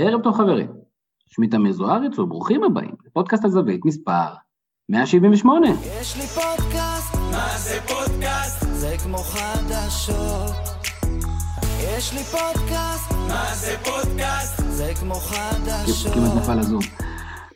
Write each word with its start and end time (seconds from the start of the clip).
ערב 0.00 0.22
טוב 0.22 0.34
חברים, 0.34 0.68
שמי 1.26 1.48
תמיר 1.48 1.72
זוארץ 1.72 2.18
וברוכים 2.18 2.64
הבאים 2.64 2.94
לפודקאסט 3.06 3.44
הזווית 3.44 3.84
מספר 3.84 4.28
178. 4.88 5.68
יש 6.00 6.16
לי 6.16 6.22
פודקאסט, 6.22 7.14
מה 7.14 7.48
זה 7.58 7.80
פודקאסט? 7.88 8.66
זה 8.72 8.94
כמו 9.04 9.18
חדשות. 9.18 10.50
יש 11.80 12.12
לי 12.12 12.24
פודקאסט, 12.24 13.12
מה 13.28 13.44
זה 13.54 13.76
פודקאסט? 13.84 14.62
זה 14.68 14.92
כמו 15.00 15.14
חדשות. 15.14 16.12
כמעט 16.12 16.36
נפל 16.36 16.58
הזום. 16.58 16.82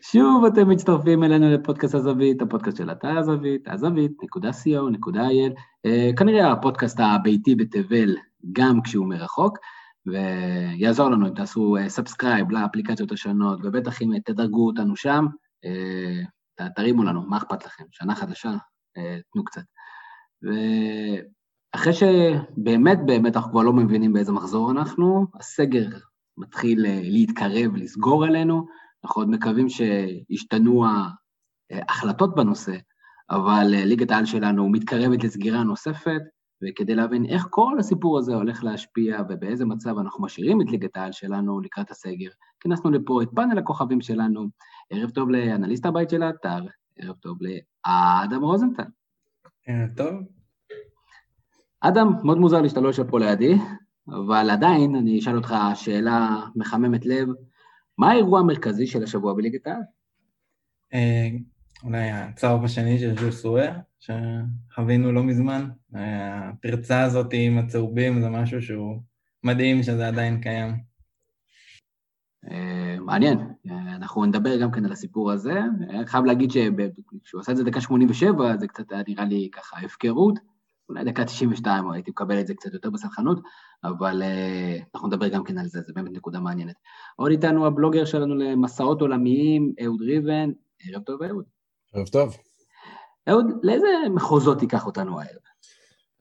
שוב 0.02 0.45
אתם 0.45 0.68
מצטרפים 0.68 1.24
אלינו 1.24 1.50
לפודקאסט 1.50 1.95
הזווית, 1.95 2.43
הפודקאסט 2.43 2.77
של 2.77 2.90
אתר 2.90 3.18
הזווית, 3.18 3.68
הזווית.co.il, 3.68 5.52
אה, 5.86 6.11
כנראה 6.16 6.52
הפודקאסט 6.52 7.00
הביתי 7.00 7.54
בתבל, 7.54 8.16
גם 8.52 8.82
כשהוא 8.82 9.06
מרחוק. 9.06 9.59
ויעזור 10.07 11.11
לנו 11.11 11.29
אם 11.29 11.34
תעשו 11.34 11.77
subscribe 11.88 12.48
uh, 12.48 12.52
לאפליקציות 12.52 13.12
השונות, 13.12 13.59
ובטח 13.62 14.02
אם 14.02 14.19
תדרגו 14.24 14.66
אותנו 14.66 14.97
שם, 14.97 15.27
uh, 15.66 16.69
תרימו 16.77 17.02
לנו, 17.02 17.23
מה 17.23 17.37
אכפת 17.37 17.65
לכם? 17.65 17.84
שנה 17.91 18.15
חדשה, 18.15 18.51
uh, 18.51 19.23
תנו 19.33 19.45
קצת. 19.45 19.62
ואחרי 20.43 21.93
שבאמת 21.93 22.98
באמת 23.07 23.37
אנחנו 23.37 23.51
כבר 23.51 23.62
לא 23.62 23.73
מבינים 23.73 24.12
באיזה 24.12 24.33
מחזור 24.33 24.70
אנחנו, 24.70 25.27
הסגר 25.34 25.88
מתחיל 26.37 26.87
להתקרב, 27.02 27.77
לסגור 27.77 28.24
עלינו, 28.24 28.66
אנחנו 29.05 29.23
עוד 29.23 29.30
מקווים 29.30 29.69
שישתנו 29.69 30.84
ההחלטות 31.71 32.34
בנושא, 32.34 32.77
אבל 33.30 33.66
ליגת 33.66 34.10
העל 34.10 34.27
שלנו 34.27 34.69
מתקרבת 34.69 35.24
לסגירה 35.24 35.62
נוספת, 35.62 36.21
וכדי 36.62 36.95
להבין 36.95 37.27
איך 37.27 37.47
כל 37.51 37.77
הסיפור 37.79 38.19
הזה 38.19 38.34
הולך 38.34 38.65
להשפיע 38.65 39.23
ובאיזה 39.29 39.65
מצב 39.65 39.98
אנחנו 39.98 40.25
משאירים 40.25 40.61
את 40.61 40.71
ליגת 40.71 40.97
העל 40.97 41.12
שלנו 41.12 41.61
לקראת 41.61 41.91
הסגר, 41.91 42.29
כינסנו 42.61 42.91
לפה 42.91 43.23
את 43.23 43.29
פאנל 43.35 43.59
הכוכבים 43.59 44.01
שלנו. 44.01 44.47
ערב 44.91 45.11
טוב 45.11 45.30
לאנליסט 45.30 45.87
הבית 45.87 46.10
של 46.10 46.23
האתר, 46.23 46.66
ערב 46.99 47.16
טוב 47.16 47.38
לאדם 47.41 48.43
רוזנטל. 48.43 48.82
ערב 49.66 49.88
טוב. 49.96 50.15
אדם, 51.80 52.13
מאוד 52.24 52.38
מוזר 52.38 52.60
לי 52.60 52.69
שאתה 52.69 52.80
לא 52.80 52.88
יושב 52.88 53.10
פה 53.10 53.19
לידי, 53.19 53.54
אבל 54.09 54.51
עדיין 54.51 54.97
אני 54.97 55.19
אשאל 55.19 55.37
אותך 55.37 55.54
שאלה 55.74 56.41
מחממת 56.57 57.07
לב, 57.07 57.29
מה 57.99 58.10
האירוע 58.10 58.41
המרכזי 58.41 58.87
של 58.87 59.02
השבוע 59.02 59.35
בליגת 59.35 59.66
העל? 59.66 59.82
אה, 61.83 61.88
אולי 61.88 62.11
הצהוב 62.11 62.65
השני 62.65 62.99
של 62.99 63.19
ז'ו 63.19 63.33
סואר, 63.33 63.73
שחווינו 64.00 65.12
לא 65.12 65.22
מזמן. 65.22 65.69
הפרצה 65.94 67.03
הזאת 67.03 67.27
עם 67.33 67.59
הצהובים 67.59 68.21
זה 68.21 68.28
משהו 68.28 68.62
שהוא 68.62 69.03
מדהים 69.44 69.83
שזה 69.83 70.09
עדיין 70.09 70.41
קיים. 70.41 70.75
אה, 72.50 72.97
מעניין, 73.00 73.38
אנחנו 73.71 74.25
נדבר 74.25 74.60
גם 74.60 74.71
כן 74.71 74.84
על 74.84 74.93
הסיפור 74.93 75.33
הזה. 75.33 75.60
אני 75.91 76.06
חייב 76.06 76.25
להגיד 76.25 76.50
שכשהוא 76.50 77.41
עשה 77.41 77.53
את 77.53 77.56
זה 77.56 77.65
דקה 77.65 77.81
87, 77.81 78.56
זה 78.56 78.66
קצת 78.66 78.93
היה 78.93 79.03
נראה 79.09 79.25
לי 79.25 79.49
ככה 79.53 79.77
הפקרות. 79.81 80.38
אולי 80.88 81.05
דקה 81.05 81.25
92 81.25 81.91
הייתי 81.91 82.10
מקבל 82.10 82.41
את 82.41 82.47
זה 82.47 82.55
קצת 82.55 82.72
יותר 82.72 82.91
בסלחנות, 82.91 83.41
אבל 83.84 84.22
אנחנו 84.94 85.09
נדבר 85.09 85.28
גם 85.28 85.44
כן 85.44 85.59
על 85.59 85.66
זה, 85.66 85.81
זה 85.81 85.93
באמת 85.93 86.12
נקודה 86.12 86.41
מעניינת. 86.41 86.77
עוד 87.16 87.31
איתנו 87.31 87.66
הבלוגר 87.66 88.05
שלנו 88.05 88.34
למסעות 88.34 89.00
עולמיים, 89.00 89.72
אהוד 89.84 90.03
ריבן. 90.03 90.50
ערב 90.84 91.03
טוב, 91.03 91.22
אהוד. 91.22 91.62
ערב 91.93 92.09
טוב. 92.09 92.37
אהוד, 93.28 93.47
לאיזה 93.62 93.87
מחוזות 94.15 94.59
תיקח 94.59 94.87
אותנו 94.87 95.21
הערב? 95.21 95.41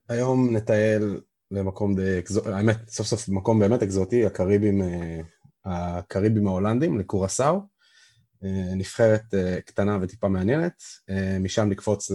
היום 0.08 0.56
נטייל 0.56 1.20
למקום 1.50 1.94
די 1.94 2.18
אקזוטי, 2.18 2.48
האמת, 2.48 2.88
סוף 2.88 3.06
סוף 3.06 3.28
מקום 3.28 3.58
באמת 3.58 3.82
אקזוטי, 3.82 4.26
הקריבים, 4.26 4.82
אה, 4.82 5.20
הקריבים 5.64 6.46
ההולנדים, 6.46 6.98
לקורסאו. 6.98 7.60
אה, 8.44 8.74
נבחרת 8.74 9.34
אה, 9.34 9.60
קטנה 9.60 9.98
וטיפה 10.02 10.28
מעניינת. 10.28 10.82
משם 11.40 11.68
נקפוץ 11.68 12.10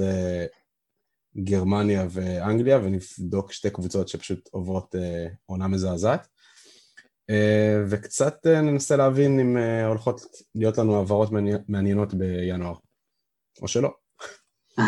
לגרמניה 1.35 2.05
ואנגליה 2.09 2.77
ונבדוק 2.77 3.51
שתי 3.51 3.69
קבוצות 3.69 4.07
שפשוט 4.07 4.49
עוברות 4.51 4.95
עונה 5.45 5.67
מזעזעת. 5.67 6.27
וקצת 7.89 8.45
ננסה 8.47 8.95
להבין 8.95 9.39
אם 9.39 9.57
הולכות 9.87 10.21
להיות 10.55 10.77
לנו 10.77 10.95
העברות 10.97 11.29
מעניינות 11.67 12.13
בינואר, 12.13 12.75
או 13.61 13.67
שלא. 13.67 13.89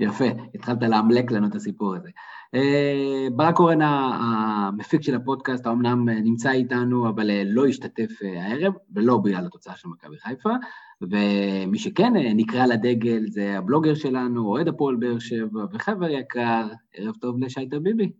יפה, 0.00 0.24
התחלת 0.54 0.82
לאמלק 0.82 1.30
לנו 1.30 1.46
את 1.46 1.54
הסיפור 1.54 1.94
הזה. 1.94 2.10
אה, 2.54 3.26
ברק 3.36 3.58
אורן 3.58 3.82
המפיק 3.82 5.02
של 5.02 5.14
הפודקאסט, 5.14 5.66
האמנם 5.66 6.08
נמצא 6.08 6.50
איתנו, 6.50 7.08
אבל 7.08 7.30
אה, 7.30 7.42
לא 7.46 7.66
השתתף 7.66 8.22
אה, 8.22 8.46
הערב, 8.46 8.72
ולא 8.94 9.18
בגלל 9.18 9.46
התוצאה 9.46 9.76
של 9.76 9.88
מכבי 9.88 10.18
חיפה, 10.18 10.50
ומי 11.00 11.78
שכן 11.78 12.12
נקרא 12.14 12.66
לדגל 12.66 13.24
זה 13.28 13.58
הבלוגר 13.58 13.94
שלנו, 13.94 14.46
אוהד 14.46 14.68
הפועל 14.68 14.96
באר 14.96 15.18
שבע, 15.18 15.64
וחבר 15.72 16.08
יקר, 16.10 16.68
ערב 16.94 17.14
טוב 17.20 17.38
לשי 17.38 17.68
טביבי. 17.68 18.12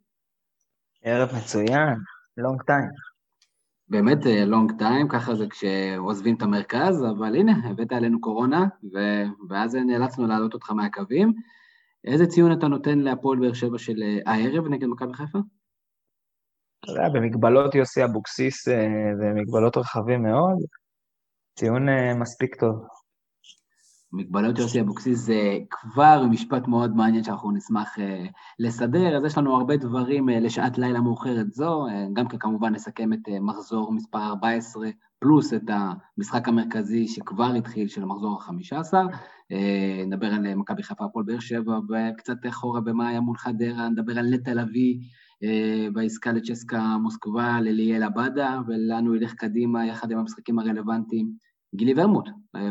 ערב 1.02 1.28
מצוין, 1.36 1.94
לונג 2.36 2.62
טיים. 2.62 3.15
באמת 3.88 4.18
לונג 4.46 4.70
uh, 4.70 4.78
טיים, 4.78 5.08
ככה 5.08 5.34
זה 5.34 5.46
כשעוזבים 5.50 6.34
את 6.36 6.42
המרכז, 6.42 7.04
אבל 7.04 7.36
הנה, 7.36 7.52
הבאת 7.64 7.92
עלינו 7.92 8.20
קורונה, 8.20 8.66
ו... 8.94 8.98
ואז 9.48 9.74
נאלצנו 9.74 10.26
להעלות 10.26 10.54
אותך 10.54 10.70
מהקווים. 10.70 11.32
איזה 12.04 12.26
ציון 12.26 12.52
אתה 12.52 12.68
נותן 12.68 12.98
להפועל 12.98 13.38
באר 13.38 13.52
שבע 13.52 13.78
של 13.78 13.96
uh, 13.96 14.30
הערב 14.30 14.66
נגד 14.68 14.86
מכבי 14.86 15.14
חיפה? 15.14 15.38
אתה 16.80 16.92
יודע, 16.92 17.08
במגבלות 17.08 17.74
יוסי 17.74 18.04
אבוקסיס 18.04 18.68
ומגבלות 19.20 19.76
uh, 19.76 19.80
רחבים 19.80 20.22
מאוד, 20.22 20.58
ציון 21.58 21.86
מספיק 22.20 22.54
טוב. 22.54 22.86
מגבלות 24.12 24.58
יוסי 24.58 24.80
אבוקסיס 24.80 25.18
זה 25.18 25.58
כבר 25.70 26.26
משפט 26.30 26.68
מאוד 26.68 26.96
מעניין 26.96 27.24
שאנחנו 27.24 27.50
נשמח 27.50 27.98
uh, 27.98 28.00
לסדר, 28.58 29.16
אז 29.16 29.24
יש 29.24 29.38
לנו 29.38 29.56
הרבה 29.56 29.76
דברים 29.76 30.28
uh, 30.28 30.32
לשעת 30.32 30.78
לילה 30.78 31.00
מאוחרת 31.00 31.52
זו, 31.52 31.86
uh, 31.86 31.90
גם 32.12 32.28
כן 32.28 32.38
כמובן 32.38 32.72
נסכם 32.72 33.12
את 33.12 33.28
מחזור 33.40 33.92
מספר 33.92 34.18
14, 34.18 34.88
פלוס 35.18 35.54
את 35.54 35.62
המשחק 35.68 36.48
המרכזי 36.48 37.08
שכבר 37.08 37.52
התחיל 37.58 37.88
של 37.88 38.02
המחזור 38.02 38.42
ה-15, 38.42 38.94
uh, 38.94 40.06
נדבר 40.06 40.26
על 40.26 40.54
מכבי 40.54 40.82
חיפה 40.82 41.04
הפועל 41.04 41.24
באר 41.24 41.38
שבע 41.38 41.78
וקצת 41.78 42.36
אחורה 42.48 42.80
במה 42.80 43.08
היה 43.08 43.20
מול 43.20 43.36
חדרה, 43.36 43.88
נדבר 43.88 44.18
על 44.18 44.34
נטע 44.34 44.54
לביא 44.54 44.98
בעסקה 45.92 46.32
לצ'סקה 46.32 46.96
מוסקבה, 47.02 47.60
לליאל 47.60 48.02
עבדה, 48.02 48.60
ולנו 48.66 49.14
ילך 49.14 49.34
קדימה 49.34 49.86
יחד 49.86 50.10
עם 50.10 50.18
המשחקים 50.18 50.58
הרלוונטיים. 50.58 51.32
גילי 51.74 51.94
ורמוט 51.96 52.28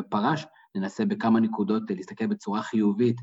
פרש, 0.09 0.45
ננסה 0.75 1.05
בכמה 1.05 1.39
נקודות 1.39 1.83
להסתכל 1.89 2.27
בצורה 2.27 2.61
חיובית 2.61 3.17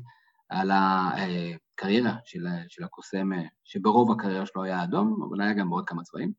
על 0.49 0.71
הקריירה 0.73 2.15
של, 2.25 2.45
של 2.67 2.83
הקוסם, 2.83 3.29
שברוב 3.63 4.11
הקריירה 4.11 4.45
שלו 4.45 4.63
היה 4.63 4.83
אדום, 4.83 5.27
אבל 5.29 5.41
היה 5.41 5.53
גם 5.53 5.69
בעוד 5.69 5.85
כמה 5.87 6.03
צבעים. 6.03 6.31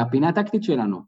הפינה 0.00 0.28
הטקטית 0.28 0.62
שלנו, 0.62 1.00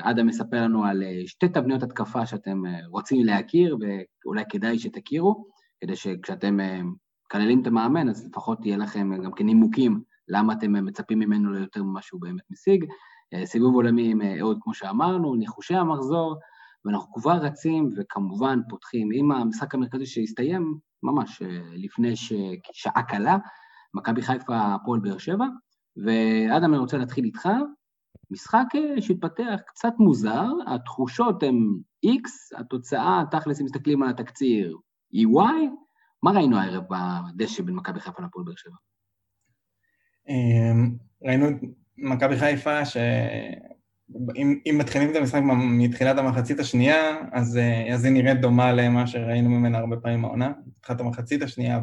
אדם 0.00 0.26
מספר 0.26 0.62
לנו 0.62 0.84
על 0.84 1.02
שתי 1.26 1.48
תבניות 1.48 1.82
התקפה 1.82 2.26
שאתם 2.26 2.62
רוצים 2.86 3.24
להכיר 3.24 3.76
ואולי 4.24 4.44
כדאי 4.48 4.78
שתכירו, 4.78 5.46
כדי 5.80 5.96
שכשאתם 5.96 6.58
מקללים 7.26 7.62
את 7.62 7.66
המאמן, 7.66 8.08
אז 8.08 8.26
לפחות 8.26 8.60
תהיה 8.60 8.76
לכם 8.76 9.22
גם 9.24 9.32
כנימוקים 9.32 10.02
למה 10.28 10.52
אתם 10.52 10.84
מצפים 10.84 11.18
ממנו 11.18 11.52
ליותר 11.52 11.82
ממה 11.82 12.02
שהוא 12.02 12.20
באמת 12.20 12.50
משיג. 12.50 12.84
סיבוב 13.44 13.74
עולמי 13.74 14.10
עם 14.10 14.20
אהוד, 14.22 14.58
כמו 14.60 14.74
שאמרנו, 14.74 15.34
ניחושי 15.34 15.74
המחזור, 15.74 16.36
ואנחנו 16.84 17.12
כבר 17.12 17.32
רצים 17.32 17.88
וכמובן 17.96 18.60
פותחים 18.68 19.08
עם 19.14 19.32
המשחק 19.32 19.74
המרכזי 19.74 20.06
שהסתיים 20.06 20.78
ממש 21.02 21.42
אה, 21.42 21.60
לפני 21.72 22.12
שעה 22.72 23.02
קלה, 23.08 23.36
מכבי 23.94 24.22
חיפה 24.22 24.74
הפועל 24.74 25.00
באר 25.00 25.18
שבע, 25.18 25.44
ואדם 25.96 26.72
אני 26.72 26.78
רוצה 26.78 26.98
להתחיל 26.98 27.24
איתך, 27.24 27.48
משחק 28.30 28.66
אה, 28.74 29.02
שהתפתח 29.02 29.60
קצת 29.66 29.92
מוזר, 29.98 30.48
התחושות 30.66 31.42
הן 31.42 31.68
X, 32.06 32.58
התוצאה, 32.60 33.22
תכלס 33.30 33.60
אם 33.60 33.64
מסתכלים 33.64 34.02
על 34.02 34.10
התקציר, 34.10 34.78
היא 35.12 35.26
Y, 35.26 35.70
מה 36.22 36.30
ראינו 36.30 36.58
הערב 36.58 36.84
בדשא 37.34 37.62
בין 37.62 37.74
מכבי 37.74 38.00
חיפה 38.00 38.22
לפועל 38.22 38.44
באר 38.44 38.54
שבע? 38.56 38.76
אמ, 40.28 40.96
ראינו 41.22 41.48
את 41.48 41.54
מכבי 41.98 42.36
חיפה 42.36 42.84
ש... 42.84 42.96
אם, 44.36 44.58
אם 44.66 44.78
מתחילים 44.78 45.10
את 45.10 45.16
המשחק 45.16 45.40
מתחילת 45.58 46.18
המחצית 46.18 46.60
השנייה, 46.60 47.16
אז, 47.32 47.56
אה, 47.56 47.94
אז 47.94 48.04
היא 48.04 48.12
נראית 48.12 48.40
דומה 48.40 48.72
למה 48.72 49.06
שראינו 49.06 49.50
ממנה 49.50 49.78
הרבה 49.78 49.96
פעמים 49.96 50.24
העונה. 50.24 50.52
התחלת 50.78 51.00
המחצית 51.00 51.42
השנייה 51.42 51.80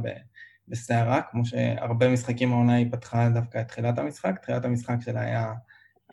בסערה, 0.68 1.22
כמו 1.32 1.46
שהרבה 1.46 2.10
משחקים 2.10 2.54
העונה 2.54 2.76
היא 2.76 2.92
פתחה 2.92 3.30
דווקא 3.30 3.62
את 3.62 3.68
תחילת 3.68 4.00
המשחק. 4.00 4.40
תחילת 4.42 4.66
המשחק 4.66 4.96
שלה 5.02 5.22
היה 5.22 5.54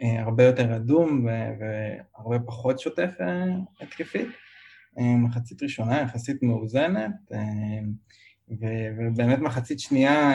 אה, 0.02 0.22
הרבה 0.22 0.44
יותר 0.44 0.76
אדום 0.76 1.26
והרבה 1.26 2.38
פחות 2.46 2.80
שוטף 2.80 3.10
אה, 3.20 3.44
התקפית. 3.80 4.28
מחצית 4.98 5.62
ראשונה 5.62 6.00
יחסית 6.00 6.42
מאוזנת, 6.42 7.32
ובאמת 8.48 9.38
מחצית 9.38 9.80
שנייה 9.80 10.32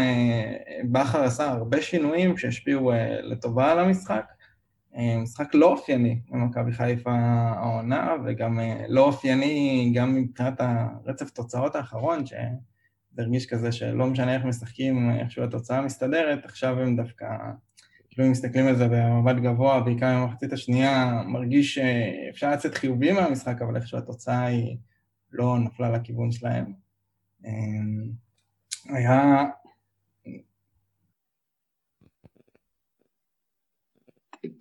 בכר 0.92 1.24
עשה 1.24 1.50
הרבה 1.50 1.82
שינויים 1.82 2.38
שהשפיעו 2.38 2.92
לטובה 3.24 3.72
על 3.72 3.80
המשחק. 3.80 4.26
משחק 4.98 5.56
לא 5.56 5.72
אופייני 5.72 6.20
למכבי 6.32 6.72
חיפה 6.72 7.12
העונה, 7.14 8.16
וגם 8.26 8.60
לא 8.88 9.06
אופייני 9.06 9.92
גם 9.96 10.16
מבחינת 10.16 10.54
הרצף 10.60 11.30
תוצאות 11.30 11.76
האחרון, 11.76 12.26
שזה 12.26 12.38
הרגיש 13.18 13.46
כזה 13.46 13.72
שלא 13.72 14.08
משנה 14.08 14.36
איך 14.36 14.46
משחקים, 14.46 15.12
איכשהו 15.12 15.44
התוצאה 15.44 15.82
מסתדרת, 15.82 16.46
עכשיו 16.46 16.80
הם 16.80 16.96
דווקא, 16.96 17.26
כאילו 18.10 18.26
אם 18.26 18.32
מסתכלים 18.32 18.68
על 18.68 18.76
זה 18.76 18.88
במבט 18.88 19.36
גבוה, 19.36 19.80
בעיקר 19.80 20.22
במחצית 20.22 20.54
השנייה, 20.54 21.22
מרגיש 21.28 21.76
שאפשר 21.76 22.52
לצאת 22.52 22.76
חיובי 22.76 23.12
מהמשחק, 23.12 23.62
אבל 23.62 23.76
איכשהו 23.76 23.98
התוצאה 23.98 24.46
היא 24.46 24.78
לא 25.32 25.60
נפלה 25.60 25.90
לכיוון 25.90 26.32
שלהם. 26.32 26.74
היה 28.90 29.46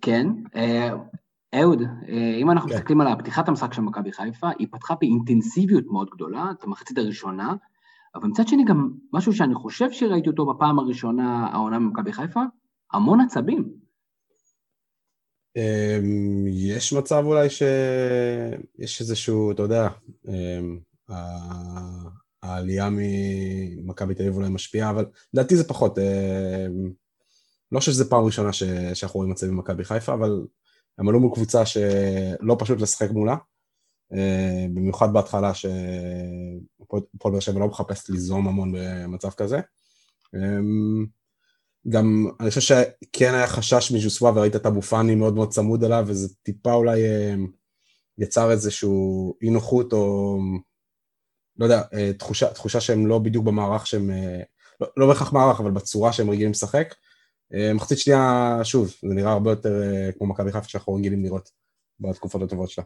כן. 0.01 0.27
אה, 0.55 0.89
אהוד, 1.53 1.81
אה, 1.81 2.35
אם 2.41 2.51
אנחנו 2.51 2.69
כן. 2.69 2.75
מסתכלים 2.75 3.01
על 3.01 3.15
פתיחת 3.19 3.47
המשחק 3.47 3.73
של 3.73 3.81
מכבי 3.81 4.11
חיפה, 4.11 4.49
היא 4.59 4.67
פתחה 4.71 4.95
באינטנסיביות 4.95 5.85
מאוד 5.85 6.09
גדולה, 6.09 6.51
את 6.51 6.63
המחצית 6.63 6.97
הראשונה, 6.97 7.53
אבל 8.15 8.27
מצד 8.27 8.47
שני 8.47 8.65
גם 8.65 8.89
משהו 9.13 9.33
שאני 9.33 9.55
חושב 9.55 9.91
שראיתי 9.91 10.29
אותו 10.29 10.45
בפעם 10.45 10.79
הראשונה, 10.79 11.47
העונה 11.47 11.79
ממכבי 11.79 12.13
חיפה, 12.13 12.41
המון 12.93 13.19
עצבים. 13.21 13.73
אמ, 15.55 16.45
יש 16.47 16.93
מצב 16.93 17.23
אולי 17.25 17.47
שיש 17.49 19.01
איזשהו, 19.01 19.51
אתה 19.51 19.61
יודע, 19.61 19.87
אמ, 20.27 20.79
העלייה 22.43 22.89
ממכבי 22.91 24.15
תל 24.15 24.23
אביב 24.23 24.35
אולי 24.35 24.49
משפיעה, 24.49 24.89
אבל 24.89 25.05
לדעתי 25.33 25.55
זה 25.55 25.63
פחות. 25.67 25.97
לא 27.71 27.79
חושב 27.79 27.91
שזו 27.91 28.09
פעם 28.09 28.25
ראשונה 28.25 28.53
ש... 28.53 28.63
שאנחנו 28.93 29.17
רואים 29.17 29.31
מצבים 29.31 29.51
במכבי 29.51 29.83
חיפה, 29.83 30.13
אבל 30.13 30.41
הם 30.97 31.09
עלו 31.09 31.19
מול 31.19 31.31
קבוצה 31.33 31.65
שלא 31.65 32.55
פשוט 32.59 32.81
לשחק 32.81 33.11
מולה, 33.11 33.35
אה, 34.13 34.65
במיוחד 34.73 35.13
בהתחלה 35.13 35.53
שפועל 35.53 37.03
באר 37.33 37.39
שבע 37.39 37.59
לא 37.59 37.67
מחפש 37.67 38.09
ליזום 38.09 38.47
המון 38.47 38.73
במצב 38.75 39.29
כזה. 39.29 39.59
אמ, 40.35 41.05
גם 41.89 42.27
אני 42.39 42.49
חושב 42.49 42.61
שכן 42.61 43.33
היה 43.33 43.47
חשש 43.47 43.91
מז'וסווה 43.91 44.31
וראית 44.35 44.55
את 44.55 44.65
אבו 44.65 44.81
פאני 44.81 45.15
מאוד 45.15 45.35
מאוד 45.35 45.49
צמוד 45.49 45.83
אליו, 45.83 46.03
וזה 46.07 46.35
טיפה 46.43 46.73
אולי 46.73 47.03
אה, 47.03 47.35
יצר 48.17 48.51
איזשהו 48.51 49.33
אי 49.41 49.49
נוחות 49.49 49.93
או 49.93 50.37
לא 51.57 51.65
יודע, 51.65 51.81
אה, 51.93 52.11
תחושה, 52.13 52.53
תחושה 52.53 52.81
שהם 52.81 53.07
לא 53.07 53.19
בדיוק 53.19 53.45
במערך 53.45 53.87
שהם, 53.87 54.11
לא, 54.81 54.87
לא 54.97 55.07
בהכרח 55.07 55.33
מערך, 55.33 55.59
אבל 55.59 55.71
בצורה 55.71 56.13
שהם 56.13 56.29
רגילים 56.29 56.51
לשחק. 56.51 56.95
אה, 57.53 57.73
מחצית 57.73 57.97
שנייה, 57.97 58.59
שוב, 58.63 58.87
זה 58.87 59.13
נראה 59.13 59.31
הרבה 59.31 59.49
יותר 59.49 59.81
אה, 59.81 60.11
כמו 60.17 60.27
מכבי 60.27 60.51
חיפה 60.51 60.69
שאנחנו 60.69 60.93
רגילים 60.93 61.23
לראות 61.23 61.49
בתקופות 61.99 62.41
הטובות 62.41 62.69
שלה. 62.69 62.83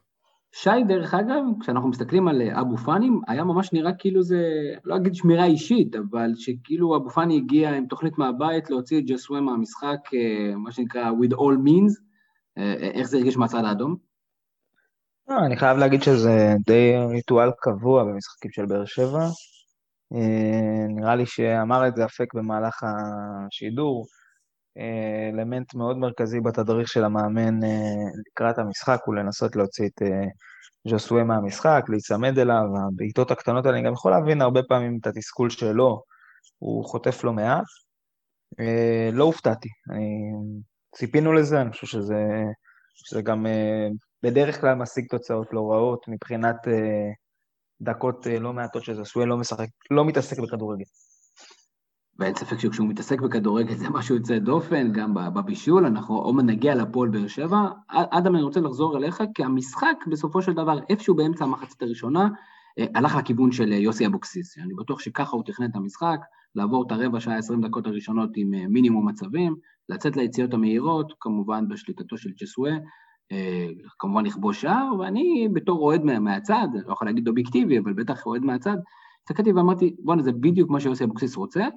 שי, 0.52 0.84
דרך 0.88 1.14
אגב, 1.14 1.44
כשאנחנו 1.62 1.90
מסתכלים 1.90 2.28
על 2.28 2.42
אה, 2.42 2.62
אבו 2.62 2.78
פאני, 2.78 3.10
היה 3.28 3.44
ממש 3.44 3.74
נראה 3.74 3.92
כאילו 3.94 4.24
זה, 4.24 4.42
לא 4.84 4.96
אגיד 4.96 5.16
שמירה 5.16 5.46
אישית, 5.46 5.96
אבל 5.96 6.32
שכאילו 6.36 6.96
אבו 6.96 7.10
פאני 7.10 7.38
הגיע 7.38 7.74
עם 7.74 7.86
תוכנית 7.88 8.18
מהבית 8.18 8.70
להוציא 8.70 9.00
את 9.00 9.04
ג'סווה 9.06 9.42
מהמשחק, 9.42 10.00
מה 10.58 10.72
שנקרא 10.72 11.12
with 11.12 11.34
all 11.34 11.68
means, 11.68 12.02
איך 12.94 13.08
זה 13.08 13.18
הרגיש 13.18 13.38
מהצד 13.38 13.64
האדום? 13.66 13.96
אני 15.46 15.58
חייב 15.58 15.78
להגיד 15.78 16.04
שזה 16.04 16.54
די 16.66 16.94
ריטואל 17.10 17.50
קבוע 17.60 18.04
במשחקים 18.04 18.52
של 18.52 18.66
באר 18.66 18.86
שבע. 18.86 19.28
נראה 20.90 21.16
לי 21.16 21.26
שאמר 21.26 21.88
את 21.88 21.96
זה 21.96 22.06
אפק 22.06 22.34
במהלך 22.34 22.84
השידור. 22.84 24.06
אלמנט 24.78 25.76
מאוד 25.76 25.98
מרכזי 25.98 26.40
בתדריך 26.40 26.88
של 26.88 27.04
המאמן 27.04 27.64
אה, 27.64 27.70
לקראת 28.32 28.60
המשחק 28.60 29.00
הוא 29.06 29.16
לנסות 29.16 29.56
להוציא 29.56 29.88
את 29.88 30.02
אה, 30.02 30.28
ז'וסווה 30.88 31.24
מהמשחק, 31.24 31.86
להיצמד 31.90 32.40
אליו, 32.40 32.64
הבעיטות 32.88 33.32
הקטנות 33.32 33.66
האלה, 33.66 33.78
אני 33.78 33.86
גם 33.86 33.94
יכול 33.94 34.12
להבין 34.12 34.42
הרבה 34.42 34.64
פעמים 34.64 34.98
את 35.02 35.08
התסכול 35.08 35.50
שלו, 35.50 36.04
הוא 36.58 36.86
חוטף 36.86 37.24
לא 37.24 37.34
מעט. 37.34 37.64
אה, 38.60 39.10
לא 39.14 39.24
הופתעתי, 39.24 39.70
אני... 39.90 40.32
ציפינו 40.96 41.34
לזה, 41.34 41.62
אני 41.62 41.72
חושב 41.72 41.88
שזה, 41.88 42.24
שזה 42.94 43.22
גם 43.22 43.46
בדרך 44.24 44.62
כלל 44.62 44.76
משיג 44.76 45.08
תוצאות 45.10 45.48
לא 45.54 45.72
רעות 45.72 46.06
מבחינת 46.08 46.56
דקות 47.82 48.28
לא 48.40 48.54
מעטות 48.54 48.84
שז'וסווה 48.84 49.26
לא, 49.26 49.38
לא 49.92 50.06
מתעסק 50.06 50.40
בכדורגל. 50.40 50.86
ואין 52.20 52.36
ספק 52.36 52.60
שכשהוא 52.60 52.88
מתעסק 52.88 53.22
בכדורגל 53.22 53.76
זה 53.76 53.90
משהו 53.98 54.16
יוצא 54.16 54.40
דופן, 54.40 54.92
גם 54.92 55.14
בבישול, 55.14 55.86
אנחנו 55.86 56.18
עוד 56.18 56.36
נגיע 56.46 56.76
לפועל 56.76 57.10
באר 57.10 57.28
שבע. 57.28 57.70
אדם, 57.88 58.36
אני 58.36 58.44
רוצה 58.44 58.62
לחזור 58.62 58.98
אליך, 58.98 59.24
כי 59.36 59.44
המשחק 59.44 59.96
בסופו 60.12 60.42
של 60.42 60.54
דבר, 60.54 60.80
איפשהו 60.90 61.16
באמצע 61.16 61.46
המחצית 61.46 61.82
הראשונה, 61.82 62.30
אה, 62.80 62.86
הלך 62.96 63.16
לכיוון 63.16 63.52
של 63.52 63.74
אה, 63.74 63.78
יוסי 63.78 64.06
אבוקסיס. 64.06 64.58
אני 64.58 64.74
בטוח 64.74 65.00
שככה 65.00 65.36
הוא 65.36 65.44
תכנן 65.46 65.70
את 65.70 65.76
המשחק, 65.76 66.20
לעבור 66.56 66.84
את 66.88 66.92
הרבע 66.92 67.20
שעה, 67.20 67.38
עשרים 67.38 67.62
דקות 67.62 67.88
הראשונות 67.88 68.30
עם 68.36 68.54
אה, 68.54 68.68
מינימום 68.68 69.10
מצבים, 69.10 69.56
לצאת 69.90 70.18
ליציאות 70.18 70.54
המהירות, 70.54 71.14
כמובן 71.20 71.68
בשליטתו 71.68 72.18
של 72.18 72.30
ג'סווה, 72.42 72.72
כמובן 74.00 74.26
לכבוש 74.26 74.62
שער, 74.62 74.90
ואני 75.00 75.50
בתור 75.54 75.80
אוהד 75.80 76.04
מהצד, 76.04 76.68
לא 76.88 76.94
יכול 76.94 77.08
להגיד 77.08 77.28
אובייקטיבי, 77.28 77.80
אבל 77.80 77.94
בטח 77.94 78.26
אוהד 78.26 78.42
מהצד, 78.42 78.78
הסתכלתי 79.24 79.52
ואמרתי, 79.52 79.96
בואנה, 80.00 80.24
זה 80.24 80.32
בדיוק 80.32 80.70
מה 80.70 80.80
שיוסי 80.80 81.04
אבוקסיס 81.04 81.36
רוצה, 81.36 81.68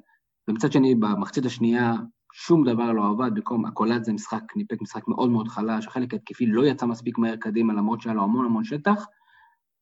ומצד 0.49 0.73
שני, 0.73 0.95
במחצית 0.95 1.45
השנייה 1.45 1.95
שום 2.33 2.65
דבר 2.65 2.93
לא 2.93 3.07
עבד, 3.07 3.35
במקום 3.35 3.65
הקולט 3.65 4.05
זה 4.05 4.13
משחק, 4.13 4.43
ניפק 4.57 4.83
משחק 4.83 5.09
מאוד 5.09 5.31
מאוד 5.31 5.49
חלש, 5.49 5.87
החלק 5.87 6.15
התקפי 6.15 6.47
לא 6.47 6.67
יצא 6.67 6.87
מספיק 6.87 7.19
מהר 7.19 7.37
קדימה 7.37 7.73
למרות 7.73 8.01
שהיה 8.01 8.15
לו 8.15 8.23
המון 8.23 8.47
המון 8.47 8.65
שטח. 8.65 9.07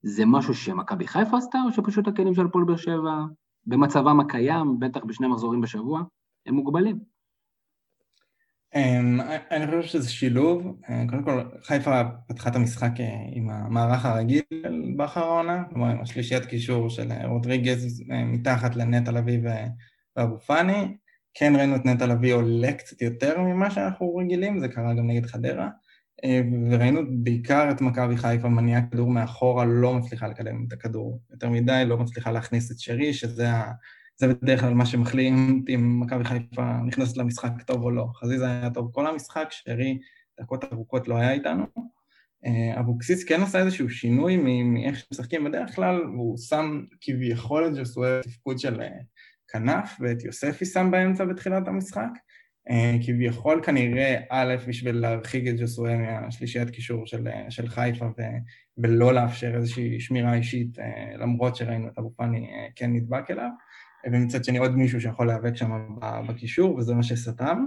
זה 0.03 0.27
משהו 0.27 0.55
שמכבי 0.55 1.07
חיפה 1.07 1.39
עשתה, 1.39 1.59
או 1.67 1.73
שפשוט 1.73 2.09
הכלים 2.09 2.35
של 2.35 2.47
הפועל 2.47 2.65
באר 2.65 2.77
שבע, 2.77 3.25
במצבם 3.67 4.21
הקיים, 4.21 4.79
בטח 4.79 5.05
בשני 5.05 5.27
מחזורים 5.27 5.61
בשבוע, 5.61 6.03
הם 6.47 6.55
מוגבלים? 6.55 6.99
אמ, 8.75 9.21
אני 9.51 9.67
חושב 9.67 9.83
שזה 9.83 10.11
שילוב. 10.11 10.77
אה, 10.91 11.05
קודם 11.09 11.23
כל, 11.23 11.41
חיפה 11.62 12.03
פתחה 12.29 12.51
את 12.51 12.57
המשחק 12.57 13.01
אה, 13.01 13.07
עם 13.33 13.51
המערך 13.51 14.05
הרגיל 14.05 14.43
באחר 14.97 15.25
העונה, 15.25 15.65
כלומר 15.71 15.87
עם 15.87 16.01
השלישיית 16.01 16.45
קישור 16.45 16.91
של 16.91 17.12
אה, 17.12 17.27
רודריגז 17.27 18.03
מתחת 18.09 18.77
לנטע 18.77 19.12
לביא 19.12 19.39
ואבו 20.17 20.39
פאני. 20.39 20.97
כן 21.35 21.53
ראינו 21.57 21.77
את 21.77 21.85
נטע 21.85 22.07
לביא 22.07 22.35
עולה 22.35 22.73
קצת 22.73 23.03
יותר 23.03 23.41
ממה 23.41 23.71
שאנחנו 23.71 24.17
רגילים, 24.17 24.61
זה 24.61 24.69
קרה 24.69 24.95
גם 24.95 25.07
נגד 25.07 25.27
חדרה. 25.27 25.69
אה, 26.25 26.41
וראינו 26.71 27.01
בעיקר 27.11 27.71
את 27.71 27.81
מכבי 27.81 28.17
חיפה 28.17 28.49
מניעה 28.49 28.83
כדור 28.83 29.11
מאחורה, 29.11 29.64
לא 29.64 29.95
מצליחה 29.95 30.29
לקדם 30.29 30.64
את 30.69 30.73
הכדור 30.73 31.21
יותר 31.31 31.49
מדי, 31.49 31.83
לא 31.87 31.99
מצליחה 31.99 32.33
להכניס 32.33 32.71
את 32.71 32.79
שרי, 32.79 33.14
שזה 33.14 33.50
ה... 33.50 33.73
זה 34.17 34.35
בדרך 34.35 34.61
כלל 34.61 34.75
מה 34.75 34.87
שמחלים 34.87 35.64
אם 35.75 36.00
מכבי 36.00 36.25
חיפה 36.25 36.76
נכנסת 36.87 37.17
למשחק 37.17 37.62
טוב 37.67 37.83
או 37.83 37.90
לא. 37.90 38.07
חזיזה 38.14 38.47
היה 38.47 38.71
טוב 38.71 38.90
כל 38.93 39.07
המשחק, 39.07 39.49
שרי 39.50 39.99
דקות 40.40 40.64
ארוכות 40.73 41.09
לא 41.09 41.17
היה 41.17 41.33
איתנו. 41.33 41.64
אה, 42.47 42.81
אבוקסיס 42.81 43.25
כן 43.25 43.43
עשה 43.43 43.59
איזשהו 43.59 43.90
שינוי 43.90 44.37
מאיך 44.64 44.99
שמשחקים 44.99 45.45
בדרך 45.45 45.75
כלל, 45.75 46.00
והוא 46.05 46.38
שם 46.38 46.85
כביכול 47.00 47.67
את 47.67 47.75
ג'סואל 47.75 48.23
תפקוד 48.23 48.59
של 48.59 48.81
אה, 48.81 48.88
כנף 49.49 49.97
ואת 50.00 50.25
יוספי 50.25 50.65
שם 50.65 50.91
באמצע 50.91 51.25
בתחילת 51.25 51.69
המשחק. 51.69 52.11
אה, 52.71 52.97
כביכול 53.07 53.61
כנראה, 53.62 54.17
א', 54.31 54.55
בשביל 54.69 54.97
להרחיק 54.97 55.49
את 55.49 55.61
ג'וסואל 55.61 55.97
מהשלישיית 55.97 56.71
קישור 56.71 57.07
של, 57.07 57.29
אה, 57.29 57.50
של 57.50 57.69
חיפה 57.69 58.05
ו, 58.07 58.23
ולא 58.79 59.15
לאפשר 59.15 59.55
איזושהי 59.55 60.00
שמירה 60.00 60.35
אישית, 60.35 60.79
אה, 60.79 61.17
למרות 61.19 61.57
שראינו 61.57 61.88
את 61.88 61.99
אבו 61.99 62.12
פאני 62.17 62.50
כן 62.76 62.93
נדבק 62.93 63.31
אליו, 63.31 63.49
ומצד 64.12 64.45
שני 64.45 64.59
עוד 64.59 64.76
מישהו 64.76 65.00
שיכול 65.00 65.26
להיאבק 65.26 65.57
שם 65.57 65.71
בקישור, 66.29 66.76
וזה 66.76 66.95
מה 66.95 67.03
שסתם. 67.03 67.65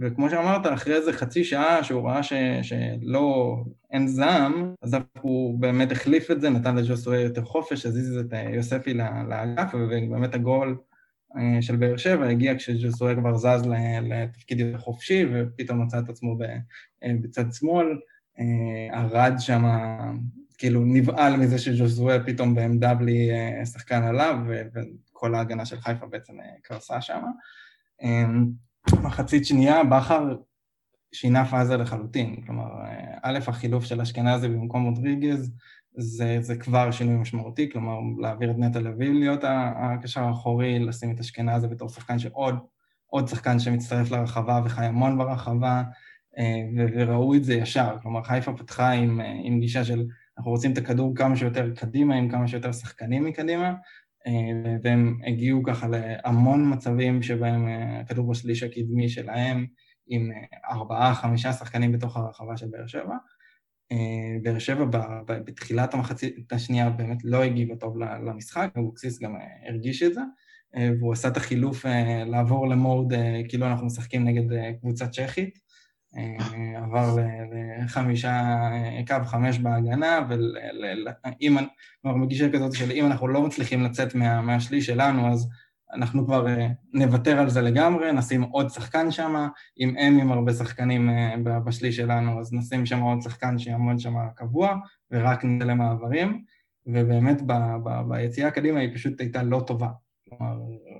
וכמו 0.00 0.30
שאמרת, 0.30 0.66
אחרי 0.66 0.94
איזה 0.94 1.12
חצי 1.12 1.44
שעה 1.44 1.84
שהוא 1.84 2.08
ראה 2.08 2.22
ש, 2.22 2.32
שלא, 2.62 3.56
אין 3.90 4.06
זעם, 4.06 4.74
אז 4.82 4.96
הוא 5.20 5.60
באמת 5.60 5.92
החליף 5.92 6.30
את 6.30 6.40
זה, 6.40 6.50
נתן 6.50 6.76
לג'וסואל 6.76 7.20
יותר 7.20 7.44
חופש, 7.44 7.86
הזיז 7.86 8.18
את 8.18 8.32
יוספי 8.54 8.94
לאגף, 9.28 9.74
ובאמת 9.74 10.34
הגול 10.34 10.76
של 11.60 11.76
באר 11.76 11.96
שבע 11.96 12.28
הגיע 12.28 12.54
כשז'וסואל 12.56 13.20
כבר 13.20 13.36
זז 13.36 13.66
לתפקיד 14.02 14.76
חופשי 14.76 15.24
ופתאום 15.32 15.82
מצא 15.82 15.98
את 15.98 16.08
עצמו 16.08 16.36
אה, 17.04 17.12
בצד 17.22 17.52
שמאל. 17.52 17.86
אה, 18.38 19.00
ארד 19.00 19.34
שם 19.38 19.64
כאילו 20.58 20.84
נבהל 20.84 21.36
מזה 21.36 21.58
שז'וסואל 21.58 22.22
פתאום 22.26 22.54
בעמדה 22.54 22.94
בלי 22.94 23.30
שחקן 23.72 24.02
עליו 24.02 24.36
וכל 24.46 25.34
ההגנה 25.34 25.66
של 25.66 25.80
חיפה 25.80 26.06
בעצם 26.06 26.32
קרסה 26.62 27.00
שם. 27.00 27.22
מחצית 29.02 29.46
שנייה, 29.46 29.84
בכר 29.84 30.36
שינה 31.12 31.44
פאזה 31.44 31.76
לחלוטין, 31.76 32.42
כלומר, 32.46 32.64
א', 33.22 33.38
החילוף 33.46 33.84
של 33.84 34.00
אשכנזי 34.00 34.48
במקום 34.48 34.84
רודריגז, 34.84 35.52
זה, 35.94 36.36
זה 36.40 36.56
כבר 36.56 36.90
שינוי 36.90 37.16
משמעותי, 37.16 37.70
כלומר 37.70 37.98
להעביר 38.20 38.50
את 38.50 38.58
נטע 38.58 38.80
לביא 38.80 39.12
להיות 39.12 39.40
הקשר 39.44 40.24
האחורי, 40.24 40.78
לשים 40.78 41.10
את 41.14 41.20
אשכנזי 41.20 41.68
בתור 41.68 41.88
שחקן 41.88 42.18
שעוד 42.18 42.54
עוד 43.06 43.28
שחקן 43.28 43.58
שמצטרף 43.58 44.10
לרחבה 44.10 44.60
וחי 44.64 44.84
המון 44.84 45.18
ברחבה, 45.18 45.82
וראו 46.76 47.34
את 47.34 47.44
זה 47.44 47.54
ישר. 47.54 47.96
כלומר, 48.02 48.22
חיפה 48.22 48.52
פתחה 48.52 48.90
עם, 48.90 49.20
עם 49.44 49.60
גישה 49.60 49.84
של 49.84 50.06
אנחנו 50.38 50.50
רוצים 50.50 50.72
את 50.72 50.78
הכדור 50.78 51.14
כמה 51.16 51.36
שיותר 51.36 51.70
קדימה, 51.74 52.14
עם 52.14 52.28
כמה 52.28 52.48
שיותר 52.48 52.72
שחקנים 52.72 53.24
מקדימה, 53.24 53.74
והם 54.82 55.18
הגיעו 55.26 55.62
ככה 55.62 55.86
להמון 55.88 56.72
מצבים 56.72 57.22
שבהם 57.22 57.66
הכדור 58.00 58.30
בשליש 58.30 58.62
הקדמי 58.62 59.08
שלהם, 59.08 59.66
עם 60.06 60.30
ארבעה, 60.70 61.14
חמישה 61.14 61.52
שחקנים 61.52 61.92
בתוך 61.92 62.16
הרחבה 62.16 62.56
של 62.56 62.66
באר 62.70 62.86
שבע. 62.86 63.16
באר 64.42 64.58
שבע 64.58 64.84
בתחילת 65.26 65.94
המחצית 65.94 66.52
השנייה 66.52 66.90
באמת 66.90 67.24
לא 67.24 67.42
הגיבה 67.42 67.76
טוב 67.76 67.98
למשחק, 67.98 68.70
אבוקסיס 68.78 69.18
גם 69.18 69.36
הרגיש 69.68 70.02
את 70.02 70.14
זה, 70.14 70.20
והוא 70.98 71.12
עשה 71.12 71.28
את 71.28 71.36
החילוף 71.36 71.84
לעבור 72.26 72.68
למוד 72.68 73.12
כאילו 73.48 73.66
אנחנו 73.66 73.86
משחקים 73.86 74.24
נגד 74.24 74.76
קבוצה 74.80 75.06
צ'כית, 75.06 75.58
עבר 76.76 77.16
לחמישה, 77.84 78.58
קו 79.06 79.16
חמש 79.24 79.58
בהגנה, 79.58 80.26
ואם, 80.28 81.56
כלומר 82.02 82.24
בגישה 82.24 82.52
כזאת 82.52 82.72
של 82.72 82.90
אם 82.90 83.06
אנחנו 83.06 83.28
לא 83.28 83.42
מצליחים 83.42 83.82
לצאת 83.82 84.14
מה, 84.14 84.40
מהשליש 84.40 84.86
שלנו, 84.86 85.32
אז 85.32 85.48
אנחנו 85.92 86.26
כבר 86.26 86.48
אה, 86.48 86.68
נוותר 86.94 87.38
על 87.38 87.50
זה 87.50 87.60
לגמרי, 87.60 88.12
נשים 88.12 88.42
עוד 88.42 88.68
שחקן 88.68 89.10
שם, 89.10 89.48
אם 89.80 89.96
אין 89.96 90.20
עם 90.20 90.32
הרבה 90.32 90.52
שחקנים 90.52 91.10
אה, 91.10 91.60
בשליש 91.64 91.96
שלנו, 91.96 92.40
אז 92.40 92.52
נשים 92.52 92.86
שם 92.86 93.00
עוד 93.00 93.20
שחקן 93.22 93.58
שיעמוד 93.58 93.98
שם 93.98 94.14
קבוע, 94.36 94.76
ורק 95.10 95.44
ניתן 95.44 95.66
למעברים, 95.66 96.44
ובאמת 96.86 97.42
ב, 97.42 97.52
ב, 97.84 98.08
ביציאה 98.08 98.50
קדימה 98.50 98.80
היא 98.80 98.94
פשוט 98.94 99.20
הייתה 99.20 99.42
לא 99.42 99.64
טובה. 99.66 99.88
כלומר, 100.28 100.58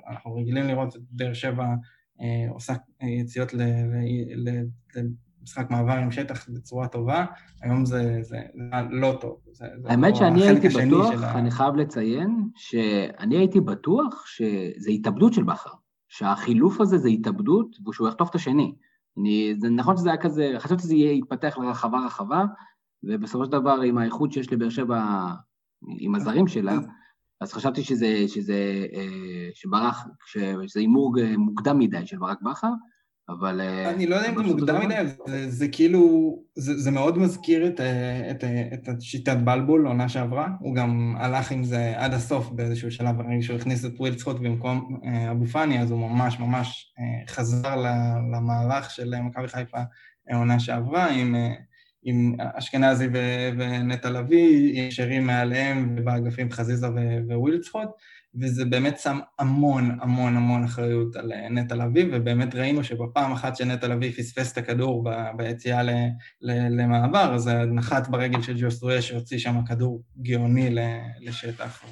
אנחנו 0.09 0.35
רגילים 0.35 0.67
לראות 0.67 0.97
את 0.97 1.01
באר 1.11 1.33
שבע 1.33 1.67
אה, 2.21 2.51
עושה 2.51 2.73
יציאות 3.03 3.55
למשחק 5.43 5.71
מעבר 5.71 5.93
עם 5.93 6.11
שטח 6.11 6.49
בצורה 6.49 6.89
טובה, 6.89 7.25
היום 7.63 7.85
זה, 7.85 8.19
זה, 8.21 8.39
זה 8.55 8.77
לא 8.91 9.19
טוב. 9.21 9.37
זה, 9.53 9.67
האמת 9.87 10.17
שאני 10.17 10.43
הייתי 10.43 10.69
בטוח. 10.69 11.15
אני 11.23 11.51
חייב 11.51 11.75
לציין, 11.77 12.49
שאני 12.57 13.37
הייתי 13.37 13.61
בטוח 13.61 14.27
שזה 14.27 14.91
התאבדות 14.91 15.33
של 15.33 15.43
בכר, 15.43 15.71
שהחילוף 16.09 16.81
הזה 16.81 16.99
זה 16.99 17.09
התאבדות 17.09 17.77
ושהוא 17.89 18.09
יחטוף 18.09 18.31
את 18.31 18.35
השני. 18.35 18.75
אני, 19.19 19.55
זה 19.59 19.71
נכון 19.71 19.97
שזה 19.97 20.09
היה 20.09 20.19
כזה, 20.19 20.55
חשבתי 20.59 20.83
שזה 20.83 20.95
יהיה 20.95 21.13
יתפתח 21.13 21.59
לרחבה 21.59 22.07
רחבה, 22.07 22.45
ובסופו 23.03 23.45
של 23.45 23.51
דבר 23.51 23.81
עם 23.81 23.99
האיכות 23.99 24.33
שיש 24.33 24.53
לבאר 24.53 24.69
שבע, 24.69 25.27
עם 25.99 26.15
הזרים 26.15 26.47
שלה, 26.47 26.79
אז 27.41 27.53
חשבתי 27.53 27.83
שזה, 27.83 28.25
שזה, 28.29 28.87
אה, 28.95 29.49
שברח, 29.55 30.07
שזה 30.67 30.81
הימור 30.81 31.15
מוקדם 31.39 31.79
מדי 31.79 32.07
של 32.07 32.19
ברק 32.19 32.43
בכר, 32.43 32.73
אבל... 33.39 33.61
אה, 33.61 33.91
אני 33.91 34.07
לא 34.07 34.17
יודע 34.17 34.29
אם 34.29 34.37
זה 34.37 34.43
מוקדם 34.43 34.81
מדי, 34.81 34.95
זה, 35.27 35.51
זה 35.51 35.69
כאילו, 35.69 36.39
זה, 36.55 36.79
זה 36.79 36.91
מאוד 36.91 37.19
מזכיר 37.19 37.67
את, 37.67 37.81
אה, 37.81 38.31
את, 38.31 38.45
את 38.75 39.03
שיטת 39.03 39.37
בלבול, 39.37 39.87
עונה 39.87 40.09
שעברה, 40.09 40.49
הוא 40.61 40.75
גם 40.75 41.15
הלך 41.19 41.53
עם 41.53 41.65
זה 41.65 41.93
עד 41.97 42.15
הסוף 42.15 42.51
באיזשהו 42.51 42.91
שלב, 42.91 43.17
ברגע 43.17 43.43
שהוא 43.43 43.57
הכניס 43.57 43.85
את 43.85 44.01
ווילדסקוט 44.01 44.37
במקום 44.37 45.01
אבו 45.31 45.47
פאני, 45.47 45.81
אז 45.81 45.91
הוא 45.91 46.11
ממש 46.11 46.41
ממש 46.41 46.95
חזר 47.29 47.77
למערך 48.33 48.91
של 48.91 49.15
מכבי 49.21 49.49
חיפה 49.49 49.81
עונה 50.33 50.61
שעברה, 50.61 51.11
עם... 51.11 51.35
עם 52.05 52.35
אשכנזי 52.39 53.09
ונטע 53.59 54.11
לביא, 54.11 54.81
ישרים 54.81 55.27
מעליהם 55.27 55.97
ובאגפים 55.99 56.51
חזיזה 56.51 56.87
ווילצחוט, 57.29 57.89
וזה 58.41 58.65
באמת 58.65 58.99
שם 58.99 59.19
המון 59.39 59.99
המון 60.01 60.37
המון 60.37 60.65
אחריות 60.65 61.17
על 61.17 61.33
אה, 61.33 61.49
נטע 61.49 61.75
לביא, 61.75 62.07
ובאמת 62.12 62.55
ראינו 62.55 62.85
שבפעם 62.85 63.33
אחת 63.33 63.57
שנטע 63.57 63.89
לביא 63.89 64.12
פספס 64.12 64.53
את 64.53 64.59
הכדור 64.59 65.11
ביציאה 65.37 65.83
למעבר, 66.71 67.35
אז 67.35 67.49
נחת 67.49 68.09
ברגל 68.09 68.43
של 68.43 68.61
ג'וסטרויה 68.61 69.03
שהוציא 69.03 69.39
שם 69.39 69.65
כדור 69.67 70.03
גאוני 70.23 70.75
לשטח, 71.21 71.85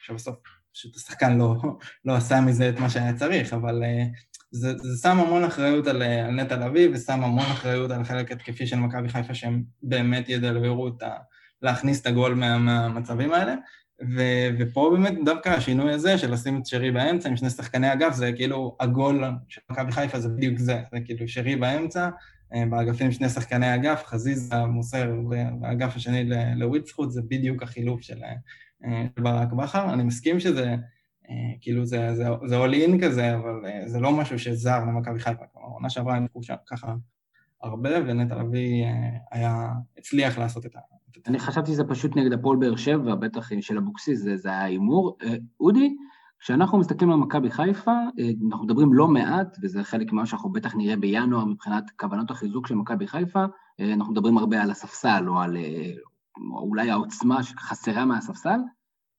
ושבסוף 0.00 0.36
פשוט 0.72 0.96
השחקן 0.96 1.38
לא, 1.38 1.56
לא 2.04 2.16
עשה 2.16 2.40
מזה 2.40 2.68
את 2.68 2.78
מה 2.78 2.90
שהיה 2.90 3.14
צריך, 3.14 3.52
אבל 3.52 3.82
אה, 3.84 4.04
זה, 4.50 4.78
זה 4.78 5.02
שם 5.02 5.20
המון 5.20 5.44
אחריות 5.44 5.86
על, 5.86 6.02
על 6.02 6.30
נטע 6.30 6.56
לביא, 6.56 6.88
ושם 6.92 7.24
המון 7.24 7.46
אחריות 7.46 7.90
על 7.90 8.00
החלק 8.00 8.32
התקפי 8.32 8.66
של 8.66 8.76
מכבי 8.76 9.08
חיפה, 9.08 9.34
שהם 9.34 9.62
באמת 9.82 10.28
ידלברו 10.28 10.88
את 10.88 11.02
ה... 11.02 11.16
להכניס 11.62 12.00
את 12.00 12.06
הגול 12.06 12.34
מה, 12.34 12.58
מהמצבים 12.58 13.32
האלה. 13.32 13.54
ו, 14.02 14.20
ופה 14.58 14.90
באמת 14.92 15.18
דווקא 15.24 15.48
השינוי 15.48 15.92
הזה 15.92 16.18
של 16.18 16.32
לשים 16.32 16.58
את 16.60 16.66
שרי 16.66 16.90
באמצע 16.90 17.28
עם 17.28 17.36
שני 17.36 17.50
שחקני 17.50 17.92
אגף, 17.92 18.14
זה 18.14 18.32
כאילו 18.32 18.76
הגול 18.80 19.24
של 19.48 19.60
מכבי 19.70 19.92
חיפה 19.92 20.20
זה 20.20 20.28
בדיוק 20.28 20.58
זה, 20.58 20.82
זה 20.92 21.00
כאילו 21.04 21.28
שרי 21.28 21.56
באמצע, 21.56 22.10
אה, 22.54 22.66
באגפים 22.70 23.12
שני 23.12 23.28
שחקני 23.28 23.74
אגף, 23.74 24.02
חזיזה 24.04 24.64
מוסר 24.64 25.12
באגף 25.60 25.96
השני 25.96 26.30
לוויצחוט, 26.56 27.10
זה 27.10 27.22
בדיוק 27.22 27.62
החילוף 27.62 28.00
של 28.00 28.22
אה, 28.84 29.06
ברק 29.18 29.52
בכר. 29.52 29.92
אני 29.92 30.02
מסכים 30.02 30.40
שזה 30.40 30.76
אה, 31.30 31.54
כאילו 31.60 31.84
זה, 31.86 32.14
זה, 32.14 32.24
זה 32.46 32.64
all 32.64 32.70
in 32.70 33.04
כזה, 33.04 33.34
אבל 33.34 33.54
זה 33.86 34.00
לא 34.00 34.12
משהו 34.12 34.38
שזר 34.38 34.78
למכבי 34.78 35.18
חיפה. 35.18 35.44
כלומר, 35.52 35.68
עונה 35.68 35.90
שעברה 35.90 36.16
הם 36.16 36.26
ככה 36.66 36.94
הרבה, 37.62 37.90
ונטע 38.06 38.42
לביא 38.42 38.86
היה, 39.30 39.72
הצליח 39.98 40.38
לעשות 40.38 40.66
את 40.66 40.76
ה... 40.76 40.95
אני 41.26 41.38
חשבתי 41.38 41.72
שזה 41.72 41.84
פשוט 41.84 42.16
נגד 42.16 42.32
הפועל 42.32 42.58
באר 42.58 42.76
שבע, 42.76 43.14
בטח 43.14 43.50
של 43.60 43.78
אבוקסיס, 43.78 44.20
זה, 44.20 44.36
זה 44.36 44.48
היה 44.48 44.64
הימור. 44.64 45.18
אודי, 45.60 45.96
כשאנחנו 46.40 46.78
מסתכלים 46.78 47.10
על 47.10 47.16
מכבי 47.16 47.50
חיפה, 47.50 47.96
אנחנו 48.48 48.64
מדברים 48.64 48.94
לא 48.94 49.08
מעט, 49.08 49.56
וזה 49.62 49.84
חלק 49.84 50.12
ממה 50.12 50.26
שאנחנו 50.26 50.52
בטח 50.52 50.74
נראה 50.76 50.96
בינואר 50.96 51.44
מבחינת 51.44 51.84
כוונות 52.00 52.30
החיזוק 52.30 52.66
של 52.66 52.74
מכבי 52.74 53.06
חיפה, 53.06 53.44
אנחנו 53.80 54.12
מדברים 54.12 54.38
הרבה 54.38 54.62
על 54.62 54.70
הספסל, 54.70 55.24
או 55.28 55.40
על 55.40 55.56
או 56.52 56.58
אולי 56.58 56.90
העוצמה 56.90 57.42
שחסרה 57.42 58.04
מהספסל, 58.04 58.58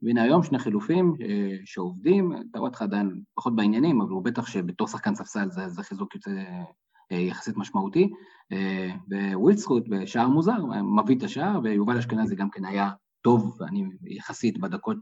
והנה 0.02 0.24
היום 0.24 0.44
שני 0.44 0.60
חילופים 0.60 1.16
אה, 1.22 1.58
שעובדים, 1.66 2.34
אתה 2.52 2.60
רואה 2.60 2.70
אותך 2.70 2.82
עדיין 2.82 3.22
פחות 3.34 3.56
בעניינים, 3.56 4.02
אבל 4.02 4.10
הוא 4.10 4.24
בטח 4.24 4.48
שבתור 4.48 4.88
שחקן 4.88 5.16
ספסל 5.16 5.48
זה, 5.52 5.68
זה 5.68 5.84
חיזוק 5.84 6.16
יוצא 6.16 6.32
אה, 6.32 6.64
יחסית 7.12 7.58
משמעותי. 7.58 8.12
אה, 8.52 8.90
ווילדסקוט 9.34 9.84
בשער 9.90 10.28
מוזר, 10.28 10.58
מביא 11.04 11.18
את 11.18 11.24
השער, 11.24 11.60
ויובל 11.64 11.98
אשכנזי 11.98 12.36
גם 12.36 12.50
כן 12.50 12.66
היה 12.66 12.90
טוב, 13.22 13.58
אני 13.62 13.84
יחסית 14.06 14.58
בדקות, 14.58 14.98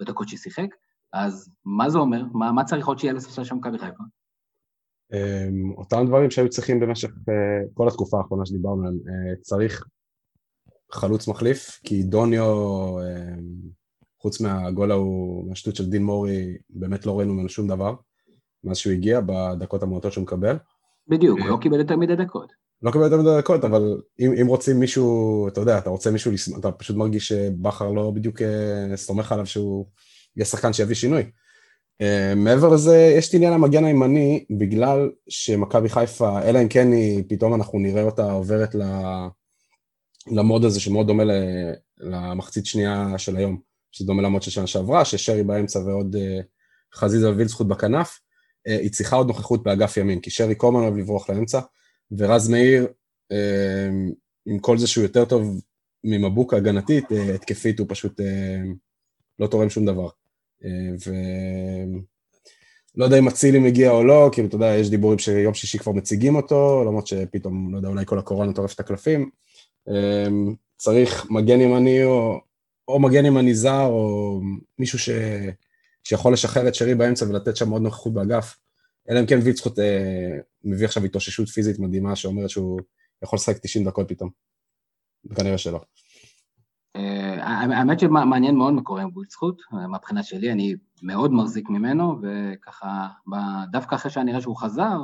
בדקות 0.00 0.28
ששיחק. 0.28 0.68
אז 1.12 1.50
מה 1.64 1.90
זה 1.90 1.98
אומר? 1.98 2.24
מה, 2.32 2.52
מה 2.52 2.64
צריך 2.64 2.86
עוד 2.86 2.98
שיהיה 2.98 3.12
לספסל 3.12 3.44
של 3.44 3.54
מכבי 3.54 3.78
חיפה? 3.78 4.04
אותם 5.76 6.04
דברים 6.06 6.30
שהיו 6.30 6.48
צריכים 6.48 6.80
במשך 6.80 7.10
כל 7.74 7.88
התקופה 7.88 8.18
האחרונה 8.18 8.46
שדיברנו 8.46 8.86
עליהם, 8.86 9.00
צריך 9.40 9.86
חלוץ 10.92 11.28
מחליף, 11.28 11.80
כי 11.84 12.02
דוניו 12.02 12.54
חוץ 14.20 14.40
מהגול 14.40 14.90
ההוא, 14.90 15.48
מהשטות 15.48 15.76
של 15.76 15.90
דין 15.90 16.04
מורי, 16.04 16.56
באמת 16.70 17.06
לא 17.06 17.18
ראינו 17.18 17.34
ממנו 17.34 17.48
שום 17.48 17.68
דבר, 17.68 17.94
מאז 18.64 18.76
שהוא 18.76 18.92
הגיע, 18.92 19.20
בדקות 19.20 19.82
המועטות 19.82 20.12
שהוא 20.12 20.22
מקבל. 20.22 20.56
בדיוק, 21.08 21.40
הוא 21.40 21.48
לא 21.48 21.56
קיבל 21.60 21.78
יותר 21.78 21.96
מדי 21.96 22.16
דקות. 22.16 22.52
לא 22.82 22.90
קיבל 22.90 23.04
יותר 23.04 23.20
מדי 23.20 23.38
דקות, 23.38 23.64
אבל 23.64 24.00
אם, 24.20 24.32
אם 24.40 24.46
רוצים 24.46 24.80
מישהו, 24.80 25.48
אתה 25.48 25.60
יודע, 25.60 25.78
אתה 25.78 25.90
רוצה 25.90 26.10
מישהו, 26.10 26.32
אתה 26.58 26.72
פשוט 26.72 26.96
מרגיש 26.96 27.28
שבכר 27.28 27.90
לא 27.90 28.10
בדיוק 28.10 28.42
אה, 28.42 28.96
סומך 28.96 29.32
עליו 29.32 29.46
שהוא 29.46 29.86
יהיה 30.36 30.44
שחקן 30.44 30.72
שיביא 30.72 30.94
שינוי. 30.94 31.22
Uh, 32.02 32.34
מעבר 32.36 32.68
לזה, 32.68 33.14
יש 33.18 33.28
את 33.28 33.34
עניין 33.34 33.52
המגן 33.52 33.84
הימני, 33.84 34.44
בגלל 34.58 35.10
שמכבי 35.28 35.88
חיפה, 35.88 36.42
אלא 36.42 36.62
אם 36.62 36.68
כן 36.68 36.92
היא, 36.92 37.24
פתאום 37.28 37.54
אנחנו 37.54 37.78
נראה 37.78 38.02
אותה 38.02 38.32
עוברת 38.32 38.74
למוד 40.26 40.64
הזה 40.64 40.80
שמאוד 40.80 41.06
דומה 41.06 41.22
למחצית 41.98 42.66
שנייה 42.66 43.18
של 43.18 43.36
היום. 43.36 43.60
שדומה 43.92 44.22
למוד 44.22 44.42
של 44.42 44.50
שנה 44.50 44.66
שעברה, 44.66 45.04
ששרי 45.04 45.42
באמצע 45.42 45.78
ועוד 45.78 46.16
uh, 46.16 46.44
חזיזה 46.94 47.30
ווילדסחוט 47.30 47.66
בכנף, 47.66 48.18
היא 48.66 48.90
צריכה 48.90 49.16
עוד 49.16 49.26
נוכחות 49.26 49.62
באגף 49.62 49.96
ימין, 49.96 50.20
כי 50.20 50.30
שרי 50.30 50.54
הזמן 50.62 50.80
אוהב 50.80 50.96
לברוח 50.96 51.30
לאמצע, 51.30 51.60
ורז 52.18 52.48
מאיר, 52.48 52.86
uh, 53.32 53.36
עם 54.46 54.58
כל 54.58 54.78
זה 54.78 54.86
שהוא 54.86 55.02
יותר 55.02 55.24
טוב 55.24 55.60
ממבוקה 56.04 56.56
הגנתית, 56.56 57.04
uh, 57.04 57.34
התקפית 57.34 57.78
הוא 57.78 57.86
פשוט 57.90 58.20
לא 59.38 59.46
תורם 59.46 59.70
שום 59.70 59.86
דבר. 59.86 60.08
Uh, 60.62 60.66
ו... 61.06 61.12
לא 62.96 63.04
יודע 63.04 63.18
אם 63.18 63.28
אצילי 63.28 63.58
מגיע 63.58 63.90
או 63.90 64.04
לא, 64.04 64.30
כאילו, 64.32 64.48
אתה 64.48 64.56
יודע, 64.56 64.76
יש 64.76 64.90
דיבורים 64.90 65.18
שיום 65.18 65.54
שישי 65.54 65.78
כבר 65.78 65.92
מציגים 65.92 66.36
אותו, 66.36 66.84
למרות 66.86 67.06
שפתאום, 67.06 67.72
לא 67.72 67.76
יודע, 67.76 67.88
אולי 67.88 68.06
כל 68.06 68.18
הקורונה 68.18 68.52
טורף 68.52 68.74
את 68.74 68.80
הקלפים. 68.80 69.30
צריך 70.76 71.26
מגן 71.30 71.60
ימני 71.60 72.04
או, 72.04 72.40
או 72.88 73.00
מגן 73.00 73.26
ימני 73.26 73.54
זר, 73.54 73.86
או 73.86 74.40
מישהו 74.78 74.98
ש... 74.98 75.10
שיכול 76.08 76.32
לשחרר 76.32 76.68
את 76.68 76.74
שרי 76.74 76.94
באמצע 76.94 77.26
ולתת 77.28 77.56
שם 77.56 77.70
עוד 77.70 77.82
נוכחות 77.82 78.14
באגף. 78.14 78.56
אלא 79.10 79.20
אם 79.20 79.26
כן 79.26 79.38
ויצחוט 79.44 79.78
אה, 79.78 80.38
מביא 80.64 80.86
עכשיו 80.86 81.04
התאוששות 81.04 81.48
פיזית 81.48 81.78
מדהימה 81.78 82.16
שאומרת 82.16 82.50
שהוא 82.50 82.80
יכול 83.22 83.36
לשחק 83.36 83.58
90 83.58 83.84
דקות 83.84 84.08
פתאום. 84.08 84.30
כנראה 85.36 85.58
שלא. 85.58 85.80
האמת 87.40 88.00
שמעניין 88.00 88.56
מאוד 88.56 88.72
מה 88.72 88.82
קורה 88.82 89.02
עם 89.02 89.10
גבול 89.10 89.24
זכות, 89.30 89.62
מהבחינה 89.72 90.22
שלי, 90.22 90.52
אני 90.52 90.74
מאוד 91.02 91.32
מחזיק 91.32 91.70
ממנו, 91.70 92.20
וככה, 92.22 93.08
דווקא 93.70 93.94
אחרי 93.94 94.10
שאני 94.10 94.30
רואה 94.30 94.42
שהוא 94.42 94.56
חזר, 94.56 94.98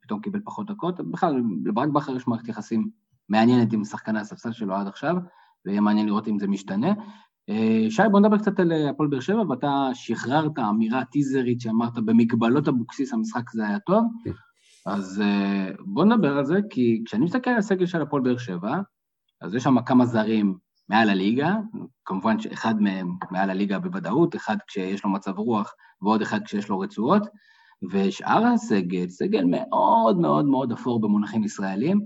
פתאום 0.00 0.20
קיבל 0.20 0.40
פחות 0.44 0.70
דקות, 0.70 1.00
בכלל, 1.10 1.42
לברק 1.64 1.88
בכר 1.88 2.16
יש 2.16 2.26
מערכת 2.26 2.48
יחסים 2.48 2.90
מעניינת 3.28 3.72
עם 3.72 3.84
שחקני 3.84 4.20
הספסל 4.20 4.52
שלו 4.52 4.74
עד 4.74 4.86
עכשיו, 4.86 5.16
ויהיה 5.64 5.80
מעניין 5.80 6.06
לראות 6.06 6.28
אם 6.28 6.38
זה 6.38 6.46
משתנה. 6.46 6.92
שי, 7.90 8.02
בוא 8.10 8.20
נדבר 8.20 8.38
קצת 8.38 8.60
על 8.60 8.72
הפועל 8.90 9.08
באר 9.08 9.20
שבע, 9.20 9.42
ואתה 9.48 9.88
שחררת 9.94 10.58
אמירה 10.58 11.04
טיזרית 11.04 11.60
שאמרת, 11.60 11.94
במגבלות 11.94 12.68
אבוקסיס 12.68 13.12
המשחק 13.12 13.50
זה 13.50 13.68
היה 13.68 13.78
טוב, 13.78 14.04
אז 14.86 15.22
בוא 15.86 16.04
נדבר 16.04 16.38
על 16.38 16.44
זה, 16.44 16.58
כי 16.70 17.02
כשאני 17.06 17.24
מסתכל 17.24 17.50
על 17.50 17.58
הסגל 17.58 17.86
של 17.86 18.02
הפועל 18.02 18.22
באר 18.22 18.38
שבע, 18.38 18.80
אז 19.40 19.54
יש 19.54 19.62
שם 19.62 19.82
כמה 19.82 20.06
זרים 20.06 20.58
מעל 20.88 21.10
הליגה, 21.10 21.56
כמובן 22.04 22.38
שאחד 22.38 22.80
מהם 22.80 23.16
מעל 23.30 23.50
הליגה 23.50 23.78
בוודאות, 23.78 24.36
אחד 24.36 24.56
כשיש 24.66 25.04
לו 25.04 25.10
מצב 25.10 25.38
רוח 25.38 25.72
ועוד 26.02 26.22
אחד 26.22 26.44
כשיש 26.44 26.68
לו 26.68 26.78
רצועות, 26.78 27.22
ושאר 27.90 28.46
הסגל, 28.46 29.08
סגל 29.08 29.44
מאוד 29.50 30.18
מאוד 30.18 30.44
מאוד 30.44 30.72
אפור 30.72 31.00
במונחים 31.00 31.44
ישראלים, 31.44 32.00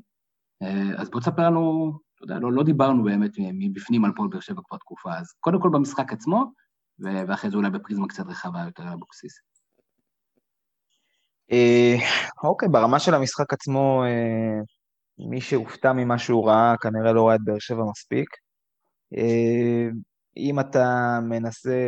אז 0.96 1.10
בוא 1.10 1.20
תספר 1.20 1.50
לנו, 1.50 1.92
אתה 2.20 2.32
יודע, 2.32 2.40
לא, 2.40 2.52
לא 2.52 2.62
דיברנו 2.62 3.04
באמת 3.04 3.30
מבפנים 3.38 4.04
על 4.04 4.12
פועל 4.16 4.28
באר 4.28 4.40
שבע 4.40 4.60
כבר 4.68 4.78
תקופה, 4.78 5.14
אז 5.18 5.32
קודם 5.40 5.60
כל 5.60 5.70
במשחק 5.72 6.12
עצמו, 6.12 6.44
ואחרי 6.98 7.50
זה 7.50 7.56
אולי 7.56 7.70
בפריזמה 7.70 8.08
קצת 8.08 8.26
רחבה 8.26 8.60
יותר 8.64 8.82
על 8.82 8.92
אבוקסיס. 8.92 9.32
אה, 11.52 11.96
אוקיי, 12.42 12.68
ברמה 12.68 12.98
של 12.98 13.14
המשחק 13.14 13.52
עצמו, 13.52 14.04
אה, 14.04 14.60
מי 15.18 15.40
שהופתע 15.40 15.92
ממה 15.92 16.18
שהוא 16.18 16.48
ראה, 16.48 16.74
כנראה 16.80 17.12
לא 17.12 17.28
ראה 17.28 17.34
את 17.34 17.40
באר 17.44 17.58
שבע 17.58 17.82
מספיק. 17.90 18.28
אה, 19.16 19.88
אם 20.36 20.60
אתה 20.60 21.18
מנסה 21.22 21.78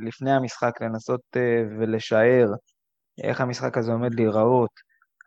לפני 0.00 0.32
המשחק 0.32 0.72
לנסות 0.80 1.20
ולשער 1.78 2.52
איך 3.22 3.40
המשחק 3.40 3.78
הזה 3.78 3.92
עומד 3.92 4.14
להיראות, 4.14 4.70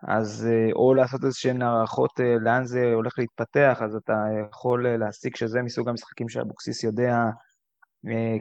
אז 0.03 0.47
או 0.75 0.93
לעשות 0.93 1.23
איזשהן 1.25 1.61
הערכות 1.61 2.11
לאן 2.41 2.65
זה 2.65 2.93
הולך 2.93 3.13
להתפתח, 3.17 3.79
אז 3.83 3.95
אתה 3.95 4.13
יכול 4.49 4.97
להסיק 4.97 5.35
שזה 5.35 5.61
מסוג 5.61 5.89
המשחקים 5.89 6.29
שאבוקסיס 6.29 6.83
יודע 6.83 7.15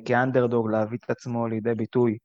כאנדרדוג 0.04 0.70
להביא 0.70 0.98
את 1.04 1.10
עצמו 1.10 1.46
לידי 1.46 1.74
ביטוי 1.74 2.18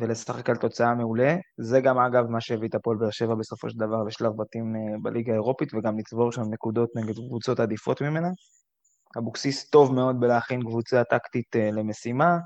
ולשחק 0.00 0.50
על 0.50 0.56
תוצאה 0.56 0.94
מעולה. 0.94 1.36
זה 1.60 1.80
גם 1.80 1.98
אגב 1.98 2.26
מה 2.26 2.40
שהביא 2.40 2.68
את 2.68 2.74
הפועל 2.74 2.96
באר 2.96 3.10
שבע 3.10 3.34
בסופו 3.34 3.70
של 3.70 3.78
דבר 3.78 4.02
לשלב 4.02 4.32
בתים 4.36 4.76
אה, 4.76 4.98
בליגה 5.02 5.32
האירופית 5.32 5.74
וגם 5.74 5.98
לצבור 5.98 6.32
שם 6.32 6.42
נקודות 6.50 6.88
נגד 6.96 7.14
קבוצות 7.14 7.60
עדיפות 7.60 8.02
ממנה. 8.02 8.28
אבוקסיס 9.18 9.70
טוב 9.70 9.94
מאוד 9.94 10.20
בלהכין 10.20 10.60
קבוצה 10.60 11.02
טקטית 11.04 11.56
אה, 11.56 11.70
למשימה, 11.70 12.30
אה, 12.30 12.38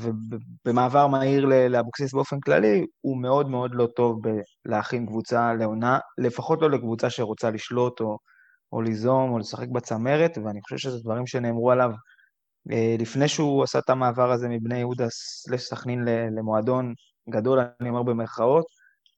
ובמעבר 0.00 1.06
מהיר 1.06 1.46
לאבוקסיס 1.68 2.14
באופן 2.14 2.40
כללי, 2.40 2.86
הוא 3.00 3.22
מאוד 3.22 3.48
מאוד 3.48 3.70
לא 3.74 3.86
טוב 3.96 4.20
בלהכין 4.64 5.06
קבוצה 5.06 5.54
לעונה, 5.54 5.98
לפחות 6.18 6.62
לא 6.62 6.70
לקבוצה 6.70 7.10
שרוצה 7.10 7.50
לשלוט 7.50 8.00
או, 8.00 8.18
או 8.72 8.82
ליזום 8.82 9.30
או 9.30 9.38
לשחק 9.38 9.68
בצמרת, 9.68 10.38
ואני 10.44 10.62
חושב 10.62 10.76
שזה 10.76 10.98
דברים 11.02 11.26
שנאמרו 11.26 11.70
עליו 11.70 11.90
אה, 12.72 12.96
לפני 12.98 13.28
שהוא 13.28 13.62
עשה 13.62 13.78
את 13.78 13.90
המעבר 13.90 14.32
הזה 14.32 14.48
מבני 14.48 14.78
יהודה 14.78 15.06
סכנין 15.56 16.04
למועדון 16.36 16.94
גדול, 17.30 17.58
אני 17.80 17.88
אומר 17.88 18.02
במרכאות, 18.02 18.66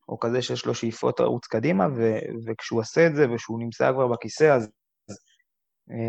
או 0.09 0.19
כזה 0.19 0.43
שיש 0.43 0.67
לו 0.67 0.75
שאיפות 0.75 1.21
ערוץ 1.21 1.47
קדימה, 1.47 1.87
ו- 1.97 2.19
וכשהוא 2.47 2.81
עושה 2.81 3.07
את 3.07 3.15
זה 3.15 3.31
ושהוא 3.31 3.61
נמצא 3.61 3.93
כבר 3.93 4.07
בכיסא, 4.09 4.45
אז 4.45 4.63
אה, 4.65 4.69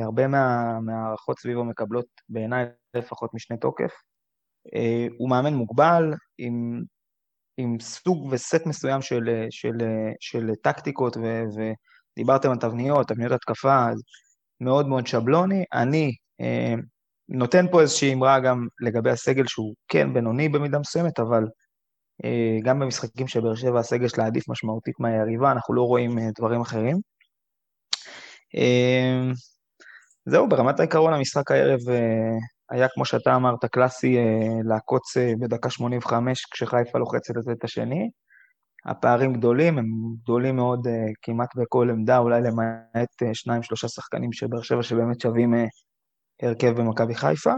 הרבה 0.04 0.28
מה- 0.28 0.80
מהערכות 0.80 1.40
סביבו 1.40 1.64
מקבלות 1.64 2.06
בעיניי 2.30 2.66
לפחות 2.94 3.34
משנה 3.34 3.58
תוקף. 3.58 3.92
אה, 4.76 5.08
הוא 5.18 5.30
מאמן 5.30 5.54
מוגבל, 5.54 6.14
עם, 6.38 6.82
עם 7.58 7.80
סוג 7.80 8.28
וסט 8.32 8.66
מסוים 8.66 9.02
של, 9.02 9.46
של, 9.50 9.78
של 10.20 10.50
טקטיקות, 10.64 11.18
ו, 11.18 11.44
ודיברתם 11.56 12.52
על 12.52 12.58
תבניות, 12.58 13.08
תבניות 13.08 13.32
התקפה, 13.32 13.88
מאוד 14.62 14.88
מאוד 14.88 15.08
שבלוני. 15.08 15.64
אני, 15.74 16.12
נותן 17.32 17.66
פה 17.72 17.82
איזושהי 17.82 18.14
אמרה 18.14 18.40
גם 18.40 18.68
לגבי 18.82 19.10
הסגל 19.10 19.48
שהוא 19.48 19.76
כן 19.88 20.14
בינוני 20.14 20.50
במידה 20.50 20.80
מסוימת, 20.80 21.20
אבל 21.20 21.44
אה, 22.26 22.58
גם 22.64 22.80
במשחקים 22.80 23.28
שבאר 23.28 23.56
שבע 23.56 23.80
הסגל 23.80 24.08
שלה 24.08 24.26
עדיף 24.26 24.50
משמעותית 24.50 25.00
מהיריבה, 25.00 25.52
אנחנו 25.52 25.74
לא 25.74 25.82
רואים 25.82 26.20
אה, 26.20 26.24
דברים 26.38 26.62
אחרים. 26.62 26.98
אה, 30.28 30.32
זהו, 30.32 30.50
ברמת 30.50 30.80
העיקרון 30.80 31.14
המשחק 31.14 31.52
הערב 31.52 31.80
היה, 32.70 32.88
כמו 32.94 33.06
שאתה 33.06 33.36
אמרת, 33.36 33.66
קלאסי 33.66 34.18
לעקוץ 34.64 35.18
בדקה 35.40 35.70
85 35.70 36.46
כשחיפה 36.46 37.00
לוחצת 37.00 37.34
את 37.52 37.64
השני. 37.64 38.10
הפערים 38.86 39.34
גדולים, 39.34 39.78
הם 39.78 39.86
גדולים 40.24 40.56
מאוד 40.56 40.88
כמעט 41.22 41.56
בכל 41.56 41.90
עמדה, 41.90 42.18
אולי 42.18 42.42
למעט 42.42 43.24
שניים-שלושה 43.34 43.88
שחקנים 43.88 44.34
של 44.34 44.48
באר 44.48 44.62
שבע 44.62 44.84
שבאמת 44.84 45.22
שווים 45.22 45.54
הרכב 46.42 46.82
במכבי 46.82 47.16
חיפה. 47.16 47.54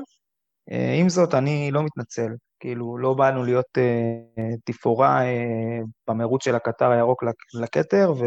אה, 0.72 0.94
עם 0.94 1.10
זאת, 1.10 1.34
אני 1.34 1.72
לא 1.72 1.84
מתנצל, 1.84 2.30
כאילו, 2.60 2.98
לא 2.98 3.14
באנו 3.14 3.44
להיות 3.44 3.78
אה, 3.78 4.56
תפאורה 4.66 5.26
אה, 5.26 5.80
במרוץ 6.08 6.44
של 6.44 6.56
הקטר 6.56 6.92
הירוק 6.92 7.24
לכתר, 7.62 8.14
ו, 8.20 8.24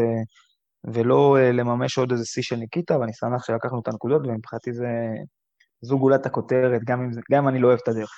ולא 0.83 1.37
אה, 1.37 1.51
לממש 1.51 1.97
עוד 1.97 2.11
איזה 2.11 2.25
שיא 2.25 2.43
של 2.43 2.55
ניקיטה, 2.55 2.99
ואני 2.99 3.13
שמח 3.13 3.43
שלקחנו 3.43 3.79
את 3.79 3.87
הנקודות, 3.87 4.21
ומבחינתי 4.25 4.73
זה, 4.73 4.87
זו 5.81 5.99
גולת 5.99 6.25
הכותרת, 6.25 6.81
גם 6.85 7.01
אם, 7.01 7.09
גם 7.31 7.43
אם 7.43 7.47
אני 7.49 7.59
לא 7.59 7.67
אוהב 7.67 7.79
את 7.83 7.87
הדרך. 7.87 8.09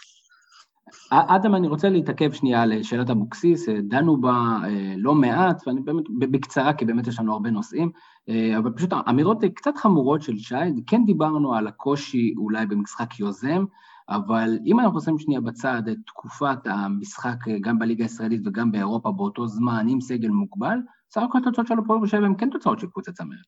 אדם, 1.12 1.56
אני 1.56 1.68
רוצה 1.68 1.90
להתעכב 1.90 2.32
שנייה 2.32 2.62
על 2.62 2.84
שאלת 2.84 3.10
אבוקסיס, 3.10 3.70
דנו 3.70 4.22
בה 4.22 4.58
אה, 4.64 4.94
לא 4.98 5.16
מעט, 5.16 5.68
ואני 5.68 5.82
באמת, 5.82 6.04
בקצרה, 6.20 6.74
כי 6.74 6.86
באמת 6.86 7.08
יש 7.08 7.20
לנו 7.20 7.34
הרבה 7.34 7.50
נושאים, 7.50 7.92
אה, 8.30 8.58
אבל 8.58 8.72
פשוט 8.72 8.94
אמירות 9.10 9.38
קצת 9.56 9.78
חמורות 9.78 10.22
של 10.22 10.38
שי, 10.38 10.56
כן 10.88 11.06
דיברנו 11.06 11.56
על 11.56 11.68
הקושי 11.68 12.34
אולי 12.38 12.66
במשחק 12.66 13.20
יוזם, 13.20 13.66
אבל 14.10 14.60
אם 14.66 14.80
אנחנו 14.80 14.98
עושים 14.98 15.20
שנייה 15.20 15.42
בצד 15.42 15.88
את 15.92 15.98
תקופת 16.06 16.58
המשחק 16.66 17.38
גם 17.62 17.80
בליגה 17.80 18.06
הישראלית 18.06 18.42
וגם 18.48 18.72
באירופה 18.72 19.12
באותו 19.12 19.48
זמן 19.48 19.86
עם 19.90 20.02
סגל 20.02 20.30
מוגבל, 20.30 20.78
סך 21.12 21.22
הכל 21.30 21.38
התוצאות 21.38 21.68
של 21.68 21.74
הפועל 21.84 22.00
בשבע 22.04 22.26
הן 22.26 22.36
כן 22.38 22.50
תוצאות 22.50 22.80
של 22.80 22.88
קבוצת 22.88 23.14
צמרת. 23.14 23.46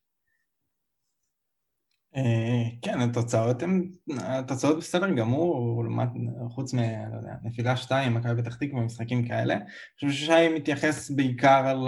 אה, 2.15 2.63
כן, 2.82 3.02
התוצאות 3.02 3.63
הן, 3.63 3.91
התוצאות 4.19 4.78
בסדר 4.78 5.10
גמור, 5.10 5.84
לעומת, 5.84 6.10
חוץ 6.50 6.74
מנפילה 6.74 7.71
לא 7.71 7.76
שתיים, 7.76 8.13
מכבי 8.13 8.41
פתח 8.41 8.56
תקווה, 8.56 8.82
משחקים 8.82 9.28
כאלה. 9.28 9.54
אני 9.54 9.63
חושב 9.95 10.12
ששי 10.12 10.50
מתייחס 10.56 11.12
בעיקר 11.12 11.84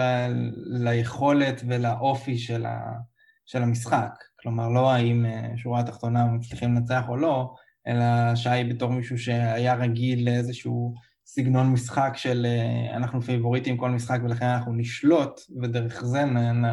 ליכולת 0.66 1.62
ולאופי 1.68 2.38
של 2.38 3.64
המשחק. 3.64 4.14
כלומר, 4.40 4.70
לא 4.70 4.92
האם 4.92 5.26
אה, 5.26 5.58
שורה 5.58 5.80
התחתונה 5.80 6.26
מצליחים 6.26 6.76
לנצח 6.76 7.04
או 7.10 7.18
לא, 7.18 7.54
אלא 7.88 8.36
שי 8.36 8.64
בתור 8.70 8.92
מישהו 8.92 9.18
שהיה 9.18 9.76
רגיל 9.76 10.26
לאיזשהו 10.26 10.96
סגנון 11.36 11.72
משחק 11.72 12.14
של 12.16 12.46
אה, 12.50 12.96
אנחנו 12.96 13.22
פייבוריטים 13.22 13.78
כל 13.78 13.90
משחק 13.90 14.20
ולכן 14.24 14.46
אנחנו 14.46 14.74
נשלוט, 14.74 15.42
ודרך 15.62 16.06
זה 16.06 16.26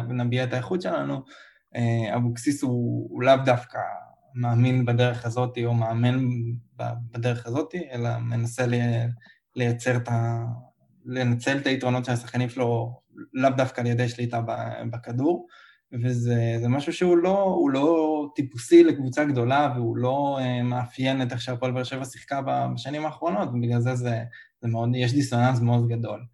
נביע 0.09 0.43
את 0.43 0.53
האיכות 0.53 0.81
שלנו. 0.81 1.21
אה, 1.75 2.15
אבוקסיס 2.15 2.63
הוא, 2.63 3.07
הוא 3.11 3.23
לאו 3.23 3.35
דווקא 3.45 3.79
מאמין 4.35 4.85
בדרך 4.85 5.25
הזאת 5.25 5.57
או 5.65 5.73
מאמן 5.73 6.25
בדרך 7.11 7.45
הזאת, 7.45 7.75
אלא 7.91 8.17
מנסה 8.17 8.65
לייצר 9.55 9.95
את 9.95 10.07
ה... 10.07 10.45
לנצל 11.05 11.57
את 11.57 11.67
היתרונות 11.67 12.05
של 12.05 12.11
השחקנים 12.11 12.49
שלו 12.49 12.99
לאו 13.33 13.49
דווקא 13.49 13.81
על 13.81 13.87
ידי 13.87 14.09
שליטה 14.09 14.41
בכדור, 14.91 15.47
וזה 15.93 16.67
משהו 16.69 16.93
שהוא 16.93 17.17
לא, 17.17 17.57
לא 17.73 18.27
טיפוסי 18.35 18.83
לקבוצה 18.83 19.25
גדולה 19.25 19.73
והוא 19.75 19.97
לא 19.97 20.39
uh, 20.39 20.63
מאפיין 20.63 21.21
את 21.21 21.31
איך 21.31 21.41
שהפועל 21.41 21.71
באר 21.71 21.83
שבע 21.83 22.05
שיחקה 22.05 22.41
בשנים 22.73 23.05
האחרונות, 23.05 23.49
ובגלל 23.49 23.79
זה 23.79 23.95
זה, 23.95 24.23
זה 24.61 24.67
מאוד, 24.67 24.89
יש 24.95 25.13
דיסוננס 25.13 25.59
מאוד 25.59 25.87
גדול. 25.87 26.25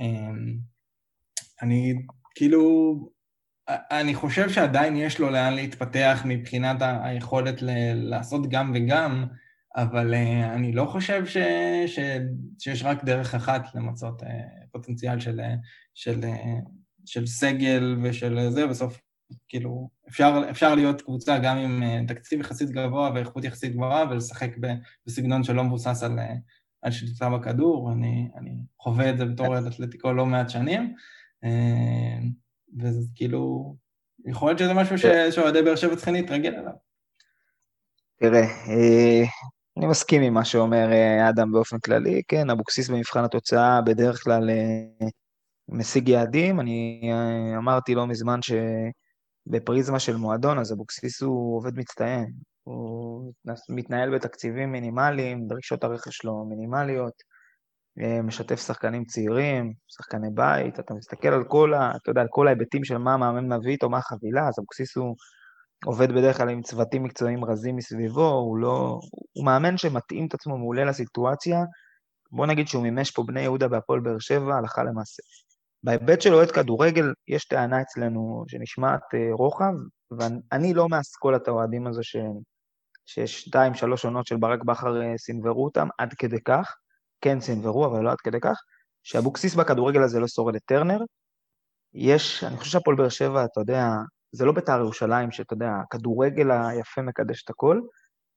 Um, 0.00 0.58
אני 1.62 1.94
כאילו, 2.34 2.94
אני 3.68 4.14
חושב 4.14 4.48
שעדיין 4.48 4.96
יש 4.96 5.18
לו 5.18 5.30
לאן 5.30 5.54
להתפתח 5.54 6.22
מבחינת 6.24 6.76
היכולת 6.80 7.62
ל- 7.62 7.94
לעשות 7.94 8.48
גם 8.48 8.72
וגם, 8.74 9.26
אבל 9.76 10.14
uh, 10.14 10.54
אני 10.54 10.72
לא 10.72 10.86
חושב 10.86 11.26
ש, 11.26 11.36
ש, 11.86 11.98
שיש 12.58 12.82
רק 12.82 13.04
דרך 13.04 13.34
אחת 13.34 13.74
למצות 13.74 14.22
uh, 14.22 14.26
פוטנציאל 14.72 15.20
של, 15.20 15.40
של, 15.94 16.20
uh, 16.20 16.68
של 17.06 17.26
סגל 17.26 17.96
ושל 18.02 18.50
זה, 18.50 18.66
בסוף 18.66 19.00
כאילו 19.48 19.90
אפשר, 20.08 20.42
אפשר 20.50 20.74
להיות 20.74 21.02
קבוצה 21.02 21.38
גם 21.38 21.56
עם 21.56 22.06
תקציב 22.06 22.40
יחסית 22.40 22.70
גבוה 22.70 23.10
ואיכות 23.14 23.44
יחסית 23.44 23.72
גבוהה 23.72 24.10
ולשחק 24.10 24.50
בסגנון 25.06 25.44
שלא 25.44 25.64
מבוסס 25.64 26.02
על, 26.02 26.18
על 26.82 26.90
שליטה 26.90 27.30
בכדור, 27.30 27.92
אני, 27.92 28.30
אני 28.36 28.56
חווה 28.80 29.10
את 29.10 29.18
זה 29.18 29.24
בתור 29.24 29.58
אתלטיקו 29.58 30.12
לא 30.12 30.26
מעט 30.26 30.50
שנים. 30.50 30.94
Uh, 31.44 32.24
וזה 32.76 33.00
כאילו, 33.14 33.74
יכול 34.26 34.48
להיות 34.48 34.58
שזה 34.58 34.74
משהו 34.74 34.98
שאוהדי 35.30 35.62
באר 35.62 35.76
שבע 35.76 35.96
צריכים 35.96 36.14
להתרגל 36.14 36.54
אליו. 36.54 36.72
תראה, 38.16 38.42
אה, 38.42 39.24
אני 39.76 39.86
מסכים 39.86 40.22
עם 40.22 40.34
מה 40.34 40.44
שאומר 40.44 40.92
אה, 40.92 41.28
אדם 41.28 41.52
באופן 41.52 41.78
כללי, 41.78 42.22
כן, 42.28 42.50
אבוקסיס 42.50 42.88
במבחן 42.88 43.24
התוצאה 43.24 43.80
בדרך 43.82 44.22
כלל 44.24 44.50
אה, 44.50 45.08
משיג 45.68 46.08
יעדים. 46.08 46.60
אני 46.60 47.10
אמרתי 47.56 47.94
לא 47.94 48.06
מזמן 48.06 48.40
שבפריזמה 48.42 49.98
של 49.98 50.16
מועדון, 50.16 50.58
אז 50.58 50.72
אבוקסיס 50.72 51.22
הוא 51.22 51.56
עובד 51.56 51.78
מצטיין. 51.78 52.32
הוא 52.68 53.32
מתנהל 53.68 54.14
בתקציבים 54.14 54.72
מינימליים, 54.72 55.46
דרישות 55.46 55.84
הרכש 55.84 56.16
שלו 56.16 56.44
מינימליות, 56.44 57.12
משתף 58.24 58.66
שחקנים 58.66 59.04
צעירים, 59.04 59.72
שחקני 59.88 60.28
בית, 60.34 60.80
אתה 60.80 60.94
מסתכל 60.94 61.28
על 61.28 61.44
כל, 61.48 61.74
ה, 61.74 61.90
אתה 61.96 62.10
יודע, 62.10 62.20
על 62.20 62.26
כל 62.30 62.46
ההיבטים 62.46 62.84
של 62.84 62.98
מה 62.98 63.14
המאמן 63.14 63.52
מביא 63.52 63.70
איתו, 63.70 63.90
מה 63.90 63.98
החבילה, 63.98 64.48
אז 64.48 64.54
אבוקסיס 64.58 64.96
הוא 64.96 65.14
עובד 65.84 66.12
בדרך 66.12 66.36
כלל 66.36 66.48
עם 66.48 66.62
צוותים 66.62 67.02
מקצועיים 67.02 67.44
רזים 67.44 67.76
מסביבו, 67.76 68.28
הוא 68.28 68.58
לא... 68.58 68.98
הוא 69.32 69.46
מאמן 69.46 69.76
שמתאים 69.76 70.26
את 70.26 70.34
עצמו 70.34 70.58
מעולה 70.58 70.84
לסיטואציה. 70.84 71.58
בוא 72.32 72.46
נגיד 72.46 72.68
שהוא 72.68 72.82
מימש 72.82 73.10
פה 73.10 73.22
בני 73.26 73.40
יהודה 73.40 73.68
בהפועל 73.68 74.00
באר 74.00 74.18
שבע, 74.18 74.56
הלכה 74.56 74.82
למעשה. 74.82 75.22
בהיבט 75.82 76.20
של 76.20 76.34
אוהד 76.34 76.50
כדורגל, 76.50 77.12
יש 77.28 77.44
טענה 77.44 77.80
אצלנו 77.80 78.44
שנשמעת 78.48 79.00
uh, 79.00 79.36
רוחב, 79.38 79.72
ואני 80.18 80.74
לא 80.74 80.88
מאסכולת 80.88 81.48
האוהדים 81.48 81.86
הזו 81.86 82.02
ש... 82.02 82.16
שיש 83.08 83.40
שתיים, 83.40 83.74
שלוש 83.74 84.04
עונות 84.04 84.26
של 84.26 84.36
ברק 84.36 84.64
בכר 84.64 85.00
uh, 85.00 85.18
סינוורו 85.18 85.64
אותם, 85.64 85.88
עד 85.98 86.14
כדי 86.14 86.40
כך. 86.44 86.76
כן 87.20 87.40
סינוורו, 87.40 87.86
אבל 87.86 88.04
לא 88.04 88.10
עד 88.10 88.20
כדי 88.20 88.40
כך. 88.40 88.56
שאבוקסיס 89.02 89.54
בכדורגל 89.54 90.02
הזה 90.02 90.20
לא 90.20 90.26
שורד 90.26 90.54
את 90.54 90.62
טרנר. 90.64 90.98
יש, 91.94 92.44
אני 92.44 92.56
חושב 92.56 92.70
שהפועל 92.70 92.96
באר 92.96 93.08
שבע, 93.08 93.44
אתה 93.44 93.60
יודע, 93.60 93.84
זה 94.32 94.44
לא 94.44 94.52
בית"ר 94.52 94.78
ירושלים, 94.80 95.30
שאתה 95.30 95.54
יודע, 95.54 95.70
הכדורגל 95.82 96.50
היפה 96.50 97.02
מקדש 97.02 97.44
את 97.44 97.50
הכל, 97.50 97.80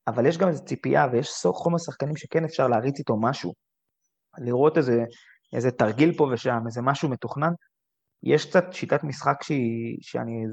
אבל 0.08 0.26
יש 0.26 0.38
גם 0.38 0.48
איזו 0.48 0.66
ציפייה 0.66 1.08
ויש 1.12 1.32
חומר 1.54 1.78
שחקנים 1.78 2.18
שכן 2.18 2.44
אפשר 2.46 2.68
להריץ 2.68 3.00
איתו 3.00 3.18
משהו. 3.22 3.54
לראות 4.38 4.78
איזה, 4.78 5.04
איזה 5.54 5.72
תרגיל 5.72 6.18
פה 6.18 6.30
ושם, 6.34 6.60
איזה 6.66 6.82
משהו 6.82 7.10
מתוכנן. 7.10 7.52
יש 8.24 8.46
קצת 8.46 8.74
שיטת 8.74 9.04
משחק 9.04 9.44
שהיא, 9.44 9.98
שאני 10.02 10.46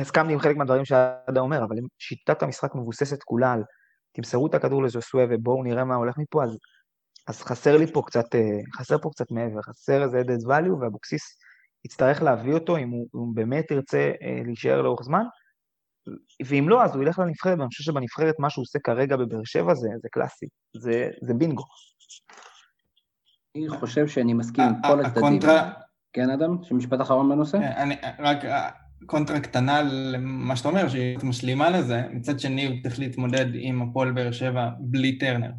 הסכמתי 0.00 0.32
עם 0.32 0.38
חלק 0.38 0.56
מהדברים 0.56 0.84
שאדם 0.84 1.42
אומר, 1.42 1.64
אבל 1.64 1.76
שיטת 1.98 2.42
המשחק 2.42 2.74
מבוססת 2.74 3.22
כולה 3.22 3.52
על 3.52 3.62
תמסרו 4.12 4.46
את 4.46 4.54
הכדור 4.54 4.82
לז'וסווה 4.82 5.24
ובואו 5.30 5.62
נראה 5.62 5.84
מה 5.84 5.94
הולך 5.94 6.18
מפה, 6.18 6.44
אז, 6.44 6.58
אז 7.28 7.42
חסר 7.42 7.76
לי 7.76 7.86
פה 7.86 8.02
קצת, 8.06 8.34
אה, 8.34 8.58
חסר 8.76 8.98
פה 8.98 9.10
קצת 9.10 9.30
מעבר, 9.30 9.62
חסר 9.62 10.02
איזה 10.02 10.20
added 10.20 10.46
value, 10.48 10.74
ואבוקסיס 10.80 11.38
יצטרך 11.84 12.22
להביא 12.22 12.54
אותו 12.54 12.76
אם 12.76 12.90
הוא, 12.90 13.08
אם 13.14 13.20
הוא 13.20 13.34
באמת 13.34 13.70
ירצה 13.70 14.12
אה, 14.22 14.40
להישאר 14.44 14.82
לאורך 14.82 15.02
זמן, 15.02 15.24
ואם 16.46 16.68
לא, 16.68 16.84
אז 16.84 16.94
הוא 16.94 17.02
ילך 17.02 17.18
לנבחרת, 17.18 17.58
ואני 17.58 17.68
חושב 17.68 17.82
שבנבחרת 17.84 18.34
מה 18.38 18.50
שהוא 18.50 18.62
עושה 18.62 18.78
כרגע 18.78 19.16
בבאר 19.16 19.44
שבע 19.44 19.74
זה, 19.74 19.88
זה 20.02 20.08
קלאסי, 20.12 20.46
זה, 20.76 21.08
זה 21.22 21.34
בינגו. 21.34 21.64
אני 23.56 23.68
חושב 23.68 24.08
שאני 24.08 24.34
מסכים 24.34 24.64
עם 24.64 24.74
כל 24.86 25.04
הצדדים. 25.04 25.40
כן, 26.12 26.30
אדם? 26.30 26.56
שמשפט 26.62 27.00
אחרון 27.00 27.28
בנושא? 27.28 27.58
כן, 27.58 27.72
אני, 27.76 27.96
רק 28.18 28.38
קונטרה 29.06 29.40
קטנה 29.40 29.82
למה 29.82 30.56
שאתה 30.56 30.68
אומר, 30.68 30.88
שהיא 30.88 31.18
משלימה 31.22 31.70
לזה, 31.70 32.02
מצד 32.10 32.40
שני 32.40 32.66
הוא 32.66 32.76
צריך 32.82 32.98
להתמודד 32.98 33.46
עם 33.54 33.82
הפועל 33.82 34.12
באר 34.12 34.32
שבע 34.32 34.68
בלי 34.80 35.18
טרנר. 35.18 35.50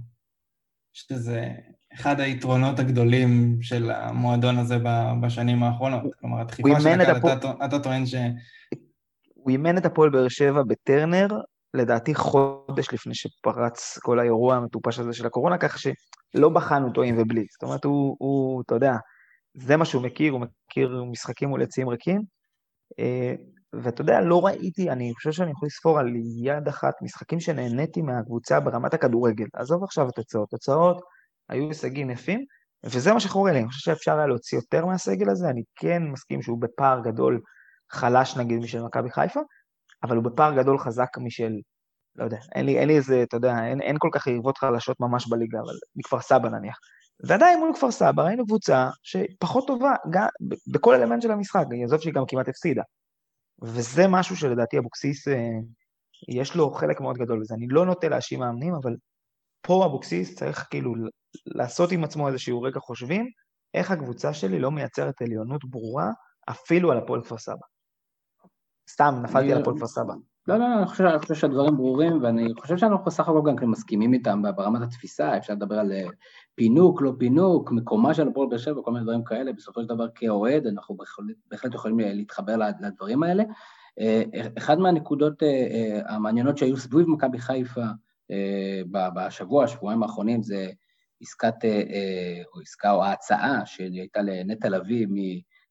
שזה 0.93 1.47
אחד 1.93 2.19
היתרונות 2.19 2.79
הגדולים 2.79 3.57
של 3.61 3.91
המועדון 3.91 4.57
הזה 4.57 4.77
בשנים 5.21 5.63
האחרונות. 5.63 6.01
כלומר, 6.19 6.41
הדחיפה 6.41 6.79
של 6.79 7.01
הקהל, 7.01 7.37
אתה, 7.37 7.51
אתה 7.65 7.79
טוען 7.79 8.05
ש... 8.05 8.15
הוא 9.33 9.49
אימן 9.51 9.77
את 9.77 9.85
הפועל 9.85 10.09
באר 10.09 10.27
שבע 10.27 10.61
בטרנר, 10.67 11.27
לדעתי 11.73 12.15
חודש 12.15 12.93
לפני 12.93 13.15
שפרץ 13.15 13.97
כל 14.01 14.19
האירוע 14.19 14.55
המטופש 14.55 14.99
הזה 14.99 15.13
של 15.13 15.25
הקורונה, 15.25 15.57
ככה 15.57 15.77
שלא 15.77 16.49
בחנו 16.49 16.87
אותו 16.87 17.01
עם 17.01 17.15
ובלי. 17.17 17.45
זאת 17.51 17.63
אומרת, 17.63 17.85
הוא, 17.85 18.15
הוא, 18.19 18.61
אתה 18.61 18.75
יודע, 18.75 18.93
זה 19.53 19.77
מה 19.77 19.85
שהוא 19.85 20.03
מכיר, 20.03 20.33
הוא 20.33 20.41
מכיר 20.41 21.03
משחקים 21.11 21.49
מול 21.49 21.61
יציאים 21.61 21.89
ריקים. 21.89 22.34
אה, 22.99 23.33
ואתה 23.73 24.01
יודע, 24.01 24.21
לא 24.21 24.45
ראיתי, 24.45 24.89
אני 24.89 25.13
חושב 25.15 25.31
שאני 25.31 25.51
יכול 25.51 25.65
לספור 25.65 25.99
על 25.99 26.07
יד 26.43 26.67
אחת 26.67 26.93
משחקים 27.01 27.39
שנהניתי 27.39 28.01
מהקבוצה 28.01 28.59
ברמת 28.59 28.93
הכדורגל. 28.93 29.45
עזוב 29.53 29.83
עכשיו 29.83 30.09
את 30.09 30.19
התוצאות. 30.19 30.49
תוצאות, 30.49 31.01
היו 31.49 31.67
הישגים 31.67 32.09
יפים, 32.09 32.45
וזה 32.85 33.13
מה 33.13 33.19
שחורה 33.19 33.51
לי, 33.51 33.59
אני 33.59 33.67
חושב 33.67 33.91
שאפשר 33.91 34.17
היה 34.17 34.27
להוציא 34.27 34.57
יותר 34.57 34.85
מהסגל 34.85 35.29
הזה, 35.29 35.49
אני 35.49 35.63
כן 35.75 36.03
מסכים 36.03 36.41
שהוא 36.41 36.61
בפער 36.61 36.99
גדול 36.99 37.41
חלש 37.91 38.37
נגיד 38.37 38.59
משל 38.59 38.83
מכבי 38.83 39.11
חיפה, 39.11 39.39
אבל 40.03 40.15
הוא 40.15 40.23
בפער 40.23 40.55
גדול 40.55 40.79
חזק 40.79 41.17
משל, 41.17 41.53
לא 42.15 42.23
יודע, 42.23 42.37
אין 42.55 42.65
לי, 42.65 42.79
אין 42.79 42.87
לי 42.87 42.95
איזה, 42.95 43.23
אתה 43.23 43.37
יודע, 43.37 43.65
אין, 43.65 43.81
אין 43.81 43.95
כל 43.99 44.09
כך 44.11 44.27
יריבות 44.27 44.57
חלשות 44.57 44.99
ממש 44.99 45.29
בליגה, 45.29 45.59
אבל 45.59 45.73
מכפר 45.95 46.21
סבא 46.21 46.49
נניח. 46.49 46.77
ועדיין 47.19 47.59
מול 47.59 47.71
כפר 47.75 47.91
סבא 47.91 48.23
ראינו 48.23 48.45
קבוצה 48.45 48.89
שפחות 49.03 49.67
טובה 49.67 49.95
גם 50.09 50.27
בכל 50.67 50.93
אלמנט 50.95 51.21
של 51.21 51.31
המשחק, 51.31 51.65
עזוב 51.83 52.01
שהיא 52.01 52.13
גם 52.13 52.23
כמעט 52.27 52.47
הפסידה. 52.47 52.83
וזה 53.61 54.07
משהו 54.09 54.35
שלדעתי 54.35 54.77
אבוקסיס, 54.77 55.27
אה, 55.27 55.49
יש 56.27 56.55
לו 56.55 56.71
חלק 56.71 57.01
מאוד 57.01 57.17
גדול 57.17 57.39
בזה. 57.39 57.55
אני 57.55 57.67
לא 57.67 57.85
נוטה 57.85 58.09
להאשים 58.09 58.39
מאמנים, 58.39 58.73
אבל 58.75 58.95
פה 59.61 59.85
אבוקסיס 59.85 60.35
צריך 60.35 60.67
כאילו 60.69 60.93
לעשות 61.45 61.91
עם 61.91 62.03
עצמו 62.03 62.27
איזשהו 62.27 62.61
רגע 62.61 62.79
חושבים, 62.79 63.29
איך 63.73 63.91
הקבוצה 63.91 64.33
שלי 64.33 64.59
לא 64.59 64.71
מייצרת 64.71 65.21
עליונות 65.21 65.65
ברורה 65.65 66.09
אפילו 66.49 66.91
על 66.91 66.97
הפועל 66.97 67.23
כפר 67.23 67.37
סבא. 67.37 67.65
סתם, 68.89 69.15
נפלתי 69.23 69.53
על 69.53 69.61
הפועל 69.61 69.77
כפר 69.77 69.87
סבא. 69.87 70.13
לא, 70.47 70.57
לא, 70.57 70.65
אני 70.77 70.85
חושב, 70.85 71.03
אני 71.03 71.19
חושב 71.19 71.35
שהדברים 71.35 71.77
ברורים, 71.77 72.23
ואני 72.23 72.53
חושב 72.57 72.77
שאנחנו 72.77 73.05
בסך 73.05 73.29
הכל 73.29 73.41
גם 73.45 73.55
כן 73.55 73.65
מסכימים 73.65 74.13
איתם 74.13 74.41
ברמת 74.55 74.81
התפיסה, 74.81 75.37
אפשר 75.37 75.53
לדבר 75.53 75.79
על 75.79 75.91
אה, 75.91 76.07
פינוק, 76.55 77.01
לא 77.01 77.13
פינוק, 77.19 77.71
מקומה 77.71 78.13
של 78.13 78.27
הפועל 78.27 78.49
באר 78.49 78.57
שבע, 78.57 78.81
כל 78.81 78.91
מיני 78.91 79.03
דברים 79.03 79.23
כאלה, 79.23 79.53
בסופו 79.53 79.81
של 79.81 79.87
דבר 79.87 80.07
כאוהד, 80.15 80.67
אנחנו 80.67 80.97
בהחלט 81.51 81.73
יכולים 81.73 81.99
אה, 81.99 82.13
להתחבר 82.13 82.55
לדברים 82.79 83.23
האלה. 83.23 83.43
אה, 83.99 84.23
אחד 84.57 84.79
מהנקודות 84.79 85.43
המעניינות 86.05 86.57
שהיו 86.57 86.77
סביב 86.77 87.09
מכבי 87.09 87.39
חיפה 87.39 87.85
בשבוע, 88.89 89.67
שבועיים 89.67 90.03
האחרונים, 90.03 90.43
זה 90.43 90.69
עסקת, 91.21 91.65
או 92.55 92.61
עסקה 92.61 92.91
או 92.91 93.03
ההצעה 93.03 93.65
שהייתה 93.65 94.21
לנטע 94.21 94.69
לביא 94.69 95.07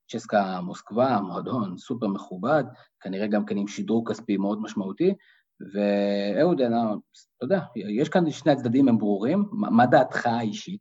מצ'סקה 0.05 0.61
מוסקבה, 0.61 1.21
מועדון 1.21 1.79
סופר 1.79 2.07
מכובד, 2.07 2.65
כנראה 3.01 3.27
גם 3.27 3.47
כן 3.47 3.57
עם 3.57 3.69
שדרוג 3.69 4.11
כספי 4.11 4.37
מאוד 4.37 4.63
משמעותי, 4.63 5.15
ואהוד, 5.75 6.61
אתה 6.61 7.45
יודע, 7.45 7.61
יש 8.01 8.09
כאן 8.09 8.31
שני 8.31 8.53
הצדדים 8.53 8.89
הם 8.89 8.99
ברורים, 8.99 9.45
מה 9.53 9.87
דעתך 9.87 10.27
האישית? 10.27 10.81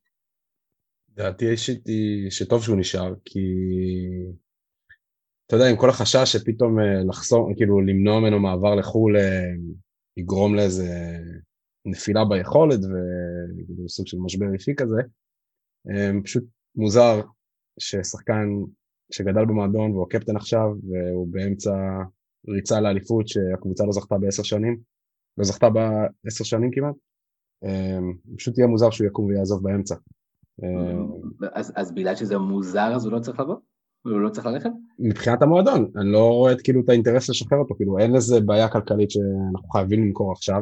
דעתי 1.09 1.47
האישית 1.47 1.87
היא 1.87 2.29
שטוב 2.29 2.63
שהוא 2.63 2.77
נשאר, 2.77 3.13
כי 3.25 3.39
אתה 5.45 5.55
יודע, 5.55 5.69
עם 5.69 5.77
כל 5.77 5.89
החשש 5.89 6.31
שפתאום 6.31 6.79
אה, 6.79 7.03
לחסום, 7.09 7.55
כאילו 7.55 7.81
למנוע 7.81 8.19
ממנו 8.19 8.39
מעבר 8.39 8.75
לחו"ל 8.75 9.15
יגרום 10.17 10.55
לאיזה 10.55 11.17
נפילה 11.85 12.25
ביכולת 12.25 12.79
וסוג 13.85 14.07
של 14.07 14.17
משבר 14.25 14.53
אישי 14.53 14.71
כזה. 14.77 15.01
פשוט 16.23 16.43
מוזר 16.75 17.21
ששחקן 17.79 18.47
שגדל 19.13 19.45
במועדון 19.45 19.91
והוא 19.91 20.03
הקפטן 20.03 20.35
עכשיו 20.35 20.67
והוא 20.89 21.27
באמצע 21.31 21.71
ריצה 22.49 22.81
לאליפות 22.81 23.27
שהקבוצה 23.27 23.85
לא 23.85 23.91
זכתה 23.91 24.17
בעשר 24.17 24.43
שנים, 24.43 24.77
לא 25.37 25.43
זכתה 25.43 25.67
בעשר 25.69 26.43
שנים 26.43 26.71
כמעט, 26.71 26.95
אמ, 27.63 28.13
פשוט 28.37 28.57
יהיה 28.57 28.67
מוזר 28.67 28.89
שהוא 28.89 29.07
יקום 29.07 29.25
ויעזוב 29.25 29.63
באמצע. 29.63 29.95
אמ, 30.63 31.07
אז, 31.53 31.73
אז 31.75 31.91
בגלל 31.91 32.15
שזה 32.15 32.37
מוזר 32.37 32.95
אז 32.95 33.05
הוא 33.05 33.13
לא 33.13 33.19
צריך 33.19 33.39
לבוא? 33.39 33.55
הוא 34.03 34.19
לא 34.19 34.29
צריך 34.29 34.45
ללכת? 34.45 34.69
מבחינת 34.99 35.41
המועדון, 35.41 35.91
אני 35.97 36.11
לא 36.11 36.29
רואה 36.29 36.53
כאילו 36.63 36.81
את 36.81 36.89
האינטרס 36.89 37.29
לשחרר 37.29 37.59
אותו, 37.59 37.75
כאילו 37.75 37.99
אין 37.99 38.11
לזה 38.11 38.41
בעיה 38.41 38.69
כלכלית 38.69 39.11
שאנחנו 39.11 39.69
חייבים 39.69 40.03
למכור 40.03 40.31
עכשיו. 40.31 40.61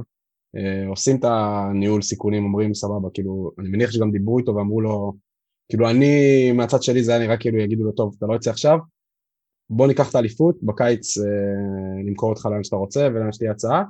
אה, 0.55 0.87
עושים 0.87 1.15
את 1.19 1.23
הניהול 1.23 2.01
סיכונים, 2.01 2.43
אומרים 2.43 2.73
סבבה, 2.73 3.09
כאילו, 3.13 3.51
אני 3.59 3.69
מניח 3.69 3.91
שגם 3.91 4.11
דיברו 4.11 4.39
איתו 4.39 4.55
ואמרו 4.55 4.81
לו, 4.81 5.13
כאילו 5.71 5.89
אני, 5.89 6.51
מהצד 6.51 6.84
שלי 6.84 7.03
זה 7.03 7.12
היה 7.12 7.25
נראה 7.25 7.38
כאילו 7.38 7.57
יגידו 7.57 7.84
לו, 7.84 7.91
טוב, 7.91 8.15
אתה 8.17 8.25
לא 8.25 8.34
יוצא 8.34 8.49
עכשיו, 8.49 8.77
בוא 9.69 9.88
ניקח 9.88 10.10
את 10.10 10.15
האליפות, 10.15 10.63
בקיץ 10.63 11.17
אה, 11.17 11.23
נמכור 12.05 12.29
אותך 12.29 12.45
לאן 12.45 12.63
שאתה 12.63 12.75
רוצה 12.75 13.07
ולאן 13.13 13.31
שתהיה 13.31 13.51
הצעה, 13.51 13.84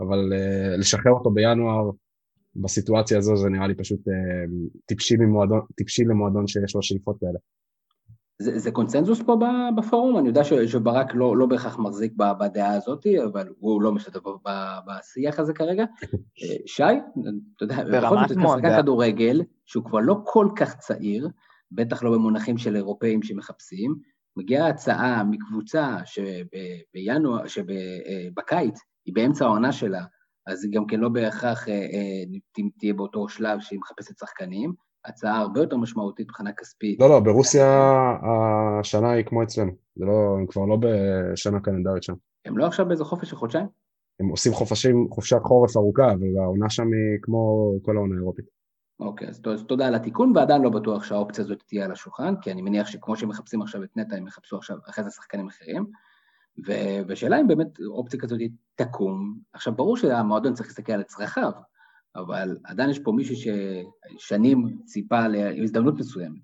אבל 0.00 0.32
אה, 0.32 0.76
לשחרר 0.76 1.12
אותו 1.12 1.30
בינואר 1.30 1.90
בסיטואציה 2.56 3.18
הזו 3.18 3.36
זה 3.36 3.48
נראה 3.48 3.66
לי 3.66 3.74
פשוט 3.74 4.08
אה, 4.08 4.14
טיפשי, 4.86 5.16
ממועדון, 5.16 5.60
טיפשי 5.76 6.04
למועדון 6.04 6.46
שיש 6.46 6.74
לו 6.74 6.82
שאיפות 6.82 7.16
כאלה. 7.20 7.38
זה, 8.42 8.58
זה 8.58 8.70
קונצנזוס 8.70 9.22
פה 9.22 9.36
בפורום? 9.76 10.18
אני 10.18 10.28
יודע 10.28 10.44
שברק 10.44 11.14
לא, 11.14 11.36
לא 11.36 11.46
בהכרח 11.46 11.78
מחזיק 11.78 12.12
בדעה 12.12 12.74
הזאת, 12.74 13.06
אבל 13.32 13.48
הוא 13.58 13.82
לא 13.82 13.92
משתתף 13.92 14.20
בשיח 14.86 15.38
הזה 15.38 15.52
כרגע. 15.52 15.84
שי, 16.66 16.82
אתה 17.56 17.64
יודע, 17.64 17.84
ברמת 17.84 18.32
מאוד. 18.32 18.58
שחקן 18.58 18.82
כדורגל, 18.82 19.42
שהוא 19.66 19.84
כבר 19.84 19.98
לא 19.98 20.20
כל 20.24 20.48
כך 20.56 20.76
צעיר, 20.76 21.28
בטח 21.72 22.02
לא 22.02 22.12
במונחים 22.12 22.58
של 22.58 22.76
אירופאים 22.76 23.22
שמחפשים, 23.22 23.96
מגיעה 24.36 24.68
הצעה 24.68 25.24
מקבוצה 25.24 25.96
שבינואר, 26.04 27.46
שבקיץ, 27.46 28.78
היא 29.06 29.14
באמצע 29.14 29.44
העונה 29.44 29.72
שלה, 29.72 30.04
אז 30.46 30.64
היא 30.64 30.72
גם 30.72 30.86
כן 30.86 31.00
לא 31.00 31.08
בהכרח 31.08 31.66
תהיה 32.78 32.94
באותו 32.94 33.28
שלב 33.28 33.60
שהיא 33.60 33.78
מחפשת 33.78 34.18
שחקנים, 34.18 34.72
הצעה 35.08 35.38
הרבה 35.38 35.60
יותר 35.60 35.76
משמעותית 35.76 36.26
מבחינה 36.28 36.52
כספית. 36.52 37.00
לא, 37.00 37.08
לא, 37.08 37.20
ברוסיה 37.20 37.66
השנה 38.80 39.10
היא 39.10 39.24
כמו 39.24 39.42
אצלנו, 39.42 39.72
זה 39.96 40.04
לא, 40.04 40.36
הם 40.38 40.46
כבר 40.46 40.64
לא 40.64 40.78
בשנה 40.80 41.60
קלנדרית 41.60 42.02
שם. 42.02 42.14
הם 42.44 42.58
לא 42.58 42.66
עכשיו 42.66 42.86
באיזה 42.88 43.04
חופש 43.04 43.30
של 43.30 43.36
חודשיים? 43.36 43.66
הם 44.20 44.28
עושים 44.28 44.52
חופשים, 44.52 45.08
חופשת 45.10 45.40
חורף 45.42 45.76
ארוכה, 45.76 46.08
והעונה 46.36 46.70
שם 46.70 46.82
היא 46.82 47.18
כמו 47.22 47.72
כל 47.82 47.96
העונה 47.96 48.14
האירופית. 48.14 48.44
אוקיי, 49.00 49.28
אז 49.28 49.42
תודה 49.68 49.86
על 49.86 49.94
התיקון, 49.94 50.36
ועדיין 50.36 50.62
לא 50.62 50.70
בטוח 50.70 51.04
שהאופציה 51.04 51.44
הזאת 51.44 51.62
תהיה 51.66 51.84
על 51.84 51.92
השולחן, 51.92 52.34
כי 52.40 52.52
אני 52.52 52.62
מניח 52.62 52.86
שכמו 52.86 53.16
שהם 53.16 53.28
מחפשים 53.28 53.62
עכשיו 53.62 53.82
את 53.82 53.96
נטע, 53.96 54.16
הם 54.16 54.26
יחפשו 54.26 54.56
עכשיו 54.56 54.76
אחרי 54.90 55.04
זה 55.04 55.10
שחקנים 55.10 55.48
אחרים. 55.48 55.86
והשאלה 57.06 57.40
אם 57.40 57.48
באמת 57.48 57.80
אופציה 57.86 58.20
כזאת 58.20 58.40
תקום. 58.74 59.38
עכשיו, 59.52 59.74
ברור 59.74 59.96
שהמועדון 59.96 60.54
צריך 60.54 60.68
להסתכל 60.68 60.92
על 60.92 61.02
צרכיו, 61.02 61.52
אבל 62.16 62.56
עדיין 62.64 62.90
יש 62.90 62.98
פה 62.98 63.12
מישהו 63.12 63.34
ששנים 63.36 64.78
ציפה 64.84 65.28
להזדמנות 65.28 65.94
מסוימת. 65.98 66.40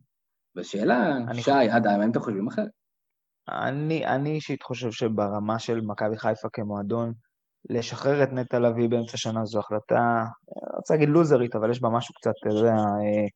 והשאלה, 0.57 1.17
אני... 1.17 1.43
שי, 1.43 1.51
עד 1.51 1.87
האם 1.87 2.11
אתם 2.11 2.21
חושבים 2.21 2.49
אחרת? 2.49 2.69
אני, 3.49 4.07
אני 4.07 4.31
אישית 4.31 4.63
חושב 4.63 4.91
שברמה 4.91 5.59
של 5.59 5.81
מכבי 5.81 6.19
חיפה 6.19 6.49
כמועדון, 6.53 7.13
לשחרר 7.71 8.23
את 8.23 8.33
נטע 8.33 8.59
לביא 8.59 8.89
באמצע 8.89 9.17
שנה 9.17 9.45
זו 9.45 9.59
החלטה, 9.59 9.97
אני 9.97 10.77
רוצה 10.77 10.95
להגיד 10.95 11.09
לוזרית, 11.09 11.57
אבל 11.57 11.71
יש 11.71 11.81
בה 11.81 11.89
משהו 11.89 12.15
קצת, 12.15 12.33
אתה 12.41 12.55
יודע, 12.55 12.73
אה, 12.73 13.27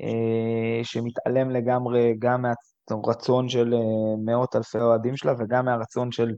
אה, 0.00 0.84
שמתעלם 0.84 1.50
לגמרי 1.50 2.14
גם 2.18 2.44
מהרצון 2.90 3.48
של 3.48 3.74
אה, 3.74 4.16
מאות 4.24 4.56
אלפי 4.56 4.78
אוהדים 4.78 5.16
שלה 5.16 5.32
וגם 5.38 5.64
מהרצון 5.64 6.12
של, 6.12 6.30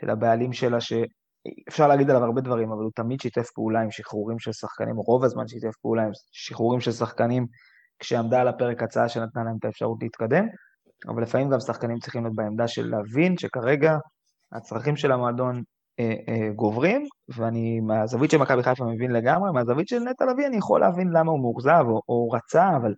של 0.00 0.10
הבעלים 0.10 0.52
שלה, 0.52 0.80
שאפשר 1.44 1.88
להגיד 1.88 2.10
עליו 2.10 2.24
הרבה 2.24 2.40
דברים, 2.40 2.72
אבל 2.72 2.82
הוא 2.82 2.92
תמיד 2.94 3.20
שיתף 3.20 3.50
פעולה 3.50 3.80
עם 3.80 3.90
שחרורים 3.90 4.38
של 4.38 4.52
שחקנים, 4.52 4.96
רוב 4.96 5.24
הזמן 5.24 5.48
שיתף 5.48 5.76
פעולה 5.82 6.02
עם 6.02 6.10
שחרורים 6.32 6.80
של 6.80 6.92
שחקנים, 6.92 7.46
כשעמדה 7.98 8.40
על 8.40 8.48
הפרק 8.48 8.82
הצעה 8.82 9.08
שנתנה 9.08 9.44
להם 9.44 9.56
את 9.58 9.64
האפשרות 9.64 9.98
להתקדם, 10.02 10.46
אבל 11.08 11.22
לפעמים 11.22 11.50
גם 11.50 11.60
שחקנים 11.60 11.98
צריכים 11.98 12.22
להיות 12.22 12.36
בעמדה 12.36 12.68
של 12.68 12.90
להבין 12.90 13.38
שכרגע 13.38 13.96
הצרכים 14.52 14.96
של 14.96 15.12
המועדון 15.12 15.62
אה, 16.00 16.14
אה, 16.28 16.52
גוברים, 16.56 17.06
ואני 17.28 17.80
מהזווית 17.80 18.30
של 18.30 18.38
מכבי 18.38 18.62
חיפה 18.62 18.84
מבין 18.84 19.10
לגמרי, 19.10 19.52
מהזווית 19.52 19.88
של 19.88 19.98
נטע 19.98 20.24
לביא 20.24 20.46
אני 20.46 20.56
יכול 20.56 20.80
להבין 20.80 21.08
למה 21.12 21.30
הוא 21.30 21.40
מאוכזב 21.40 21.84
או, 21.88 22.00
או 22.08 22.30
רצה, 22.30 22.76
אבל, 22.76 22.94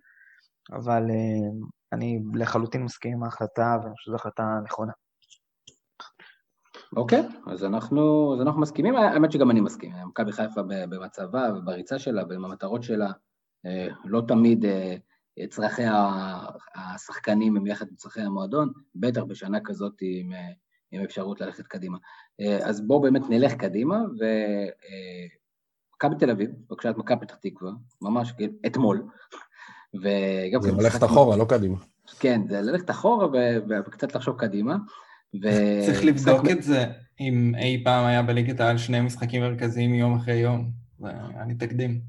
אבל 0.71 1.03
אה, 1.09 1.49
אני 1.93 2.19
לחלוטין 2.33 2.83
מסכים 2.83 3.13
עם 3.13 3.23
ההחלטה, 3.23 3.77
ואני 3.81 3.93
חושב 3.95 4.05
שזו 4.05 4.15
החלטה 4.15 4.59
נכונה. 4.63 4.91
אוקיי, 6.95 7.19
okay, 7.19 7.51
אז 7.51 7.63
אנחנו, 7.63 8.33
אז 8.35 8.41
אנחנו 8.41 8.61
מסכימים, 8.61 8.95
האמת 8.95 9.31
שגם 9.31 9.51
אני 9.51 9.61
מסכים, 9.61 9.91
מכבי 10.07 10.31
חיפה 10.31 10.61
במצבה 10.63 11.49
ובריצה 11.57 11.99
שלה 11.99 12.23
ובמטרות 12.23 12.83
שלה, 12.83 13.11
לא 14.05 14.21
תמיד 14.27 14.65
צרכי 15.49 15.83
השחקנים 16.75 17.57
הם 17.57 17.67
יחד 17.67 17.85
עם 17.89 17.95
צרכי 17.95 18.21
המועדון, 18.21 18.71
בטח 18.95 19.23
בשנה 19.23 19.59
כזאת 19.59 19.93
עם 20.01 20.31
עם 20.91 21.03
אפשרות 21.03 21.41
ללכת 21.41 21.67
קדימה. 21.67 21.97
אה, 22.41 22.67
אז 22.67 22.81
בואו 22.81 23.01
באמת 23.01 23.21
נלך 23.29 23.53
קדימה, 23.53 23.97
ומכבי 25.93 26.15
תל 26.19 26.29
אביב, 26.29 26.49
בבקשה 26.69 26.89
את 26.89 26.97
מכבי 26.97 27.25
פתח 27.25 27.35
תקווה, 27.35 27.71
ממש 28.01 28.33
אתמול. 28.65 29.03
וגם 29.93 30.61
זה 30.61 30.71
ללכת 30.71 31.03
אחורה, 31.03 31.37
לא 31.37 31.45
קדימה. 31.49 31.77
כן, 32.19 32.41
זה 32.49 32.61
ללכת 32.61 32.89
אחורה 32.89 33.27
וקצת 33.87 34.15
לחשוב 34.15 34.37
קדימה. 34.37 34.77
ו... 35.43 35.47
צריך 35.85 36.05
לבדוק 36.05 36.49
את 36.51 36.63
זה, 36.63 36.85
אם 37.19 37.53
אי 37.57 37.81
פעם 37.83 38.05
היה 38.05 38.23
בליגת 38.23 38.59
העל 38.59 38.77
שני 38.77 39.01
משחקים 39.01 39.41
מרכזיים 39.41 39.93
יום 39.93 40.15
אחרי 40.15 40.35
יום. 40.35 40.71
זה 40.99 41.07
היה 41.09 41.45
לי 41.47 41.55
תקדים. 41.55 42.01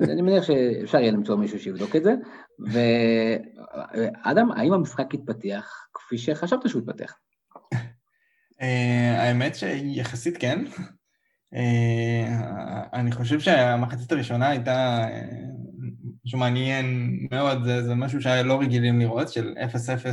אני 0.00 0.22
מניח 0.22 0.44
שאפשר 0.44 0.98
יהיה 0.98 1.12
למצוא 1.12 1.36
מישהו 1.36 1.58
שיבדוק 1.58 1.96
את 1.96 2.04
זה. 2.04 2.14
ואדם, 4.24 4.50
האם 4.50 4.72
המשחק 4.72 5.14
התפתח 5.14 5.72
כפי 5.94 6.18
שחשבת 6.18 6.68
שהוא 6.68 6.82
התפתח? 6.82 7.14
אה, 8.62 9.22
האמת 9.22 9.54
שיחסית 9.54 10.36
כן. 10.36 10.64
אה, 11.54 12.82
אני 12.92 13.12
חושב 13.12 13.40
שהמחצית 13.40 14.12
הראשונה 14.12 14.48
הייתה 14.48 14.98
אה, 15.10 15.22
משהו 16.24 16.38
מעניין 16.38 17.18
מאוד, 17.30 17.64
זה, 17.64 17.82
זה 17.82 17.94
משהו 17.94 18.22
שהיה 18.22 18.42
לא 18.42 18.60
רגילים 18.60 18.98
לראות, 18.98 19.28
של 19.28 19.54
0-0, 19.74 20.08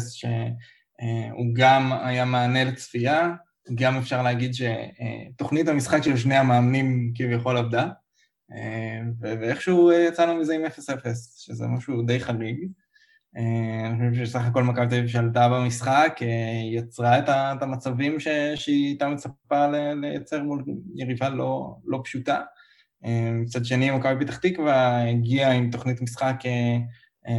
שהוא 1.01 1.45
גם 1.53 1.93
היה 1.93 2.25
מענה 2.25 2.63
לצפייה, 2.63 3.34
גם 3.75 3.97
אפשר 3.97 4.21
להגיד 4.21 4.51
שתוכנית 4.53 5.67
המשחק 5.67 6.03
של 6.03 6.17
שני 6.17 6.36
המאמנים 6.36 7.12
כביכול 7.15 7.58
עבדה, 7.58 7.88
ואיכשהו 9.19 9.91
יצאנו 9.91 10.36
מזה 10.36 10.55
עם 10.55 10.65
0-0, 10.65 10.69
שזה 11.38 11.67
משהו 11.67 12.01
די 12.01 12.19
חריג. 12.19 12.58
אה, 13.38 13.88
אני 13.88 14.10
חושב 14.12 14.25
שסך 14.25 14.41
הכל 14.45 14.63
מכבי 14.63 14.88
תל 14.88 14.95
אביב 14.95 15.08
שלטה 15.08 15.49
במשחק, 15.49 16.19
אה, 16.21 16.62
יצרה 16.71 17.19
את 17.19 17.62
המצבים 17.62 18.19
שהיא 18.55 18.88
הייתה 18.88 19.08
מצפה 19.10 19.67
לייצר 20.01 20.43
מול 20.43 20.63
יריבה 20.95 21.29
לא, 21.29 21.75
לא 21.86 22.01
פשוטה. 22.03 22.41
אה, 23.05 23.31
מצד 23.34 23.65
שני, 23.65 23.91
מכבי 23.91 24.25
פתח 24.25 24.38
תקווה 24.38 25.10
הגיעה 25.10 25.51
עם 25.51 25.71
תוכנית 25.71 26.01
משחק 26.01 26.36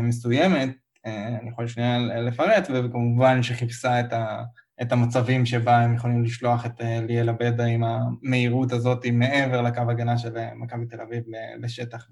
מסוימת, 0.02 0.68
אני 1.06 1.50
יכול 1.50 1.66
שנייה 1.66 1.98
לפרט, 1.98 2.68
וכמובן 2.74 3.42
שחיפשה 3.42 4.00
את, 4.00 4.12
ה, 4.12 4.42
את 4.82 4.92
המצבים 4.92 5.46
שבה 5.46 5.80
הם 5.80 5.94
יכולים 5.94 6.24
לשלוח 6.24 6.66
את 6.66 6.80
ליאל 7.08 7.28
עבדה 7.28 7.64
עם 7.64 7.84
המהירות 7.84 8.72
הזאת 8.72 9.06
מעבר 9.12 9.62
לקו 9.62 9.82
הגנה 9.90 10.18
של 10.18 10.32
מכבי 10.54 10.86
תל 10.86 11.00
אביב 11.00 11.22
לשטח 11.60 12.08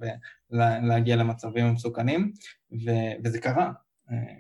ולהגיע 0.50 1.16
למצבים 1.16 1.66
המסוכנים, 1.66 2.32
וזה 3.24 3.38
קרה. 3.40 3.70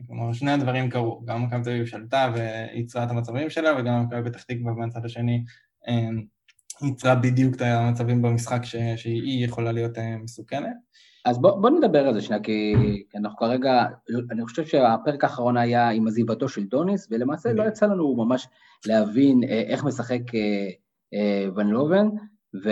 כלומר, 0.06 0.32
שני 0.32 0.50
הדברים 0.50 0.90
קרו, 0.90 1.22
גם 1.24 1.42
מכבי 1.42 1.62
תל 1.62 1.70
אביב 1.70 1.86
שלטה 1.86 2.32
וייצרה 2.34 3.04
את 3.04 3.10
המצבים 3.10 3.50
שלה, 3.50 3.70
וגם 3.78 4.04
מכבי 4.04 4.30
פתח 4.30 4.42
תקווה 4.42 4.72
מהצד 4.72 5.04
השני 5.04 5.44
ייצרה 6.82 7.14
בדיוק 7.14 7.54
את 7.56 7.60
המצבים 7.60 8.22
במשחק 8.22 8.64
ש... 8.64 8.76
שהיא 8.96 9.44
יכולה 9.44 9.72
להיות 9.72 9.98
מסוכנת. 10.22 10.76
אז 11.24 11.38
בוא, 11.38 11.60
בוא 11.60 11.70
נדבר 11.70 12.08
על 12.08 12.14
זה 12.14 12.20
שנייה, 12.20 12.42
כי, 12.42 12.74
אנחנו 13.16 13.38
כרגע, 13.38 13.84
אני 14.30 14.44
חושב 14.44 14.64
שהפרק 14.64 15.24
האחרון 15.24 15.56
היה 15.56 15.88
עם 15.88 16.06
עזיבתו 16.06 16.48
של 16.48 16.64
דוניס, 16.64 17.08
ולמעשה 17.10 17.52
לא 17.52 17.62
יצא 17.62 17.86
לנו 17.86 18.16
ממש 18.16 18.48
להבין 18.86 19.44
אה, 19.44 19.62
איך 19.66 19.84
משחק 19.84 20.34
אה, 20.34 20.68
אה, 21.14 21.46
ון 21.56 21.66
לובן, 21.68 22.08
ו... 22.64 22.70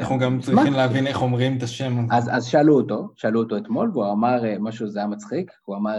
אנחנו 0.00 0.18
גם 0.18 0.40
צריכים 0.40 0.72
מה? 0.72 0.78
להבין 0.78 1.06
איך 1.06 1.22
אומרים 1.22 1.58
את 1.58 1.62
השם 1.62 1.98
הזה. 1.98 2.14
אז, 2.16 2.30
אז 2.32 2.44
שאלו 2.44 2.76
אותו, 2.76 3.08
שאלו 3.16 3.40
אותו 3.40 3.56
אתמול, 3.56 3.90
והוא 3.92 4.12
אמר 4.12 4.40
משהו, 4.60 4.88
זה 4.88 4.98
היה 4.98 5.08
מצחיק, 5.08 5.50
הוא 5.64 5.76
אמר, 5.76 5.98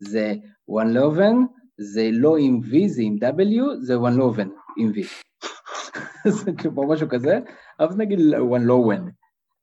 זה 0.00 0.34
ון 0.68 0.94
לובן, 0.94 1.34
זה 1.78 2.08
לא 2.12 2.36
עם 2.36 2.60
V, 2.70 2.88
זה 2.88 3.02
עם 3.02 3.16
W, 3.16 3.62
זה 3.80 4.00
ון 4.00 4.14
לובן 4.14 4.48
עם 4.78 4.90
V. 4.90 5.06
זה 6.44 6.52
כאילו 6.52 6.88
משהו 6.88 7.08
כזה, 7.08 7.38
אז 7.78 7.96
נגיד 7.96 8.20
ון 8.34 8.62
לובן, 8.62 9.04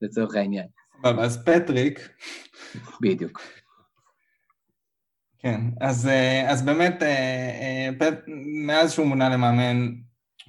לצורך 0.02 0.36
העניין. 0.36 0.65
אז 1.03 1.43
פטריק. 1.45 2.09
בדיוק. 3.01 3.41
כן, 5.39 5.62
אז, 5.81 6.07
אה, 6.07 6.51
אז 6.51 6.65
באמת, 6.65 7.03
אה, 7.03 7.09
אה, 7.62 7.89
פט, 7.99 8.23
מאז 8.65 8.91
שהוא 8.91 9.07
מונה 9.07 9.29
למאמן, 9.29 9.89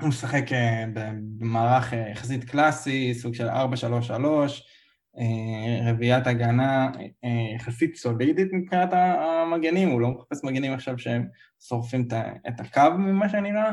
הוא 0.00 0.08
משחק 0.08 0.44
במערך 0.92 1.92
יחסית 2.12 2.44
קלאסי, 2.44 3.14
סוג 3.14 3.34
של 3.34 3.48
4-3-3, 3.48 4.62
רביעיית 5.86 6.26
הגנה 6.26 6.90
יחסית 7.56 7.96
סולידית 7.96 8.48
מבחינת 8.52 8.88
המגנים, 8.92 9.88
הוא 9.88 10.00
לא 10.00 10.08
מחפש 10.10 10.44
מגנים 10.44 10.72
עכשיו 10.72 10.98
שהם 10.98 11.26
שורפים 11.68 12.08
את 12.48 12.60
הקו 12.60 12.98
ממה 12.98 13.28
שנראה, 13.28 13.72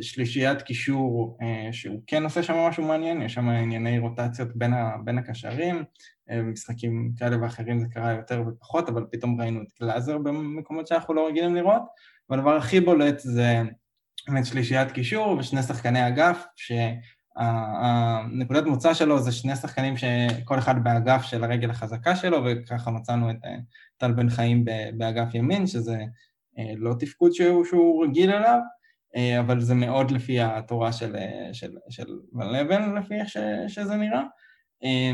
שלישיית 0.00 0.62
קישור 0.62 1.38
אה, 1.42 1.72
שהוא 1.72 2.00
כן 2.06 2.24
עושה 2.24 2.42
שם 2.42 2.54
משהו 2.54 2.84
מעניין, 2.84 3.22
יש 3.22 3.34
שם 3.34 3.48
ענייני 3.48 3.98
רוטציות 3.98 4.56
בין, 4.56 4.72
ה, 4.72 4.96
בין 5.04 5.18
הקשרים, 5.18 5.84
אה, 6.30 6.38
במשחקים 6.38 7.12
כאלה 7.16 7.42
ואחרים 7.42 7.78
זה 7.78 7.86
קרה 7.90 8.12
יותר 8.12 8.42
ופחות, 8.46 8.88
אבל 8.88 9.04
פתאום 9.12 9.40
ראינו 9.40 9.62
את 9.62 9.66
גלאזר 9.80 10.18
במקומות 10.18 10.86
שאנחנו 10.86 11.14
לא 11.14 11.26
רגילים 11.26 11.54
לראות, 11.54 11.82
והדבר 12.30 12.56
הכי 12.56 12.80
בולט 12.80 13.18
זה 13.18 13.62
באמת 14.28 14.46
שלישיית 14.46 14.92
קישור 14.92 15.36
ושני 15.38 15.62
שחקני 15.62 16.08
אגף, 16.08 16.44
שהנקודת 17.36 18.64
מוצא 18.64 18.94
שלו 18.94 19.18
זה 19.18 19.32
שני 19.32 19.56
שחקנים 19.56 19.94
שכל 19.96 20.58
אחד 20.58 20.84
באגף 20.84 21.22
של 21.22 21.44
הרגל 21.44 21.70
החזקה 21.70 22.16
שלו, 22.16 22.38
וככה 22.44 22.90
מצאנו 22.90 23.30
את 23.30 23.36
אה, 23.44 23.56
טל 23.96 24.12
בן 24.12 24.30
חיים 24.30 24.64
באגף 24.94 25.34
ימין, 25.34 25.66
שזה 25.66 25.96
לא 26.76 26.94
תפקוד 26.98 27.32
שהוא, 27.32 27.64
שהוא 27.64 28.04
רגיל 28.04 28.30
אליו. 28.30 28.60
אה, 29.16 29.40
אבל 29.40 29.60
זה 29.60 29.74
מאוד 29.74 30.10
לפי 30.10 30.40
התורה 30.40 30.92
של, 30.92 31.16
אה, 31.16 31.48
של, 31.52 31.70
של 31.90 32.06
לבן, 32.52 32.94
לפי 32.94 33.14
איך 33.14 33.28
שזה 33.68 33.96
נראה. 33.96 34.22
אה, 34.84 35.12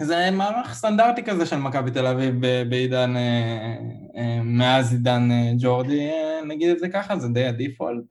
זה 0.00 0.30
מערך 0.32 0.74
סטנדרטי 0.74 1.22
כזה 1.22 1.46
של 1.46 1.56
מכבי 1.56 1.90
תל 1.90 2.06
אביב 2.06 2.34
בעידן, 2.68 3.14
מאז 4.44 4.92
עידן 4.92 5.28
ג'ורדי, 5.58 6.10
נגיד 6.48 6.70
את 6.70 6.78
זה 6.78 6.88
ככה, 6.88 7.18
זה 7.18 7.28
די 7.28 7.44
הדיפולט. 7.44 8.04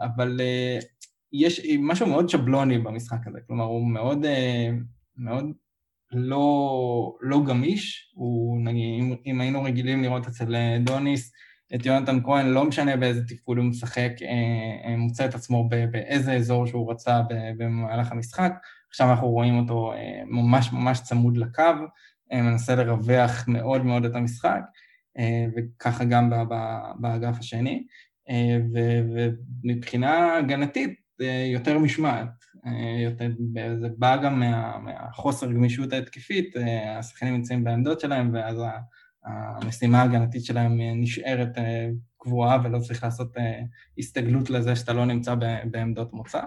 אבל 0.00 0.40
יש 1.32 1.60
משהו 1.78 2.06
מאוד 2.06 2.28
שבלוני 2.28 2.78
במשחק 2.78 3.26
הזה, 3.26 3.38
כלומר 3.46 3.64
הוא 3.64 3.90
מאוד, 3.90 4.26
מאוד 5.16 5.46
לא, 6.12 7.16
לא 7.20 7.44
גמיש, 7.46 8.12
הוא 8.14 8.60
נגיד, 8.64 8.84
אם, 9.00 9.14
אם 9.26 9.40
היינו 9.40 9.62
רגילים 9.62 10.02
לראות 10.02 10.26
אצל 10.26 10.78
דוניס 10.80 11.32
את 11.74 11.86
יונתן 11.86 12.22
כהן, 12.24 12.46
לא 12.46 12.64
משנה 12.64 12.96
באיזה 12.96 13.26
תפקוד 13.26 13.58
הוא 13.58 13.66
משחק, 13.66 14.12
אה, 14.22 14.96
מוצא 14.96 15.24
את 15.24 15.34
עצמו 15.34 15.68
באיזה 15.68 16.32
אזור 16.32 16.66
שהוא 16.66 16.90
רצה 16.90 17.20
במהלך 17.56 18.12
המשחק, 18.12 18.52
עכשיו 18.90 19.10
אנחנו 19.10 19.28
רואים 19.28 19.58
אותו 19.58 19.92
ממש 20.26 20.72
ממש 20.72 21.00
צמוד 21.00 21.36
לקו, 21.36 21.62
מנסה 22.32 22.74
לרווח 22.74 23.44
מאוד 23.48 23.84
מאוד 23.84 24.04
את 24.04 24.14
המשחק, 24.14 24.60
וככה 25.56 26.04
גם 26.04 26.30
באגף 26.98 27.38
השני. 27.38 27.84
ומבחינה 29.64 30.36
הגנתית, 30.36 30.94
יותר 31.52 31.78
משמעת. 31.78 32.28
אה, 32.66 33.00
יותר, 33.02 33.28
זה 33.80 33.88
בא 33.98 34.16
גם 34.16 34.40
מה, 34.40 34.78
מהחוסר 34.78 35.52
גמישות 35.52 35.92
ההתקפית, 35.92 36.56
אה, 36.56 36.98
השחקנים 36.98 37.34
נמצאים 37.34 37.64
בעמדות 37.64 38.00
שלהם, 38.00 38.30
ואז 38.34 38.58
המשימה 39.28 40.02
ההגנתית 40.02 40.44
שלהם 40.44 40.80
נשארת 40.80 41.58
אה, 41.58 41.88
קבועה 42.18 42.58
ולא 42.64 42.78
צריך 42.78 43.04
לעשות 43.04 43.36
הסתגלות 43.98 44.50
לזה 44.50 44.76
שאתה 44.76 44.92
לא 44.92 45.04
נמצא 45.04 45.34
בעמדות 45.70 46.12
מוצא. 46.12 46.40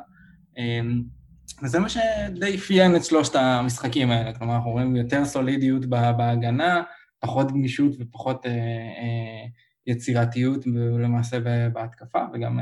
וזה 1.63 1.79
מה 1.79 1.89
שדי 1.89 2.55
אפיין 2.55 2.95
את 2.95 3.05
שלושת 3.05 3.35
המשחקים 3.35 4.11
האלה, 4.11 4.33
כלומר 4.33 4.55
אנחנו 4.55 4.71
רואים 4.71 4.95
יותר 4.95 5.25
סולידיות 5.25 5.85
בהגנה, 5.85 6.83
פחות 7.19 7.51
גמישות 7.51 7.91
ופחות 7.99 8.45
יצירתיות 9.87 10.65
למעשה 10.99 11.39
בהתקפה, 11.73 12.19
וגם 12.33 12.59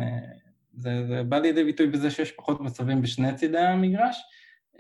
זה, 0.79 1.07
זה 1.07 1.23
בא 1.23 1.37
לידי 1.37 1.63
ביטוי 1.63 1.87
בזה 1.87 2.11
שיש 2.11 2.31
פחות 2.31 2.61
מצבים 2.61 3.01
בשני 3.01 3.35
צידי 3.35 3.57
המגרש, 3.57 4.21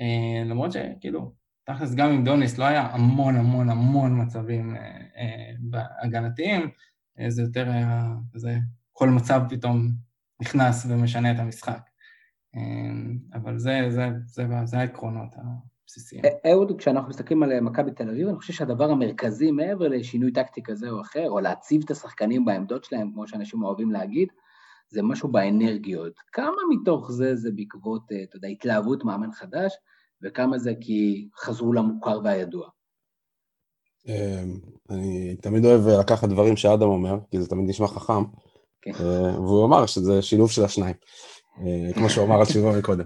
אה, 0.01 0.43
למרות 0.45 0.71
שכאילו, 0.71 1.31
תכלס 1.73 1.95
גם 1.95 2.11
עם 2.11 2.23
דוניס 2.23 2.57
לא 2.57 2.65
היה 2.65 2.81
המון 2.81 3.35
המון 3.35 3.69
המון 3.69 4.21
מצבים 4.21 4.75
אה, 4.75 4.81
אה, 5.17 5.85
הגנתיים, 6.01 6.69
אה, 7.19 7.29
זה 7.29 7.41
יותר 7.41 7.69
היה 7.69 8.13
כזה, 8.33 8.57
כל 8.93 9.09
מצב 9.09 9.41
פתאום 9.49 9.87
נכנס 10.41 10.85
ומשנה 10.89 11.31
את 11.31 11.39
המשחק. 11.39 11.79
אבל 13.33 13.57
זה, 13.57 13.81
זה, 13.89 14.09
זה, 14.25 14.45
זה, 14.63 14.77
העקרונות 14.77 15.29
הבסיסיים. 15.35 16.21
אה, 16.25 16.51
אהוד, 16.51 16.77
כשאנחנו 16.77 17.09
מסתכלים 17.09 17.43
על 17.43 17.59
מכבי 17.59 17.91
תל 17.91 18.09
אביב, 18.09 18.27
אני 18.27 18.37
חושב 18.37 18.53
שהדבר 18.53 18.91
המרכזי 18.91 19.51
מעבר 19.51 19.87
לשינוי 19.87 20.31
טקטי 20.31 20.63
כזה 20.63 20.89
או 20.89 21.01
אחר, 21.01 21.29
או 21.29 21.39
להציב 21.39 21.81
את 21.85 21.91
השחקנים 21.91 22.45
בעמדות 22.45 22.83
שלהם, 22.83 23.11
כמו 23.13 23.27
שאנשים 23.27 23.63
אוהבים 23.63 23.91
להגיד, 23.91 24.27
זה 24.89 25.01
משהו 25.03 25.31
באנרגיות. 25.31 26.13
כמה 26.31 26.57
מתוך 26.69 27.11
זה 27.11 27.35
זה 27.35 27.49
בעקבות, 27.55 28.03
אתה 28.29 28.37
יודע, 28.37 28.47
התלהבות 28.47 29.03
מאמן 29.03 29.31
חדש, 29.31 29.73
וכמה 30.23 30.57
זה 30.57 30.73
כי 30.81 31.27
חזרו 31.37 31.73
למוכר 31.73 32.19
והידוע? 32.23 32.67
אמ, 34.07 34.59
אני 34.89 35.35
תמיד 35.41 35.65
אוהב 35.65 35.87
לקחת 35.87 36.29
דברים 36.29 36.57
שאדם 36.57 36.87
אומר, 36.87 37.17
כי 37.31 37.41
זה 37.41 37.47
תמיד 37.47 37.69
נשמע 37.69 37.87
חכם, 37.87 38.23
כן. 38.81 38.91
אה, 38.91 39.39
והוא 39.39 39.65
אמר 39.65 39.85
שזה 39.85 40.21
שילוב 40.21 40.51
של 40.51 40.63
השניים, 40.63 40.95
אה, 41.59 41.93
כמו 41.93 42.09
שהוא 42.09 42.25
אמר 42.25 42.39
על 42.39 42.45
שיבו 42.51 42.71
מקודם. 42.71 43.05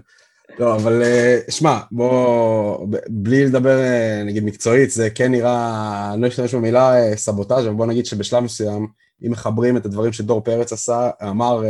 לא, 0.58 0.76
אבל 0.76 1.02
שמע, 1.50 1.80
בוא, 1.92 2.86
בלי 3.08 3.46
לדבר 3.46 3.78
נגיד 4.24 4.44
מקצועית, 4.44 4.90
זה 4.90 5.10
כן 5.10 5.30
נראה, 5.30 6.10
אני 6.12 6.22
לא 6.22 6.28
אשתמש 6.28 6.54
במילה 6.54 7.16
סבוטאז', 7.16 7.66
אבל 7.66 7.74
בוא 7.74 7.86
נגיד 7.86 8.06
שבשלב 8.06 8.44
מסוים, 8.44 8.86
אם 9.26 9.30
מחברים 9.30 9.76
את 9.76 9.86
הדברים 9.86 10.12
שדור 10.12 10.40
פרץ 10.40 10.72
עשה, 10.72 11.10
אמר 11.22 11.62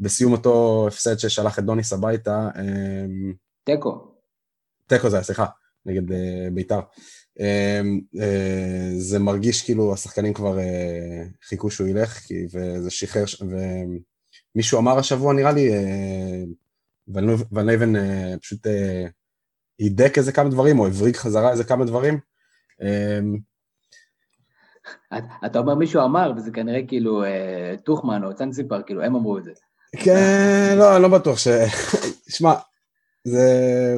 בסיום 0.00 0.32
אותו 0.32 0.84
הפסד 0.88 1.18
ששלח 1.18 1.58
את 1.58 1.64
דוניס 1.64 1.92
הביתה, 1.92 2.48
um, 2.54 3.34
תיקו. 3.64 4.11
תיקו 4.96 5.10
זה 5.10 5.16
היה, 5.16 5.24
סליחה, 5.24 5.46
נגד 5.86 6.10
uh, 6.10 6.14
בית"ר. 6.52 6.80
Um, 7.38 7.42
uh, 8.16 8.20
זה 8.98 9.18
מרגיש 9.18 9.62
כאילו 9.62 9.94
השחקנים 9.94 10.34
כבר 10.34 10.58
uh, 10.58 11.46
חיכו 11.48 11.70
שהוא 11.70 11.88
ילך, 11.88 12.18
כי, 12.18 12.46
וזה 12.52 12.90
שחרר, 12.90 13.24
ומישהו 14.54 14.78
אמר 14.78 14.98
השבוע, 14.98 15.34
נראה 15.34 15.52
לי, 15.52 15.70
ון 17.52 17.66
לייבן 17.66 17.96
uh, 17.96 18.38
פשוט 18.40 18.66
הידק 19.78 20.18
איזה 20.18 20.32
כמה 20.32 20.48
דברים, 20.48 20.78
או 20.78 20.86
הבריג 20.86 21.16
חזרה 21.16 21.50
איזה 21.50 21.64
כמה 21.64 21.84
דברים. 21.84 22.18
Um, 22.80 23.52
אתה 25.46 25.58
אומר 25.58 25.74
מישהו 25.74 26.04
אמר, 26.04 26.32
וזה 26.36 26.50
כנראה 26.50 26.80
כאילו 26.88 27.24
אה, 27.24 27.74
טוחמן 27.84 28.24
או 28.24 28.34
צנציפר, 28.34 28.82
כאילו 28.82 29.02
הם 29.02 29.16
אמרו 29.16 29.38
את 29.38 29.44
זה. 29.44 29.52
כן, 29.96 30.74
לא, 30.78 30.94
אני 30.94 31.02
לא 31.02 31.08
בטוח 31.08 31.38
ש... 31.38 31.48
שמע, 32.36 32.52
זה... 33.24 33.96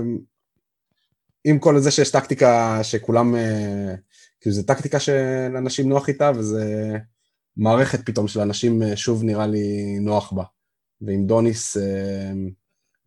עם 1.44 1.58
כל 1.58 1.78
זה 1.78 1.90
שיש 1.90 2.10
טקטיקה 2.10 2.80
שכולם... 2.82 3.36
אה, 3.36 3.94
כאילו, 4.40 4.56
זו 4.56 4.62
טקטיקה 4.62 5.00
שלאנשים 5.00 5.88
נוח 5.88 6.08
איתה, 6.08 6.30
וזה 6.34 6.96
מערכת 7.56 8.06
פתאום 8.06 8.28
של 8.28 8.40
אנשים 8.40 8.82
אה, 8.82 8.96
שוב 8.96 9.24
נראה 9.24 9.46
לי 9.46 9.98
נוח 10.00 10.32
בה. 10.32 10.44
ועם 11.00 11.26
דוניס, 11.26 11.76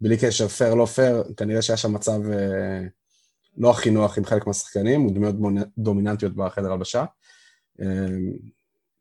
בלי 0.01 0.17
קשר 0.17 0.47
פייר 0.47 0.73
לא 0.73 0.85
פייר, 0.85 1.23
כנראה 1.37 1.61
שהיה 1.61 1.77
שם 1.77 1.93
מצב 1.93 2.19
לא 3.57 3.71
הכי 3.71 3.89
נוח 3.89 4.17
עם 4.17 4.25
חלק 4.25 4.47
מהשחקנים, 4.47 5.01
הוא 5.01 5.11
דמויות 5.13 5.35
דומיננטיות 5.77 6.35
בחדר 6.35 6.71
הלבשה. 6.71 7.05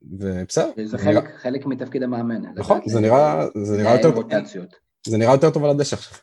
ובסדר. 0.03 0.71
זה 0.85 0.99
חלק, 0.99 1.25
נראה... 1.25 1.39
חלק 1.39 1.67
מתפקיד 1.67 2.03
המאמן. 2.03 2.43
נכון, 2.55 2.81
זה 2.87 3.01
נראה, 3.01 3.47
זה 3.65 3.77
נראה 3.77 4.01
יותר. 4.01 4.77
זה 5.07 5.19
נראה 5.19 5.33
יותר 5.33 5.51
טוב 5.51 5.65
על 5.65 5.71
הדשא 5.71 5.97
עכשיו. 5.97 6.19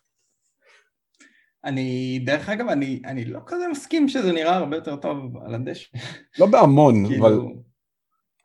אני, 1.66 2.20
דרך 2.26 2.50
אגב, 2.50 2.68
אני, 2.68 3.02
אני 3.06 3.26
לא 3.26 3.40
כזה 3.46 3.68
מסכים 3.72 4.08
שזה 4.10 4.32
נראה 4.32 4.56
הרבה 4.56 4.78
יותר 4.78 4.96
טוב 4.96 5.38
על 5.46 5.56
הדשא. 5.56 5.90
לא 6.40 6.46
בהמון, 6.46 7.06
כאילו, 7.08 7.28
אבל... 7.28 7.40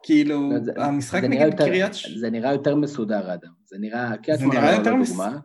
כאילו, 0.03 0.51
זה, 0.63 0.73
המשחק 0.77 1.21
זה 1.21 1.29
נגד 1.29 1.55
קריית... 1.55 1.93
זה 2.21 2.31
נראה 2.31 2.53
יותר 2.53 2.77
מסודר, 2.77 3.35
אדם. 3.35 3.53
זה 3.65 3.77
נראה, 3.81 4.17
קריית 4.17 4.41
שמונה 4.41 4.79
לא 4.79 4.85
דוגמה. 4.85 5.39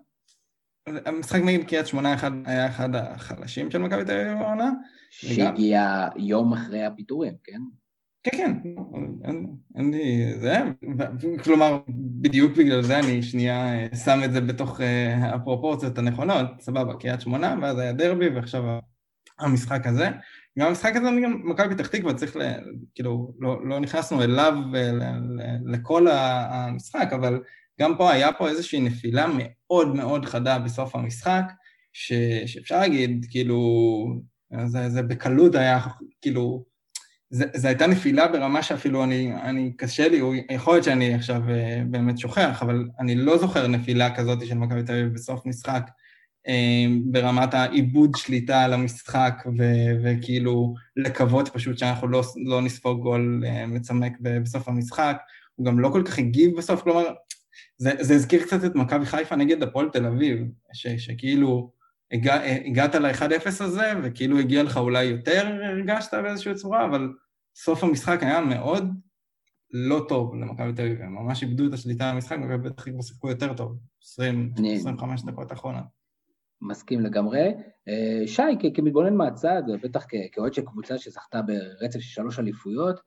המשחק 0.88 1.40
נגד 1.46 1.64
קריית 1.64 1.88
שמונה 1.88 2.16
היה 2.46 2.68
אחד 2.68 2.96
החלשים 2.96 3.72
של 3.72 3.78
מכבי 3.78 4.06
תל 4.06 4.12
אביב 4.12 4.38
בעונה. 4.40 4.72
שהגיע 5.12 6.08
יום 6.16 6.54
אחרי 6.54 6.84
הפיטורים, 6.84 7.34
כן? 7.44 7.60
כן, 8.24 8.32
כן, 8.36 8.54
אין 9.76 9.92
לי... 9.92 10.34
זה... 10.40 10.58
כלומר, 11.44 11.80
בדיוק 12.22 12.58
בגלל 12.58 12.82
זה 12.82 13.00
אני 13.00 13.22
שנייה 13.24 13.74
אה, 13.74 13.96
שם 13.96 14.20
את 14.26 14.32
זה 14.32 14.42
בתוך 14.42 14.82
אה, 14.82 15.36
הפרופורציות 15.36 15.98
הנכונות, 15.98 16.48
סבבה, 16.60 16.94
קריית 16.94 17.22
שמונה, 17.22 17.56
ואז 17.62 17.80
היה 17.80 17.94
דרבי, 17.94 18.30
ועכשיו 18.30 18.64
המשחק 19.40 19.88
הזה. 19.88 20.10
גם 20.60 20.68
המשחק 20.68 20.96
הזה, 20.96 21.10
גם 21.24 21.42
מכבי 21.44 21.76
פתח 21.76 21.88
תקווה 21.88 22.14
צריך, 22.14 22.36
ל, 22.36 22.42
כאילו, 22.96 23.34
לא, 23.40 23.68
לא 23.68 23.80
נכנסנו 23.80 24.24
אליו 24.24 24.54
אה, 24.76 24.92
לכל 25.66 26.08
המשחק, 26.12 27.10
אבל 27.14 27.42
גם 27.80 27.98
פה 27.98 28.12
היה 28.12 28.34
פה 28.34 28.50
איזושהי 28.50 28.82
נפילה 28.82 29.28
מאוד 29.38 29.96
מאוד 29.96 30.26
חדה 30.26 30.60
בסוף 30.60 30.96
המשחק, 30.96 31.44
ש, 31.94 32.14
שאפשר 32.46 32.80
להגיד, 32.80 33.26
כאילו, 33.30 33.60
זה, 34.66 34.90
זה 34.90 35.02
בקלות 35.02 35.56
היה, 35.56 35.80
כאילו, 36.22 36.73
זו 37.34 37.68
הייתה 37.68 37.88
נפילה 37.88 38.28
ברמה 38.28 38.64
שאפילו 38.64 39.04
אני, 39.04 39.34
אני, 39.42 39.72
קשה 39.78 40.08
לי, 40.08 40.22
יכול 40.50 40.74
להיות 40.74 40.84
שאני 40.84 41.14
עכשיו 41.14 41.42
uh, 41.48 41.86
באמת 41.86 42.18
שוכח, 42.18 42.60
אבל 42.62 42.88
אני 43.00 43.16
לא 43.16 43.38
זוכר 43.38 43.68
נפילה 43.68 44.16
כזאת 44.16 44.46
של 44.46 44.56
מכבי 44.56 44.84
תל 44.84 44.94
אביב 44.94 45.14
בסוף 45.14 45.46
משחק, 45.46 45.90
uh, 46.48 46.52
ברמת 47.06 47.54
העיבוד 47.54 48.16
שליטה 48.16 48.62
על 48.64 48.74
המשחק, 48.74 49.44
ו- 49.58 49.94
וכאילו 50.04 50.74
לקוות 50.98 51.50
פשוט 51.50 51.78
שאנחנו 51.78 52.08
לא, 52.08 52.24
לא 52.46 52.62
נספוג 52.62 53.02
גול 53.02 53.44
uh, 53.46 53.68
מצמק 53.68 54.14
בסוף 54.22 54.68
המשחק, 54.68 55.18
הוא 55.56 55.66
גם 55.66 55.80
לא 55.80 55.90
כל 55.90 56.04
כך 56.06 56.20
הגיב 56.20 56.58
בסוף, 56.58 56.82
כלומר, 56.82 57.14
זה, 57.78 57.92
זה 58.00 58.16
הזכיר 58.16 58.44
קצת 58.44 58.66
את 58.66 58.76
מכבי 58.76 59.06
חיפה 59.06 59.36
נגד 59.36 59.64
הפועל 59.64 59.90
תל 59.90 60.06
אביב, 60.06 60.48
ש, 60.74 60.88
שכאילו 60.88 61.72
הגע, 62.14 62.42
הגעת 62.66 62.96
ל-1-0 62.96 63.48
הזה, 63.48 63.94
וכאילו 64.04 64.40
הגיע 64.40 64.64
לך 64.64 64.78
אולי 64.78 65.04
יותר 65.04 65.48
הרגשת 65.64 66.14
באיזושהי 66.14 66.56
צורה, 66.56 66.86
אבל 66.86 67.14
סוף 67.56 67.84
המשחק 67.84 68.24
היה 68.24 68.42
מאוד 68.42 68.90
לא 69.72 70.06
טוב 70.10 70.36
למכבי 70.36 70.74
תל 70.74 70.82
אביב, 70.82 71.02
הם 71.02 71.16
ממש 71.16 71.44
איבדו 71.44 71.68
את 71.68 71.74
השליטה 71.74 72.14
מכבי 72.14 72.70
פתח 72.70 72.84
תקווה 72.84 73.02
שיחקו 73.02 73.30
יותר 73.30 73.54
טוב, 73.54 73.78
20, 74.04 74.54
אני... 74.58 74.76
25 74.76 75.24
דקות 75.24 75.52
האחרונות. 75.52 75.84
מסכים 76.62 77.02
לגמרי. 77.02 77.54
אה, 77.88 78.28
שי, 78.28 78.72
כמתבונן 78.74 79.16
מהצד, 79.16 79.64
בטח 79.84 80.06
כאוהד 80.32 80.54
של 80.54 80.62
קבוצה 80.62 80.98
שזכתה 80.98 81.42
ברצף 81.42 82.00
של 82.00 82.10
שלוש 82.14 82.40
אליפויות, 82.40 83.00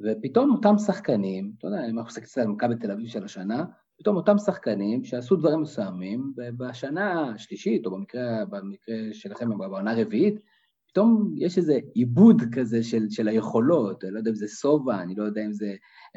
ופתאום 0.00 0.50
אותם 0.50 0.78
שחקנים, 0.78 1.52
אתה 1.58 1.66
יודע, 1.66 1.78
אם 1.90 1.98
אנחנו 1.98 2.20
מסתכלים 2.20 2.46
על 2.46 2.52
מכבי 2.52 2.74
תל 2.76 2.90
אביב 2.90 3.08
של 3.08 3.24
השנה, 3.24 3.64
פתאום 4.00 4.16
אותם 4.16 4.38
שחקנים 4.38 5.04
שעשו 5.04 5.36
דברים 5.36 5.60
מסוימים, 5.60 6.32
בשנה 6.36 7.30
השלישית, 7.34 7.86
או 7.86 7.90
במקרה, 7.90 8.44
במקרה 8.44 8.96
שלכם, 9.12 9.58
בעונה 9.58 9.92
הרביעית, 9.92 10.40
פתאום 10.88 11.34
יש 11.36 11.58
איזה 11.58 11.78
עיבוד 11.94 12.42
כזה 12.52 12.82
של, 12.82 13.10
של 13.10 13.28
היכולות, 13.28 14.04
אני 14.04 14.12
לא 14.12 14.18
יודע 14.18 14.30
אם 14.30 14.34
זה 14.34 14.48
סובה, 14.48 15.02
אני 15.02 15.14
לא 15.14 15.24
יודע 15.24 15.44
אם 15.44 15.52
זה 15.52 15.74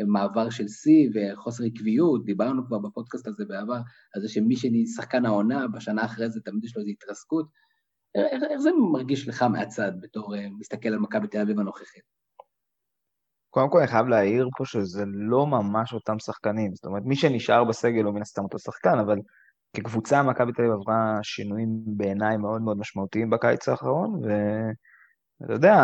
מעבר 0.07 0.49
של 0.49 0.67
שיא 0.67 1.09
וחוסר 1.13 1.63
עקביות, 1.63 2.25
דיברנו 2.25 2.65
כבר 2.67 2.79
בפודקאסט 2.79 3.27
הזה 3.27 3.45
בעבר, 3.45 3.79
על 4.15 4.21
זה 4.21 4.29
שמי 4.29 4.55
ששחקן 4.55 5.25
העונה, 5.25 5.67
בשנה 5.67 6.05
אחרי 6.05 6.29
זה 6.29 6.41
תמיד 6.41 6.63
יש 6.63 6.75
לו 6.75 6.81
איזו 6.81 6.91
התרסקות. 6.91 7.45
איך, 8.15 8.43
איך 8.49 8.59
זה 8.61 8.69
מרגיש 8.91 9.27
לך 9.27 9.43
מהצד 9.43 9.91
בתור 10.01 10.35
אה, 10.35 10.47
מסתכל 10.59 10.89
על 10.89 10.99
מכבי 10.99 11.27
תל 11.27 11.41
אביב 11.41 11.59
הנוכחית? 11.59 12.22
קודם 13.53 13.69
כל 13.69 13.77
אני 13.77 13.87
חייב 13.87 14.07
להעיר 14.07 14.49
פה 14.57 14.65
שזה 14.65 15.03
לא 15.07 15.47
ממש 15.47 15.93
אותם 15.93 16.19
שחקנים, 16.19 16.75
זאת 16.75 16.85
אומרת, 16.85 17.03
מי 17.05 17.15
שנשאר 17.15 17.63
בסגל 17.63 18.03
הוא 18.03 18.13
מן 18.13 18.21
הסתם 18.21 18.43
אותו 18.43 18.59
שחקן, 18.59 18.99
אבל 18.99 19.17
כקבוצה 19.75 20.23
מכבי 20.23 20.51
תל 20.51 20.61
אביב 20.61 20.73
עברה 20.73 21.19
שינויים 21.23 21.69
בעיניי 21.85 22.37
מאוד 22.37 22.61
מאוד 22.61 22.77
משמעותיים 22.77 23.29
בקיץ 23.29 23.69
האחרון, 23.69 24.21
ואתה 24.23 25.53
יודע, 25.53 25.75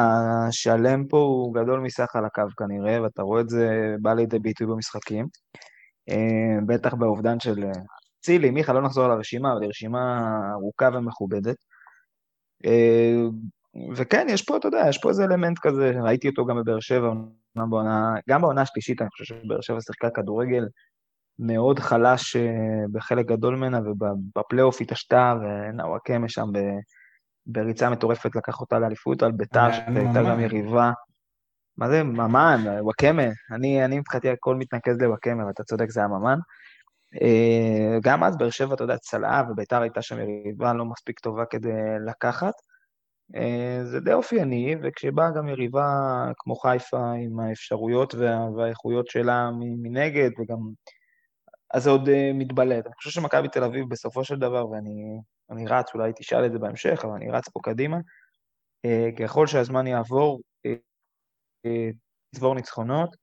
השלם 0.47 1.07
פה 1.07 1.17
הוא 1.17 1.55
גדול 1.55 1.79
מסך 1.79 2.15
על 2.15 2.25
הקו 2.25 2.43
כנראה, 2.57 3.01
ואתה 3.03 3.21
רואה 3.21 3.41
את 3.41 3.49
זה 3.49 3.95
בא 4.01 4.13
לידי 4.13 4.39
ביטוי 4.39 4.67
במשחקים. 4.67 5.27
אה, 6.09 6.59
בטח 6.67 6.93
באובדן 6.93 7.39
של 7.39 7.65
צילי, 8.21 8.49
מיכה, 8.51 8.73
לא 8.73 8.81
נחזור 8.81 9.05
על 9.05 9.11
הרשימה, 9.11 9.53
אבל 9.53 9.61
היא 9.61 9.69
רשימה 9.69 10.29
ארוכה 10.51 10.89
ומכובדת. 10.93 11.55
וכן, 13.95 14.27
יש 14.29 14.45
פה, 14.45 14.57
אתה 14.57 14.67
יודע, 14.67 14.85
יש 14.89 14.97
פה 14.97 15.09
איזה 15.09 15.23
אלמנט 15.23 15.59
כזה, 15.59 15.91
ראיתי 16.03 16.29
אותו 16.29 16.45
גם 16.45 16.57
בבאר 16.57 16.79
שבע, 16.79 17.13
גם 18.29 18.41
בעונה 18.41 18.61
השלישית, 18.61 19.01
אני 19.01 19.09
חושב 19.09 19.35
שבאר 19.35 19.61
שבע 19.61 19.81
שיחקה 19.81 20.09
כדורגל 20.09 20.67
מאוד 21.39 21.79
חלש 21.79 22.35
אה, 22.35 22.41
בחלק 22.91 23.25
גדול 23.25 23.55
ממנה, 23.55 23.79
ובפלייאוף 23.85 24.81
התעשתה, 24.81 25.33
ונאוואקמה 25.41 26.29
שם 26.29 26.47
בריצה 27.45 27.89
מטורפת 27.89 28.35
לקח 28.35 28.61
אותה 28.61 28.79
לאליפות 28.79 29.23
על 29.23 29.31
ביתר, 29.31 29.71
שהייתה 29.71 30.23
גם 30.29 30.39
יריבה. 30.39 30.91
מה 31.77 31.89
זה, 31.89 32.03
ממן, 32.03 32.63
וואקמה, 32.81 33.23
אני, 33.51 33.85
אני 33.85 33.99
מבחינתי 33.99 34.29
הכל 34.29 34.55
מתנקז 34.55 35.01
לוואקמה, 35.01 35.47
ואתה 35.47 35.63
צודק, 35.63 35.89
זה 35.89 35.99
היה 35.99 36.07
ממן. 36.07 36.39
אה, 37.21 37.97
גם 38.03 38.23
אז 38.23 38.37
באר 38.37 38.49
שבע, 38.49 38.73
אתה 38.73 38.83
יודע, 38.83 38.97
צלעה, 38.97 39.43
וביתר 39.49 39.81
הייתה 39.81 40.01
שם 40.01 40.17
יריבה 40.19 40.73
לא 40.73 40.85
מספיק 40.85 41.19
טובה 41.19 41.45
כדי 41.45 41.69
לקחת. 42.07 42.53
אה, 43.35 43.79
זה 43.85 43.99
די 43.99 44.13
אופייני, 44.13 44.75
וכשבאה 44.83 45.31
גם 45.31 45.47
יריבה 45.47 45.85
כמו 46.37 46.55
חיפה 46.55 47.11
עם 47.11 47.39
האפשרויות 47.39 48.15
והאיכויות 48.57 49.07
שלה 49.07 49.49
מנגד, 49.53 50.29
וגם 50.39 50.57
אז 51.73 51.83
זה 51.83 51.89
עוד 51.89 52.07
uh, 52.07 52.11
מתבלט. 52.33 52.85
אני 52.85 52.95
חושב 52.95 53.09
שמכבי 53.09 53.47
תל 53.47 53.63
אביב 53.63 53.89
בסופו 53.89 54.23
של 54.23 54.39
דבר, 54.39 54.69
ואני 54.69 55.67
רץ, 55.67 55.93
אולי 55.93 56.11
תשאל 56.15 56.45
את 56.45 56.51
זה 56.51 56.59
בהמשך, 56.59 57.01
אבל 57.03 57.13
אני 57.13 57.31
רץ 57.31 57.49
פה 57.49 57.59
קדימה, 57.63 57.97
uh, 58.87 59.19
ככל 59.19 59.47
שהזמן 59.47 59.87
יעבור, 59.87 60.41
תצבור 62.31 62.55
ניצחונות, 62.55 63.15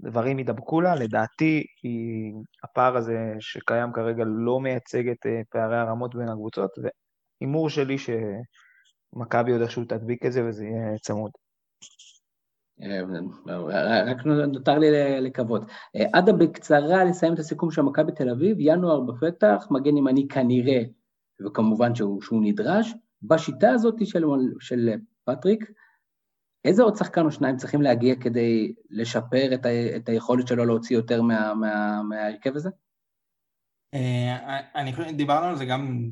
דברים 0.00 0.38
ידבקו 0.38 0.80
לה, 0.80 0.94
לדעתי 0.94 1.66
היא, 1.82 2.32
הפער 2.64 2.96
הזה 2.96 3.34
שקיים 3.40 3.92
כרגע 3.92 4.24
לא 4.26 4.60
מייצג 4.60 5.08
את 5.08 5.26
פערי 5.50 5.76
הרמות 5.76 6.14
בין 6.14 6.28
הקבוצות, 6.28 6.70
והימור 6.78 7.70
שלי 7.70 7.96
שמכבי 9.14 9.52
עוד 9.52 9.60
איכשהו 9.60 9.84
תדביק 9.84 10.26
את 10.26 10.32
זה 10.32 10.44
וזה 10.48 10.64
יהיה 10.64 10.98
צמוד. 10.98 11.30
רק 14.06 14.26
נותר 14.26 14.78
לי 14.78 15.20
לקוות. 15.20 15.62
עדה 16.12 16.32
בקצרה 16.32 17.04
לסיים 17.04 17.34
את 17.34 17.38
הסיכום 17.38 17.70
של 17.70 17.82
מכבי 17.82 18.12
תל 18.12 18.30
אביב, 18.30 18.56
ינואר 18.60 19.00
בפתח, 19.00 19.66
מגן 19.70 19.96
ימני 19.96 20.28
כנראה, 20.28 20.82
וכמובן 21.46 21.94
שהוא, 21.94 22.22
שהוא 22.22 22.42
נדרש. 22.42 22.94
בשיטה 23.22 23.70
הזאת 23.70 24.06
של, 24.06 24.24
של 24.60 24.90
פטריק, 25.24 25.70
איזה 26.64 26.82
עוד 26.82 26.96
שחקן 26.96 27.24
או 27.24 27.30
שניים 27.30 27.56
צריכים 27.56 27.82
להגיע 27.82 28.14
כדי 28.20 28.74
לשפר 28.90 29.54
את, 29.54 29.66
ה, 29.66 29.96
את 29.96 30.08
היכולת 30.08 30.48
שלו 30.48 30.64
להוציא 30.64 30.96
יותר 30.96 31.22
מה, 31.22 31.54
מה, 31.54 32.02
מההרכב 32.02 32.56
הזה? 32.56 32.70
אה, 33.94 34.60
אני 34.74 34.92
חושב, 34.92 35.10
דיברנו 35.16 35.46
על 35.46 35.56
זה 35.56 35.64
גם 35.64 36.10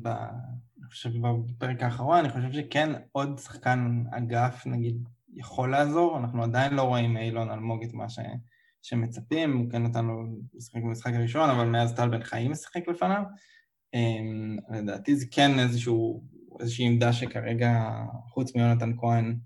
חושב 0.93 1.09
בפרק 1.47 1.83
האחרון, 1.83 2.17
אני 2.17 2.29
חושב 2.29 2.51
שכן 2.51 2.89
עוד 3.11 3.37
שחקן 3.37 4.03
אגף, 4.11 4.67
נגיד 4.67 5.09
יכול 5.35 5.71
לעזור, 5.71 6.17
אנחנו 6.17 6.43
עדיין 6.43 6.73
לא 6.73 6.81
רואים 6.81 7.13
מאילון 7.13 7.51
אלמוג 7.51 7.83
את 7.83 7.93
מה 7.93 8.09
ש... 8.09 8.19
שמצפים, 8.81 9.57
הוא 9.57 9.69
כן 9.71 9.83
נתן 9.83 10.05
לו 10.05 10.23
לשחק 10.53 10.81
במשחק 10.81 11.13
הראשון, 11.13 11.49
אבל 11.49 11.65
מאז 11.65 11.95
טל 11.95 12.09
בן 12.09 12.23
חיים 12.23 12.51
משחק 12.51 12.87
לפניו. 12.87 13.23
אמ, 13.93 14.57
לדעתי 14.69 15.15
זה 15.15 15.25
כן 15.31 15.59
איזשהו, 15.59 16.23
איזושהי 16.59 16.85
עמדה 16.85 17.13
שכרגע, 17.13 17.89
חוץ 18.27 18.55
מיונתן 18.55 18.91
כהן, 18.97 19.37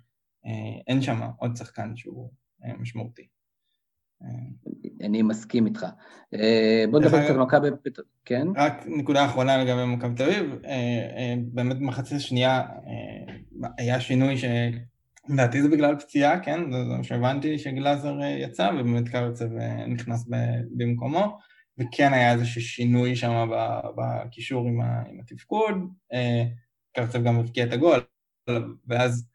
אה, 0.45 0.82
אין 0.88 1.02
שם 1.02 1.22
עוד 1.38 1.56
שחקן 1.56 1.95
שהוא 1.95 2.32
אה, 2.66 2.78
משמעותי. 2.78 3.28
אני 5.01 5.22
מסכים 5.22 5.65
איתך. 5.65 5.86
אה, 6.34 6.86
בוא 6.91 6.99
נדבר 6.99 7.24
קצת 7.24 7.30
על 7.30 7.39
מכבי... 7.39 7.68
כן? 8.26 8.47
רק 8.55 8.84
נקודה 8.88 9.26
אחרונה 9.26 9.57
לגבי 9.57 9.86
מכבי 9.86 10.15
תל 10.15 10.24
אביב, 10.24 10.55
באמת 11.39 11.78
במחצית 11.80 12.18
השנייה 12.18 12.61
היה 13.78 13.99
שינוי 13.99 14.38
ש... 14.38 14.45
לדעתי 15.30 15.61
זה 15.61 15.70
בגלל 15.70 15.95
פציעה, 15.95 16.39
כן? 16.39 16.72
זה 16.72 16.78
מה 16.97 17.03
שהבנתי 17.03 17.59
שגלאזר 17.59 18.22
אה, 18.22 18.28
יצא 18.28 18.70
ובאמת 18.74 19.09
קרצב 19.09 19.57
אה, 19.57 19.86
נכנס 19.88 20.26
במקומו 20.72 21.38
וכן 21.78 22.13
היה 22.13 22.34
איזשהו 22.34 22.61
שינוי 22.61 23.15
שם 23.15 23.49
בקישור 23.97 24.68
עם, 24.68 24.80
התפקוד, 25.20 25.76
אה, 26.13 26.43
קרצב 26.93 27.24
גם 27.24 27.39
הבקיע 27.39 27.65
את 27.65 27.74
הגול 27.74 27.99
ואז 28.88 29.28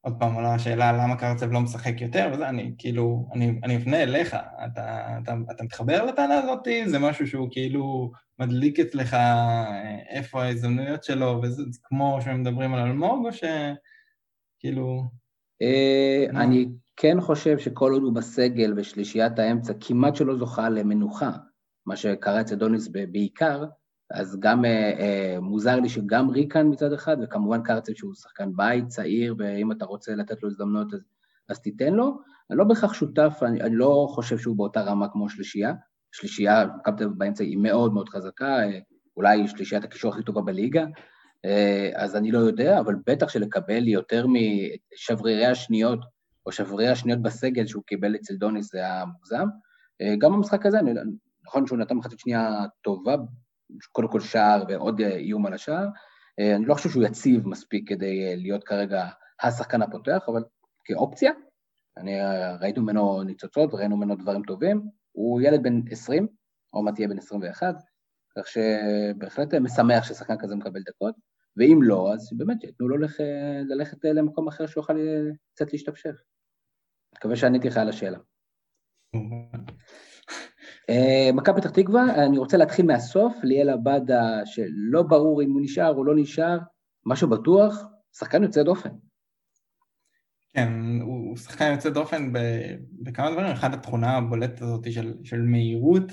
עוד 0.00 0.14
פעם 0.18 0.34
עולה 0.34 0.54
השאלה 0.54 0.92
למה 0.92 1.16
קרצב 1.16 1.52
לא 1.52 1.60
משחק 1.60 2.00
יותר 2.00 2.30
וזה, 2.32 2.48
אני 2.48 2.74
כאילו, 2.78 3.28
אני, 3.34 3.60
אני 3.64 3.76
אפנה 3.76 4.02
אליך, 4.02 4.34
אתה, 4.66 5.18
אתה, 5.22 5.34
אתה 5.50 5.64
מתחבר 5.64 6.04
לטענה 6.04 6.38
הזאת? 6.38 6.68
זה 6.86 6.98
משהו 6.98 7.26
שהוא 7.26 7.48
כאילו 7.50 8.12
מדליק 8.38 8.80
אצלך 8.80 9.16
איפה 10.10 10.42
ההזדמנויות 10.42 11.04
שלו 11.04 11.40
וזה 11.42 11.62
כמו 11.82 12.18
שמדברים 12.24 12.74
על 12.74 12.80
אלמוג 12.80 13.26
או 13.26 13.32
שכאילו... 13.32 15.02
אה, 15.62 16.26
אני 16.30 16.68
כן 16.96 17.20
חושב 17.20 17.58
שכל 17.58 17.92
עוד 17.92 18.02
הוא 18.02 18.14
בסגל 18.14 18.74
ושלישיית 18.76 19.38
האמצע 19.38 19.72
כמעט 19.80 20.16
שלא 20.16 20.38
זוכה 20.38 20.68
למנוחה, 20.68 21.30
מה 21.86 21.96
שקרה 21.96 22.40
אצל 22.40 22.54
דוניס 22.54 22.88
בעיקר, 22.88 23.64
אז 24.10 24.40
גם 24.40 24.64
אה, 24.64 24.92
אה, 24.98 25.40
מוזר 25.40 25.80
לי 25.80 25.88
שגם 25.88 26.30
ריקן 26.30 26.66
מצד 26.70 26.92
אחד, 26.92 27.16
וכמובן 27.22 27.62
קרצב 27.62 27.92
שהוא 27.94 28.14
שחקן 28.14 28.50
בית, 28.56 28.86
צעיר, 28.86 29.34
ואם 29.38 29.72
אתה 29.72 29.84
רוצה 29.84 30.14
לתת 30.14 30.42
לו 30.42 30.48
הזדמנות 30.48 30.94
אז, 30.94 31.00
אז 31.48 31.60
תיתן 31.60 31.92
לו. 31.92 32.20
אני 32.50 32.58
לא 32.58 32.64
בהכרח 32.64 32.92
שותף, 32.92 33.38
אני, 33.42 33.60
אני 33.60 33.76
לא 33.76 34.06
חושב 34.10 34.38
שהוא 34.38 34.56
באותה 34.56 34.82
רמה 34.82 35.08
כמו 35.08 35.28
שלישייה. 35.28 35.72
שלישייה, 36.12 36.66
מכבי 36.78 37.04
באמצע 37.16 37.44
היא 37.44 37.58
מאוד 37.58 37.94
מאוד 37.94 38.08
חזקה, 38.08 38.58
אה, 38.58 38.78
אולי 39.16 39.48
שלישיית 39.48 39.84
הקישור 39.84 40.12
הכי 40.12 40.22
טובה 40.22 40.40
בליגה, 40.40 40.84
אה, 41.44 41.90
אז 41.94 42.16
אני 42.16 42.32
לא 42.32 42.38
יודע, 42.38 42.80
אבל 42.80 42.94
בטח 43.06 43.28
שלקבל 43.28 43.88
יותר 43.88 44.26
משברירי 44.26 45.46
השניות, 45.46 45.98
או 46.46 46.52
שברירי 46.52 46.90
השניות 46.90 47.22
בסגל 47.22 47.66
שהוא 47.66 47.82
קיבל 47.86 48.16
אצל 48.16 48.34
דוניס 48.34 48.72
זה 48.72 48.78
היה 48.78 49.04
מוגזם. 49.04 49.46
אה, 50.00 50.14
גם 50.18 50.32
במשחק 50.32 50.66
הזה, 50.66 50.78
נכון 51.46 51.66
שהוא 51.66 51.78
נתן 51.78 51.94
מחצית 51.94 52.18
שנייה 52.18 52.64
טובה, 52.82 53.16
קודם 53.92 54.08
כל 54.08 54.20
שער 54.20 54.64
ועוד 54.68 55.00
אה, 55.00 55.16
איום 55.16 55.46
על 55.46 55.54
השער, 55.54 55.88
אני 56.40 56.66
לא 56.66 56.74
חושב 56.74 56.90
שהוא 56.90 57.04
יציב 57.04 57.48
מספיק 57.48 57.88
כדי 57.88 58.36
להיות 58.36 58.64
כרגע 58.64 59.08
השחקן 59.42 59.82
הפותח, 59.82 60.24
אבל 60.28 60.44
כאופציה, 60.84 61.32
אני 61.96 62.12
ראיתי 62.60 62.80
ממנו 62.80 63.22
ניצוצות 63.22 63.74
וראינו 63.74 63.96
ממנו 63.96 64.16
דברים 64.16 64.42
טובים, 64.42 64.82
הוא 65.12 65.40
ילד 65.40 65.62
בן 65.62 65.80
20, 65.90 66.26
או 66.72 66.82
מעט 66.82 66.98
יהיה 66.98 67.08
בן 67.08 67.18
21, 67.18 67.74
כך 68.38 68.46
שבהחלט 68.46 69.54
משמח 69.54 70.04
ששחקן 70.04 70.38
כזה 70.38 70.56
מקבל 70.56 70.80
דקות. 70.88 71.14
ואם 71.56 71.78
לא, 71.82 72.12
אז 72.14 72.30
באמת 72.36 72.64
ייתנו 72.64 72.88
לו 72.88 72.96
ללכת, 72.96 73.24
ללכת 73.68 74.04
למקום 74.04 74.48
אחר 74.48 74.66
שהוא 74.66 74.82
יוכל 74.82 74.96
קצת 75.54 75.72
להשתפשף. 75.72 76.14
מקווה 77.16 77.36
שעניתי 77.36 77.68
לך 77.68 77.76
על 77.76 77.88
השאלה. 77.88 78.18
אה, 80.88 81.30
מכבי 81.34 81.60
פתח 81.60 81.70
תקווה, 81.70 82.24
אני 82.24 82.38
רוצה 82.38 82.56
להתחיל 82.56 82.86
מהסוף, 82.86 83.34
ליאל 83.42 83.70
עבדה, 83.70 84.40
שלא 84.44 85.02
ברור 85.02 85.42
אם 85.42 85.52
הוא 85.52 85.60
נשאר 85.62 85.94
או 85.94 86.04
לא 86.04 86.14
נשאר, 86.16 86.58
משהו 87.06 87.28
בטוח, 87.28 87.84
שחקן 88.18 88.42
יוצא 88.42 88.62
דופן. 88.62 88.90
כן, 90.54 90.72
הוא 91.02 91.36
שחקן 91.36 91.72
יוצא 91.72 91.90
דופן 91.90 92.32
בכמה 93.02 93.30
דברים, 93.30 93.46
אחת 93.46 93.74
התכונה 93.74 94.16
הבולטת 94.16 94.62
הזאת 94.62 94.92
של, 94.92 95.14
של 95.24 95.42
מהירות, 95.42 96.12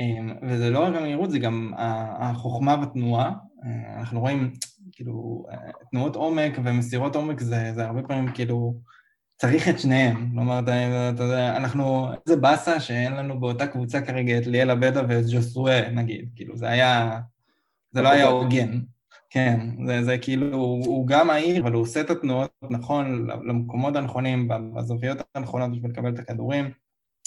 אה, 0.00 0.48
וזה 0.48 0.70
לא 0.70 0.78
רק 0.78 0.94
המהירות, 0.94 1.30
זה 1.30 1.38
גם 1.38 1.72
החוכמה 2.18 2.76
בתנועה, 2.76 3.32
אה, 3.64 3.98
אנחנו 3.98 4.20
רואים, 4.20 4.52
כאילו, 4.92 5.46
תנועות 5.90 6.16
עומק 6.16 6.58
ומסירות 6.64 7.16
עומק 7.16 7.40
זה, 7.40 7.72
זה 7.74 7.84
הרבה 7.84 8.02
פעמים 8.02 8.32
כאילו, 8.32 8.80
צריך 9.44 9.68
את 9.68 9.80
שניהם. 9.80 10.30
כלומר, 10.34 10.58
אתה, 10.58 11.22
יודע, 11.22 11.56
אנחנו, 11.56 12.08
איזה 12.26 12.36
באסה 12.36 12.80
שאין 12.80 13.12
לנו 13.12 13.40
באותה 13.40 13.66
קבוצה 13.66 14.00
כרגע 14.00 14.38
את 14.38 14.46
ליאל 14.46 14.70
אבדה 14.70 15.02
ואת 15.08 15.24
ג'וסואה, 15.30 15.90
נגיד, 15.90 16.28
כאילו, 16.36 16.56
זה 16.56 16.68
היה, 16.68 17.20
זה 17.92 18.02
לא 18.02 18.08
היה 18.08 18.26
הוגן. 18.26 18.80
כן, 19.30 19.60
זה, 19.86 20.04
זה 20.04 20.18
כאילו, 20.18 20.56
הוא, 20.56 20.86
הוא 20.86 21.06
גם 21.06 21.26
מהיר, 21.26 21.62
אבל 21.62 21.72
הוא 21.72 21.82
עושה 21.82 22.00
את 22.00 22.10
התנועות 22.10 22.50
נכון 22.70 23.26
למקומות 23.44 23.96
הנכונים, 23.96 24.48
בזוויות 24.48 25.18
הנכונות 25.34 25.72
בשביל 25.72 25.90
לקבל 25.90 26.14
את 26.14 26.18
הכדורים. 26.18 26.70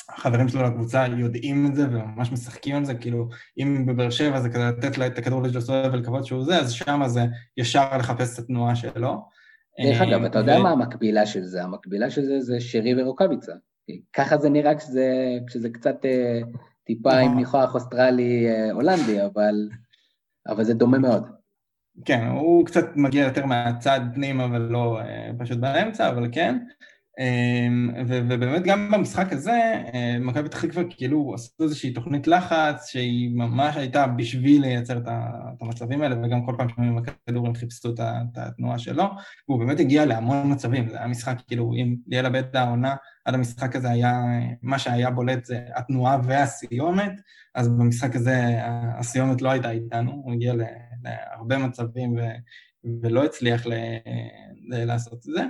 החברים 0.10 0.50
שלו 0.50 0.64
לקבוצה 0.64 1.08
יודעים 1.18 1.66
את 1.66 1.76
זה 1.76 1.88
וממש 1.92 2.32
משחקים 2.32 2.76
על 2.76 2.86
זה, 2.86 2.96
כאילו, 2.96 3.30
אם 3.60 3.86
בבאר 3.86 4.10
שבע 4.10 4.42
זה 4.42 4.50
כדי 4.50 4.64
לתת 4.64 5.02
את 5.06 5.18
הכדור 5.18 5.44
לג'וסוי 5.44 5.88
ולקוות 5.88 6.26
שהוא 6.26 6.46
זה, 6.46 6.60
אז 6.60 6.72
שם 6.72 7.02
זה 7.08 7.26
ישר 7.58 7.98
לחפש 7.98 8.34
את 8.34 8.44
התנועה 8.44 8.76
שלו. 8.76 9.37
דרך 9.84 10.02
אגב, 10.02 10.24
אתה 10.24 10.40
יודע 10.40 10.60
מה 10.60 10.70
המקבילה 10.72 11.26
של 11.26 11.44
זה? 11.44 11.64
המקבילה 11.64 12.10
של 12.10 12.26
זה 12.26 12.40
זה 12.42 12.60
שרי 12.60 13.02
ורוקאביצה. 13.02 13.54
ככה 14.14 14.38
זה 14.38 14.50
נראה 14.50 14.76
כשזה, 14.76 15.38
כשזה 15.48 15.70
קצת 15.70 16.06
אה, 16.06 16.40
טיפה 16.84 17.14
עם 17.14 17.26
נכון. 17.26 17.38
ניחוח 17.38 17.76
אוסטרלי 17.76 18.48
אה, 18.50 19.26
אבל, 19.26 19.70
אבל 20.48 20.64
זה 20.64 20.74
דומה 20.74 20.98
מאוד. 20.98 21.24
כן, 22.06 22.28
הוא 22.28 22.66
קצת 22.66 22.86
מגיע 22.96 23.26
יותר 23.26 23.46
מהצד 23.46 24.00
פנימה 24.14 24.46
ולא 24.52 25.00
אה, 25.00 25.30
פשוט 25.40 25.58
באמצע, 25.58 26.10
אבל 26.10 26.30
כן. 26.32 26.58
אמ, 27.20 27.90
ובאמת 28.08 28.64
גם 28.64 28.92
במשחק 28.92 29.34
הזה, 29.34 29.82
אה, 29.94 30.18
מכבי 30.20 30.50
פתח 30.50 30.66
תקווה 30.66 30.84
כאילו 30.90 31.34
עשו 31.34 31.64
איזושהי 31.64 31.94
תוכנית 31.94 32.28
לחץ 32.28 32.90
שהיא 32.90 33.36
ממש 33.36 33.76
הייתה 33.76 34.08
בשביל 34.08 34.62
לייצר 34.62 34.98
את 34.98 35.04
המצבים 35.62 36.02
האלה, 36.02 36.16
וגם 36.24 36.46
כל 36.46 36.54
פעם 36.58 36.70
שהם 36.70 36.98
הכדור 36.98 37.48
הם 37.48 37.56
חיפשו 37.56 37.94
את 37.94 38.38
התנועה 38.38 38.80
שלו, 38.80 39.04
והוא 39.50 39.60
באמת 39.60 39.80
הגיע 39.80 40.06
להמון 40.06 40.52
מצבים, 40.52 40.90
זה 40.90 40.98
היה 40.98 41.08
משחק 41.08 41.38
כאילו, 41.48 41.74
אם 41.74 41.96
ליאל 42.08 42.26
עבד 42.26 42.56
העונה 42.56 42.96
עד 43.26 43.34
המשחק 43.34 43.76
הזה 43.76 43.90
היה, 43.90 44.22
מה 44.62 44.80
שהיה 44.80 45.12
בולט 45.12 45.46
זה 45.46 45.60
התנועה 45.76 46.20
והסיומת, 46.24 47.14
אז 47.56 47.68
במשחק 47.68 48.16
הזה 48.16 48.60
הסיומת 49.00 49.42
לא 49.42 49.50
הייתה 49.50 49.72
איתנו, 49.72 50.12
הוא 50.12 50.34
הגיע 50.34 50.54
להרבה 51.04 51.58
מצבים 51.58 52.16
ולא 53.02 53.26
הצליח 53.26 53.64
לעשות 54.70 55.14
את 55.14 55.34
זה. 55.34 55.44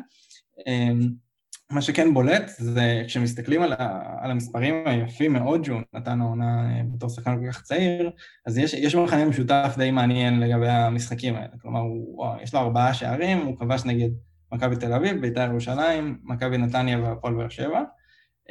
אמ, 1.72 1.76
מה 1.76 1.82
שכן 1.82 2.14
בולט 2.14 2.52
זה 2.58 3.04
כשמסתכלים 3.08 3.62
על, 3.62 3.74
ה, 3.74 4.16
על 4.20 4.32
המספרים 4.32 4.76
היפים 4.86 5.34
מאוד 5.34 5.66
שהוא 5.66 5.82
נתן 5.94 6.22
העונה 6.22 6.78
אה, 6.78 6.82
בתור 6.94 7.10
שחקן 7.10 7.40
כל 7.40 7.52
כך 7.52 7.62
צעיר, 7.62 8.12
אז 8.46 8.58
יש, 8.58 8.74
יש 8.74 8.96
מכנה 8.96 9.26
משותף 9.26 9.76
די 9.78 9.92
מעניין 9.92 10.40
לגבי 10.40 10.70
המשחקים 10.70 11.36
האלה. 11.36 11.58
כלומר, 11.62 11.80
הוא, 11.80 12.26
יש 12.42 12.54
לו 12.54 12.60
ארבעה 12.60 12.94
שערים, 12.94 13.38
הוא 13.38 13.58
כבש 13.60 13.86
נגד 13.86 14.10
מכבי 14.52 14.76
תל 14.76 14.94
אביב, 14.94 15.22
בית"ר 15.22 15.50
ירושלים, 15.50 16.20
מכבי 16.24 16.58
נתניה 16.58 17.00
והפועל 17.00 17.34
באר 17.34 17.50
שבע. 17.50 17.84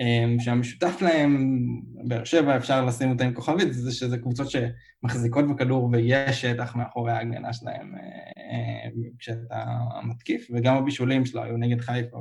אה, 0.00 0.24
שהמשותף 0.38 1.02
להם, 1.02 1.58
באר 2.04 2.24
שבע 2.24 2.56
אפשר 2.56 2.84
לשים 2.84 3.10
אותה 3.10 3.24
עם 3.24 3.34
כוכבית, 3.34 3.72
זה 3.72 3.92
שזה 3.92 4.18
קבוצות 4.18 4.46
שמחזיקות 4.50 5.44
בכדור 5.48 5.88
ויש 5.92 6.40
שטח 6.40 6.76
מאחורי 6.76 7.12
ההגנה 7.12 7.52
שלהם 7.52 7.94
אה, 7.94 8.88
כשאתה 9.18 9.64
מתקיף, 10.04 10.48
וגם 10.54 10.76
הבישולים 10.76 11.26
שלו 11.26 11.42
היו 11.42 11.56
נגד 11.56 11.80
חיפה 11.80 12.16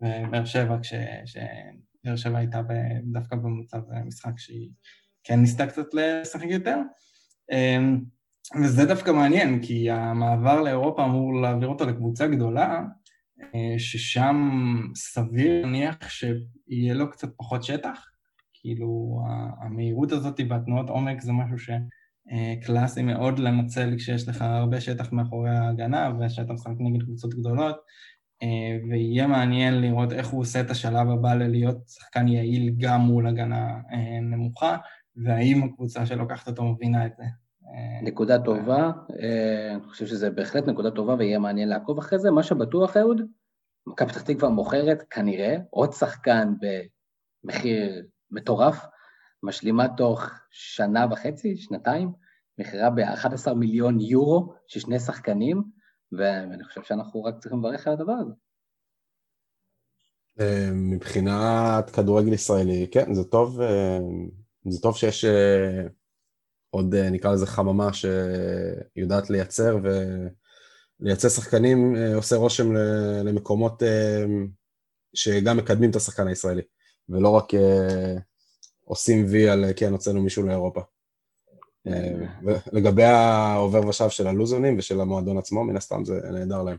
ובאר 0.00 0.44
שבע, 0.44 0.76
כשבאר 0.82 2.16
שבע 2.16 2.38
הייתה 2.38 2.60
דווקא 3.02 3.36
במצב 3.36 3.80
משחק 4.04 4.38
שהיא 4.38 4.70
כן 5.24 5.40
ניסתה 5.40 5.66
קצת 5.66 5.86
לשחק 5.94 6.46
יותר. 6.48 6.76
אמ, 7.52 8.00
וזה 8.62 8.86
דווקא 8.86 9.10
מעניין, 9.10 9.62
כי 9.62 9.90
המעבר 9.90 10.62
לאירופה 10.62 11.04
אמור 11.04 11.40
להעביר 11.40 11.68
אותו 11.68 11.86
לקבוצה 11.86 12.26
גדולה, 12.26 12.82
אה, 13.54 13.78
ששם 13.78 14.36
סביר 14.94 15.62
להניח 15.62 16.08
שיהיה 16.08 16.94
לו 16.94 17.10
קצת 17.10 17.28
פחות 17.36 17.64
שטח. 17.64 18.04
כאילו, 18.52 19.20
המהירות 19.62 20.12
הזאת 20.12 20.40
והתנועות 20.48 20.90
עומק 20.90 21.20
זה 21.20 21.32
משהו 21.32 21.74
שקלאסי 22.60 23.02
מאוד 23.02 23.38
לנצל 23.38 23.94
כשיש 23.96 24.28
לך 24.28 24.42
הרבה 24.42 24.80
שטח 24.80 25.12
מאחורי 25.12 25.50
ההגנה 25.50 26.10
ושאתה 26.20 26.52
משחק 26.52 26.72
נגד 26.78 27.02
קבוצות 27.02 27.34
גדולות, 27.34 27.76
אה, 27.76 27.82
ויהיה 28.90 29.26
מעניין 29.26 29.80
לראות 29.80 30.12
איך 30.12 30.28
הוא 30.28 30.40
עושה 30.40 30.60
את 30.60 30.70
השלב 30.70 31.10
הבא 31.10 31.34
ללהיות 31.34 31.88
שחקן 31.88 32.28
יעיל 32.28 32.74
גם 32.78 33.00
מול 33.00 33.26
הגנה 33.26 33.80
אה, 33.92 34.20
נמוכה, 34.20 34.76
והאם 35.16 35.62
הקבוצה 35.64 36.06
שלוקחת 36.06 36.48
אותו 36.48 36.64
מבינה 36.64 37.06
את 37.06 37.12
זה. 37.16 37.22
אה, 37.22 38.02
נקודה 38.02 38.38
טובה, 38.38 38.90
אני 39.74 39.88
חושב 39.88 40.06
שזה 40.06 40.30
בהחלט 40.30 40.68
נקודה 40.68 40.90
טובה 40.90 41.14
ויהיה 41.14 41.38
מעניין 41.38 41.68
לעקוב 41.68 41.98
אחרי 41.98 42.18
זה. 42.18 42.30
מה 42.30 42.42
שבטוח, 42.42 42.96
אהוד, 42.96 43.22
מכבי 43.86 44.08
פתח 44.08 44.22
תקווה 44.22 44.48
מוכרת 44.48 45.02
כנראה 45.10 45.56
עוד 45.70 45.92
שחקן 45.92 46.54
במחיר 47.44 48.02
מטורף, 48.30 48.86
משלימה 49.42 49.88
תוך 49.88 50.30
שנה 50.50 51.06
וחצי, 51.10 51.56
שנתיים, 51.56 52.12
מכירה 52.58 52.90
ב-11 52.90 53.54
מיליון 53.54 54.00
יורו 54.00 54.54
של 54.66 54.80
שני 54.80 54.98
שחקנים, 54.98 55.62
ואני 56.12 56.64
חושב 56.64 56.82
שאנחנו 56.82 57.24
רק 57.24 57.34
צריכים 57.38 57.58
לברך 57.58 57.86
על 57.86 57.92
הדבר 57.92 58.12
הזה. 58.12 58.32
אה, 60.40 60.70
מבחינת 60.72 61.90
כדורגל 61.90 62.32
ישראלי, 62.32 62.86
כן, 62.92 63.14
זה 63.14 63.24
טוב, 63.24 63.60
אה, 63.60 63.98
זה 64.68 64.80
טוב 64.80 64.96
שיש 64.96 65.24
אה, 65.24 65.82
עוד, 66.70 66.94
נקרא 66.94 67.32
לזה 67.32 67.46
חממה 67.46 67.88
שיודעת 67.92 69.30
לייצר, 69.30 69.76
ולייצר 71.00 71.28
שחקנים 71.28 71.94
עושה 72.14 72.36
רושם 72.36 72.72
למקומות 73.24 73.82
שגם 75.14 75.56
מקדמים 75.56 75.90
את 75.90 75.96
השחקן 75.96 76.28
הישראלי, 76.28 76.62
ולא 77.08 77.28
רק 77.28 77.44
עושים 78.84 79.26
וי 79.30 79.48
על 79.48 79.64
כן, 79.76 79.92
הוצאנו 79.92 80.22
מישהו 80.22 80.42
לאירופה. 80.42 80.80
לגבי 82.72 83.04
העובר 83.04 83.88
ושב 83.88 84.08
של 84.08 84.26
הלוזונים 84.26 84.78
ושל 84.78 85.00
המועדון 85.00 85.38
עצמו, 85.38 85.64
מן 85.64 85.76
הסתם 85.76 86.04
זה 86.04 86.20
נהדר 86.32 86.62
להם. 86.62 86.76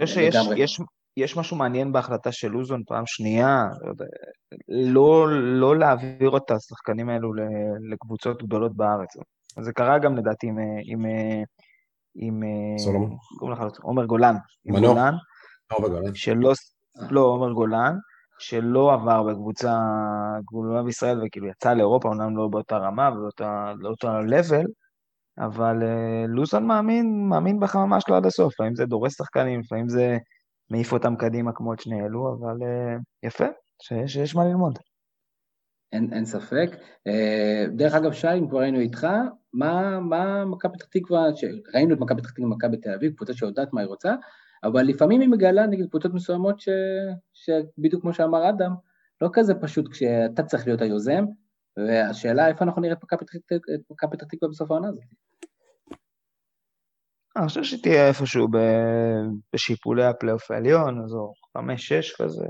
יש, 0.00 0.16
יש, 0.16 0.36
יש, 0.56 0.80
יש 1.16 1.36
משהו 1.36 1.56
מעניין 1.56 1.92
בהחלטה 1.92 2.32
של 2.32 2.48
לוזון 2.48 2.82
פעם 2.86 3.04
שנייה, 3.06 3.68
לא, 4.68 5.26
לא 5.42 5.78
להעביר 5.78 6.36
את 6.36 6.50
השחקנים 6.50 7.08
האלו 7.08 7.32
לקבוצות 7.90 8.42
גדולות 8.42 8.76
בארץ. 8.76 9.08
זה 9.60 9.72
קרה 9.72 9.98
גם 9.98 10.16
לדעתי 10.16 10.46
עם... 10.46 10.58
עם, 10.84 11.04
עם 12.14 12.42
סולומון. 12.78 13.16
עומר 13.82 14.04
גולן. 14.04 14.34
מנור. 14.64 14.98
עומר 15.72 15.88
גולן. 15.88 16.14
שלא, 16.14 16.52
לא, 17.10 17.20
עומר 17.20 17.52
גולן, 17.52 17.96
שלא 18.40 18.92
עבר 18.92 19.22
בקבוצה 19.22 19.78
גדולה 20.48 20.82
בישראל 20.82 21.20
וכאילו 21.26 21.48
יצא 21.48 21.74
לאירופה, 21.74 22.08
אומנם 22.08 22.36
לא 22.36 22.48
באותה 22.48 22.76
רמה 22.76 23.10
ובאותו 23.10 24.08
לבל, 24.26 24.64
אבל 25.38 25.76
uh, 25.82 26.28
לוזון 26.28 26.66
מאמין, 26.66 27.28
מאמין 27.28 27.60
בחממה 27.60 28.00
שלו 28.00 28.16
עד 28.16 28.26
הסוף, 28.26 28.52
לפעמים 28.52 28.74
זה 28.74 28.86
דורס 28.86 29.16
שחקנים, 29.16 29.60
לפעמים 29.60 29.88
זה 29.88 30.18
מעיף 30.70 30.92
אותם 30.92 31.16
קדימה 31.16 31.52
כמו 31.52 31.74
את 31.74 31.80
שני 31.80 32.02
אלו, 32.02 32.36
אבל 32.38 32.56
uh, 32.56 33.00
יפה, 33.22 33.46
שיש, 33.82 34.12
שיש 34.12 34.34
מה 34.34 34.44
ללמוד. 34.44 34.78
אין, 35.92 36.12
אין 36.12 36.24
ספק. 36.24 36.70
Uh, 37.08 37.70
דרך 37.76 37.94
אגב, 37.94 38.12
שי, 38.12 38.38
אם 38.38 38.48
כבר 38.48 38.60
היינו 38.60 38.78
איתך, 38.78 39.06
מה, 39.52 40.00
מה 40.00 40.44
מכבי 40.44 40.72
פתח 40.72 40.86
תקווה, 40.86 41.22
ראינו 41.74 41.94
את 41.94 42.00
מכבי 42.00 42.22
פתח 42.22 42.30
תקווה 42.30 42.46
ומכבי 42.46 42.76
תל 42.76 42.94
אביב, 42.94 43.12
קבוצה 43.12 43.34
שיודעת 43.34 43.72
מה 43.72 43.80
היא 43.80 43.88
רוצה, 43.88 44.14
אבל 44.64 44.82
לפעמים 44.82 45.20
היא 45.20 45.28
מגלה 45.28 45.66
נגד 45.66 45.88
קבוצות 45.88 46.14
מסוימות 46.14 46.60
ש... 46.60 46.68
שבדיוק 47.32 48.02
כמו 48.02 48.14
שאמר 48.14 48.48
אדם, 48.48 48.70
לא 49.20 49.28
כזה 49.32 49.54
פשוט 49.54 49.88
כשאתה 49.92 50.42
צריך 50.42 50.66
להיות 50.66 50.80
היוזם, 50.82 51.24
והשאלה 51.76 52.48
איפה 52.48 52.64
אנחנו 52.64 52.82
נראה 52.82 52.92
את 52.92 53.02
מכבי 53.90 54.16
פתח 54.16 54.26
תקווה 54.26 54.50
בסוף 54.50 54.70
העונה 54.70 54.88
הזאת. 54.88 55.04
אני 57.36 57.46
חושב 57.46 57.62
שתהיה 57.62 58.08
איפשהו 58.08 58.48
בשיפולי 59.54 60.04
הפלייאוף 60.04 60.50
העליון, 60.50 61.04
אזור 61.04 61.34
חמש-שש 61.56 62.22
כזה. 62.22 62.46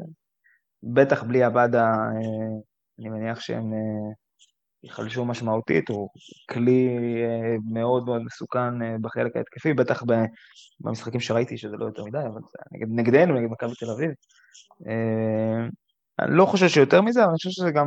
בטח 0.94 1.22
בלי 1.22 1.42
עבדה, 1.42 1.84
אה, 1.84 2.60
אני 2.98 3.08
מניח 3.08 3.40
שהם 3.40 3.72
אה, 3.72 4.12
ייחלשו 4.84 5.24
משמעותית, 5.24 5.88
הוא 5.88 6.08
כלי 6.50 6.88
אה, 7.24 7.56
מאוד 7.72 8.04
מאוד 8.04 8.22
מסוכן 8.22 8.82
אה, 8.82 8.96
בחלק 9.00 9.36
ההתקפי, 9.36 9.74
בטח 9.74 10.02
במשחקים 10.80 11.20
שראיתי 11.20 11.58
שזה 11.58 11.76
לא 11.76 11.84
יותר 11.84 12.04
מדי, 12.04 12.18
אבל 12.18 12.40
נגד, 12.72 12.86
נגדנו, 12.90 13.34
נגד 13.34 13.50
מכבי 13.50 13.74
תל 13.74 13.90
אביב. 13.90 14.10
אה, 14.88 15.66
אני 16.18 16.36
לא 16.36 16.46
חושב 16.46 16.68
שיותר 16.68 17.02
מזה, 17.02 17.20
אבל 17.20 17.28
אני 17.28 17.36
חושב 17.36 17.50
שזה 17.50 17.70
גם 17.70 17.86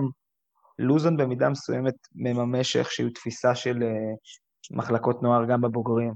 לוזון 0.79 1.17
במידה 1.17 1.49
מסוימת 1.49 1.93
מממש 2.15 2.75
איזושהי 2.76 3.09
תפיסה 3.09 3.55
של 3.55 3.83
מחלקות 4.71 5.23
נוער 5.23 5.45
גם 5.45 5.61
בבוגרים. 5.61 6.13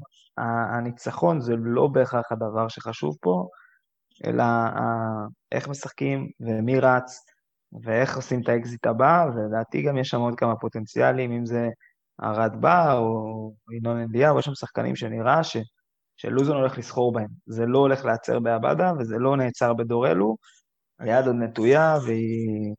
הניצחון 0.77 1.41
זה 1.41 1.53
לא 1.57 1.87
בהכרח 1.87 2.31
הדבר 2.31 2.67
שחשוב 2.67 3.15
פה, 3.21 3.47
אלא 4.25 4.43
איך 5.51 5.67
משחקים 5.67 6.27
ומי 6.39 6.79
רץ. 6.79 7.19
ואיך 7.83 8.15
עושים 8.15 8.41
את 8.41 8.49
האקזיט 8.49 8.85
הבא, 8.85 9.25
ולדעתי 9.35 9.81
גם 9.81 9.97
יש 9.97 10.09
שם 10.09 10.19
עוד 10.19 10.35
כמה 10.35 10.55
פוטנציאלים, 10.55 11.31
אם 11.31 11.45
זה 11.45 11.67
ארד 12.23 12.61
בא 12.61 12.97
או 12.97 13.53
ינון 13.77 13.97
אליהו, 13.97 14.39
יש 14.39 14.45
שם 14.45 14.55
שחקנים 14.55 14.95
שנראה 14.95 15.43
ש, 15.43 15.57
שלוזון 16.17 16.57
הולך 16.57 16.77
לסחור 16.77 17.13
בהם. 17.13 17.27
זה 17.45 17.65
לא 17.65 17.79
הולך 17.79 18.05
להיעצר 18.05 18.39
בעבדה, 18.39 18.91
וזה 18.99 19.17
לא 19.17 19.37
נעצר 19.37 19.73
בדורלו, 19.73 20.37
היד 20.99 21.27
עוד 21.27 21.35
נטויה, 21.35 21.97
והיא... 22.05 22.73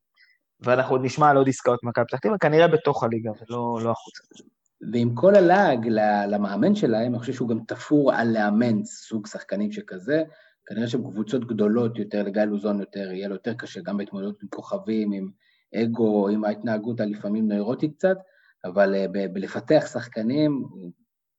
ואנחנו 0.61 0.95
עוד 0.95 1.05
נשמע 1.05 1.31
על 1.31 1.37
עוד 1.37 1.49
עסקאות 1.49 1.79
במכבי 1.83 2.05
פתח 2.09 2.19
תקווה, 2.19 2.39
כנראה 2.39 2.69
בתוך 2.69 3.05
הליגה 3.05 3.31
ולא 3.31 3.79
לא 3.83 3.91
החוצה. 3.91 4.45
ועם 4.93 5.15
כל 5.15 5.35
הלעג 5.35 5.89
למאמן 6.29 6.75
שלהם, 6.75 7.13
אני 7.13 7.19
חושב 7.19 7.33
שהוא 7.33 7.49
גם 7.49 7.59
תפור 7.69 8.13
על 8.13 8.29
לאמן 8.33 8.85
סוג 8.85 9.27
שחקנים 9.27 9.73
שכזה. 9.73 10.23
כנראה 10.69 10.89
שבקבוצות 10.89 11.45
גדולות 11.45 11.99
יותר, 11.99 12.23
לגיא 12.23 12.43
לוזון 12.43 12.81
יותר, 12.81 13.13
יהיה 13.13 13.29
לו 13.29 13.35
יותר 13.35 13.55
קשה, 13.55 13.81
גם 13.81 13.97
בהתמודדות 13.97 14.43
עם 14.43 14.49
כוכבים, 14.49 15.13
עם 15.13 15.31
אגו, 15.75 16.29
עם 16.29 16.45
ההתנהגות 16.45 17.01
הלפעמים 17.01 17.49
נוירוטית 17.49 17.95
קצת, 17.97 18.17
אבל 18.65 18.95
אה, 18.95 19.07
בלפתח 19.33 19.87
שחקנים, 19.93 20.65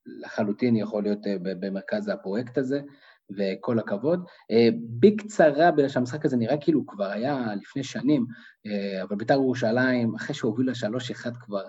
לחלוטין 0.05 0.75
יכול 0.75 1.03
להיות 1.03 1.27
אה, 1.27 1.35
במרכז 1.39 2.07
הפרויקט 2.07 2.57
הזה, 2.57 2.81
וכל 3.37 3.79
הכבוד. 3.79 4.23
אה, 4.51 4.69
בקצרה, 4.99 5.71
בגלל 5.71 5.87
שהמשחק 5.89 6.25
הזה 6.25 6.37
נראה 6.37 6.57
כאילו 6.61 6.85
כבר 6.87 7.07
היה 7.07 7.55
לפני 7.61 7.83
שנים, 7.83 8.25
אבל 9.01 9.15
בית"ר 9.15 9.33
ירושלים, 9.33 10.15
אחרי 10.15 10.35
שהובילה 10.35 10.71
3-1 10.71 11.31
כבר, 11.39 11.63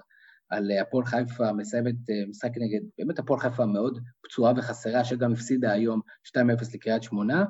על 0.51 0.71
הפועל 0.83 1.05
חיפה, 1.05 1.53
מסיימת 1.53 1.95
משחק 2.29 2.51
נגד, 2.57 2.81
באמת 2.99 3.19
הפועל 3.19 3.41
חיפה 3.41 3.67
מאוד 3.67 3.99
פצועה 4.25 4.53
וחסרה, 4.57 5.05
שגם 5.05 5.33
הפסידה 5.33 5.73
היום 5.73 6.01
2-0 6.29 6.41
לקריית 6.75 7.03
שמונה, 7.03 7.45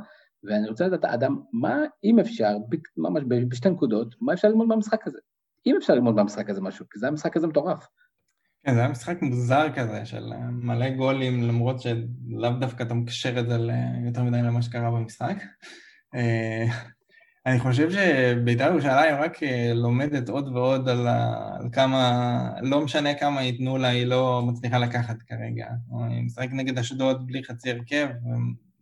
ואני 0.45 0.69
רוצה 0.69 0.87
לדעת, 0.87 1.05
אדם, 1.05 1.37
מה, 1.53 1.77
אם 2.05 2.19
אפשר, 2.19 2.57
ממש 2.97 3.23
בשתי 3.49 3.71
נקודות, 3.71 4.15
מה 4.21 4.33
אפשר 4.33 4.49
ללמוד 4.49 4.69
מהמשחק 4.69 5.07
הזה? 5.07 5.19
אם 5.67 5.77
אפשר 5.77 5.95
ללמוד 5.95 6.15
מהמשחק 6.15 6.51
הזה 6.51 6.61
משהו, 6.61 6.85
כי 6.91 6.99
זה 6.99 7.07
היה 7.07 7.13
משחק 7.13 7.33
כזה 7.33 7.47
מטורף. 7.47 7.87
כן, 8.67 8.75
זה 8.75 8.81
היה 8.81 8.89
משחק 8.89 9.23
מוזר 9.23 9.67
כזה, 9.75 10.07
של 10.07 10.33
אה, 10.33 10.51
מלא 10.51 10.91
גולים, 10.91 11.43
למרות 11.43 11.81
שלאו 11.81 12.51
דווקא 12.61 12.83
אתה 12.83 12.95
מקשר 12.95 13.41
את 13.41 13.49
זה 13.49 13.57
יותר 14.07 14.23
מדי 14.23 14.43
למה 14.43 14.63
שקרה 14.63 14.91
במשחק. 14.91 15.37
אני 17.47 17.61
חושב 17.61 17.91
שבית"ר 17.91 18.65
ירושלים 18.65 19.15
רק 19.15 19.43
אה, 19.43 19.73
לומדת 19.75 20.29
עוד 20.29 20.49
ועוד 20.49 20.89
על, 20.89 21.09
על 21.59 21.69
כמה, 21.73 22.51
לא 22.63 22.81
משנה 22.81 23.15
כמה 23.15 23.43
ייתנו 23.43 23.79
לה, 23.79 23.89
היא 23.89 24.07
לא 24.07 24.43
מצליחה 24.43 24.79
לקחת 24.79 25.23
כרגע. 25.23 25.67
היא 26.11 26.23
משחקת 26.23 26.53
נגד 26.53 26.79
אשדוד 26.79 27.27
בלי 27.27 27.45
חצי 27.45 27.71
הרכב, 27.71 28.09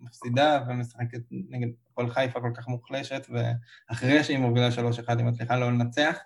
מפסידה 0.00 0.60
ומשחקת 0.68 1.20
נגד 1.30 1.68
כל 1.94 2.10
חיפה 2.10 2.40
כל 2.40 2.50
כך 2.54 2.68
מוחלשת, 2.68 3.26
ואחרי 3.30 4.24
שהיא 4.24 4.38
מובילה 4.38 4.68
3-1 4.68 5.18
היא 5.18 5.24
מצליחה 5.26 5.56
לא 5.56 5.72
לנצח, 5.72 6.18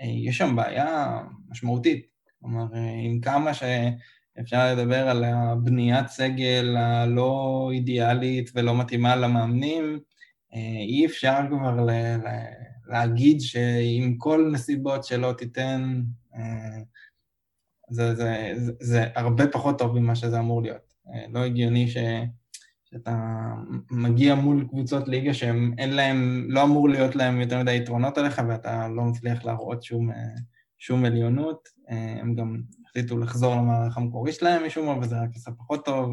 אה, 0.00 0.06
יש 0.06 0.38
שם 0.38 0.56
בעיה 0.56 1.18
משמעותית. 1.48 2.06
כלומר, 2.40 2.66
אה, 2.74 2.90
עם 3.04 3.20
כמה 3.20 3.50
שאפשר 3.54 4.72
לדבר 4.72 5.08
על 5.08 5.24
הבניית 5.24 6.08
סגל 6.08 6.76
הלא 6.76 7.70
אידיאלית 7.72 8.50
ולא 8.54 8.78
מתאימה 8.78 9.16
למאמנים, 9.16 9.98
אי 10.88 11.06
אפשר 11.06 11.38
כבר 11.48 11.84
ל- 11.84 11.90
ל- 12.16 12.52
להגיד 12.86 13.40
שעם 13.40 14.14
כל 14.18 14.50
נסיבות 14.52 15.04
שלא 15.04 15.32
תיתן, 15.32 16.02
זה, 17.90 18.14
זה, 18.14 18.52
זה, 18.56 18.72
זה 18.80 19.04
הרבה 19.14 19.46
פחות 19.46 19.78
טוב 19.78 19.98
ממה 19.98 20.14
שזה 20.14 20.38
אמור 20.38 20.62
להיות. 20.62 20.94
לא 21.32 21.44
הגיוני 21.44 21.88
ש... 21.88 21.96
שאתה 22.90 23.52
מגיע 23.90 24.34
מול 24.34 24.66
קבוצות 24.68 25.08
ליגה 25.08 25.34
שהם 25.34 25.74
אין 25.78 25.90
להם, 25.90 26.46
לא 26.48 26.62
אמור 26.62 26.88
להיות 26.88 27.16
להם 27.16 27.40
יותר 27.40 27.62
מדי 27.62 27.76
יתרונות 27.76 28.18
עליך 28.18 28.42
ואתה 28.48 28.88
לא 28.88 29.02
מצליח 29.02 29.44
להראות 29.44 29.82
שום, 29.82 30.10
שום 30.78 31.04
עליונות. 31.04 31.68
הם 32.20 32.34
גם 32.34 32.62
החליטו 32.86 33.18
לחזור 33.18 33.54
למערך 33.54 33.96
המקורי 33.96 34.32
שלהם 34.32 34.66
משום 34.66 34.86
מה 34.86 34.98
וזה 34.98 35.20
רק 35.20 35.30
עשה 35.34 35.50
פחות 35.50 35.84
טוב. 35.84 36.10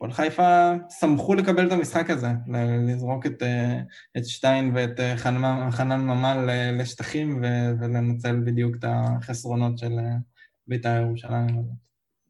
הפועל 0.00 0.12
חיפה 0.12 0.72
שמחו 1.00 1.34
לקבל 1.34 1.66
את 1.66 1.72
המשחק 1.72 2.10
הזה, 2.10 2.28
לזרוק 2.86 3.26
את, 3.26 3.42
את 4.16 4.26
שטיין 4.26 4.72
ואת 4.74 5.00
חנן, 5.16 5.70
חנן 5.70 6.00
ממן 6.00 6.46
לשטחים 6.78 7.42
ולנצל 7.80 8.40
בדיוק 8.44 8.76
את 8.78 8.84
החסרונות 8.88 9.78
של 9.78 9.92
בית"ר 10.66 11.02
ירושלים. 11.06 11.64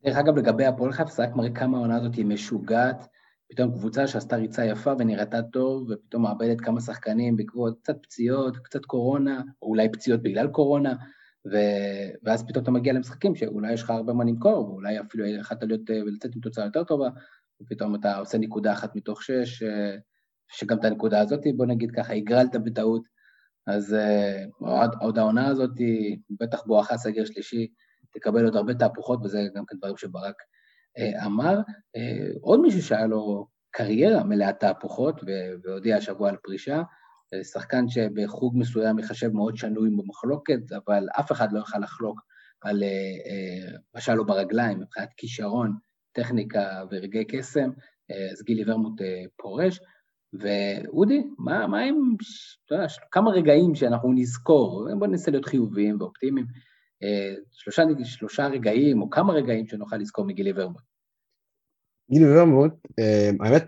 דרך 0.04 0.16
אגב, 0.16 0.36
לגבי 0.36 0.66
הפועל 0.66 0.92
חיפה, 0.92 1.10
זה 1.10 1.22
רק 1.22 1.36
מראה 1.36 1.50
כמה 1.50 1.76
העונה 1.76 1.96
הזאת 1.96 2.14
היא 2.14 2.26
משוגעת. 2.26 3.06
פתאום 3.50 3.72
קבוצה 3.72 4.06
שעשתה 4.06 4.36
ריצה 4.36 4.64
יפה 4.64 4.92
ונראתה 4.98 5.42
טוב, 5.42 5.90
ופתאום 5.90 6.22
מאבדת 6.22 6.60
כמה 6.60 6.80
שחקנים 6.80 7.36
בעקבות 7.36 7.78
קצת 7.82 7.96
פציעות, 8.02 8.56
קצת 8.56 8.84
קורונה, 8.84 9.42
או 9.62 9.68
אולי 9.68 9.88
פציעות 9.92 10.22
בגלל 10.22 10.48
קורונה, 10.48 10.94
ו... 11.52 11.56
ואז 12.22 12.44
פתאום 12.48 12.62
אתה 12.62 12.70
מגיע 12.70 12.92
למשחקים 12.92 13.34
שאולי 13.34 13.72
יש 13.72 13.82
לך 13.82 13.90
הרבה 13.90 14.12
מה 14.12 14.24
למכור, 14.24 14.70
ואולי 14.70 15.00
אפילו 15.00 15.26
יכולת 15.26 15.62
להיות 15.62 15.90
אה, 15.90 16.02
ולצאת 16.06 16.34
עם 16.34 16.40
תוצאה 16.40 16.64
יותר 16.64 16.84
טובה, 16.84 17.08
ופתאום 17.62 17.94
אתה 17.94 18.16
עושה 18.16 18.38
נקודה 18.38 18.72
אחת 18.72 18.96
מתוך 18.96 19.22
שש, 19.22 19.62
אה, 19.62 19.96
שגם 20.48 20.78
את 20.78 20.84
הנקודה 20.84 21.20
הזאת, 21.20 21.40
בוא 21.56 21.66
נגיד 21.66 21.90
ככה, 21.96 22.12
הגרלת 22.12 22.56
בטעות. 22.64 23.02
אז 23.66 23.94
אה, 23.94 24.44
עוד, 24.58 24.90
עוד 25.00 25.18
העונה 25.18 25.48
הזאת, 25.48 25.70
בטח 26.40 26.62
בואכה 26.66 26.96
סגר 26.96 27.24
שלישי, 27.24 27.68
תקבל 28.12 28.44
עוד 28.44 28.56
הרבה 28.56 28.74
תהפוכות, 28.74 29.20
וזה 29.24 29.38
גם 29.54 29.64
כן 29.66 29.76
דברים 29.76 29.96
שברק 29.96 30.34
אה, 30.98 31.26
אמר. 31.26 31.58
עוד 32.40 32.60
מישהו 32.60 32.82
שהיה 32.82 33.06
לו 33.06 33.46
קריירה 33.70 34.24
מלאת 34.24 34.60
תהפוכות 34.60 35.20
והודיע 35.64 35.96
השבוע 35.96 36.28
על 36.28 36.36
פרישה, 36.42 36.82
שחקן 37.52 37.88
שבחוג 37.88 38.58
מסוים 38.58 38.98
ייחשב 38.98 39.28
מאוד 39.28 39.56
שנוי 39.56 39.90
במחלוקת, 39.90 40.72
אבל 40.72 41.06
אף 41.20 41.32
אחד 41.32 41.52
לא 41.52 41.58
יוכל 41.58 41.78
לחלוק 41.78 42.20
על 42.60 42.82
מה 43.94 44.00
שהיה 44.00 44.22
ברגליים 44.22 44.80
מבחינת 44.80 45.08
כישרון, 45.16 45.76
טכניקה 46.12 46.84
ורגעי 46.90 47.24
קסם, 47.24 47.70
אז 48.32 48.42
גילי 48.44 48.70
ורמוט 48.70 49.00
פורש. 49.36 49.80
ואודי, 50.32 51.22
מה, 51.38 51.66
מה 51.66 51.80
עם, 51.80 51.96
יודע, 52.70 52.86
כמה 53.10 53.30
רגעים 53.30 53.74
שאנחנו 53.74 54.12
נזכור, 54.12 54.88
בואו 54.98 55.10
ננסה 55.10 55.30
להיות 55.30 55.44
חיוביים 55.44 56.00
ואופטימיים, 56.00 56.46
שלושה, 57.52 57.82
שלושה 58.04 58.46
רגעים 58.46 59.02
או 59.02 59.10
כמה 59.10 59.32
רגעים 59.32 59.66
שנוכל 59.66 59.96
לזכור 59.96 60.24
מגילי 60.24 60.52
ורמוט. 60.56 60.82
גילי 62.10 62.38
ורמוט, 62.38 62.72
אה, 62.98 63.30
האמת, 63.40 63.64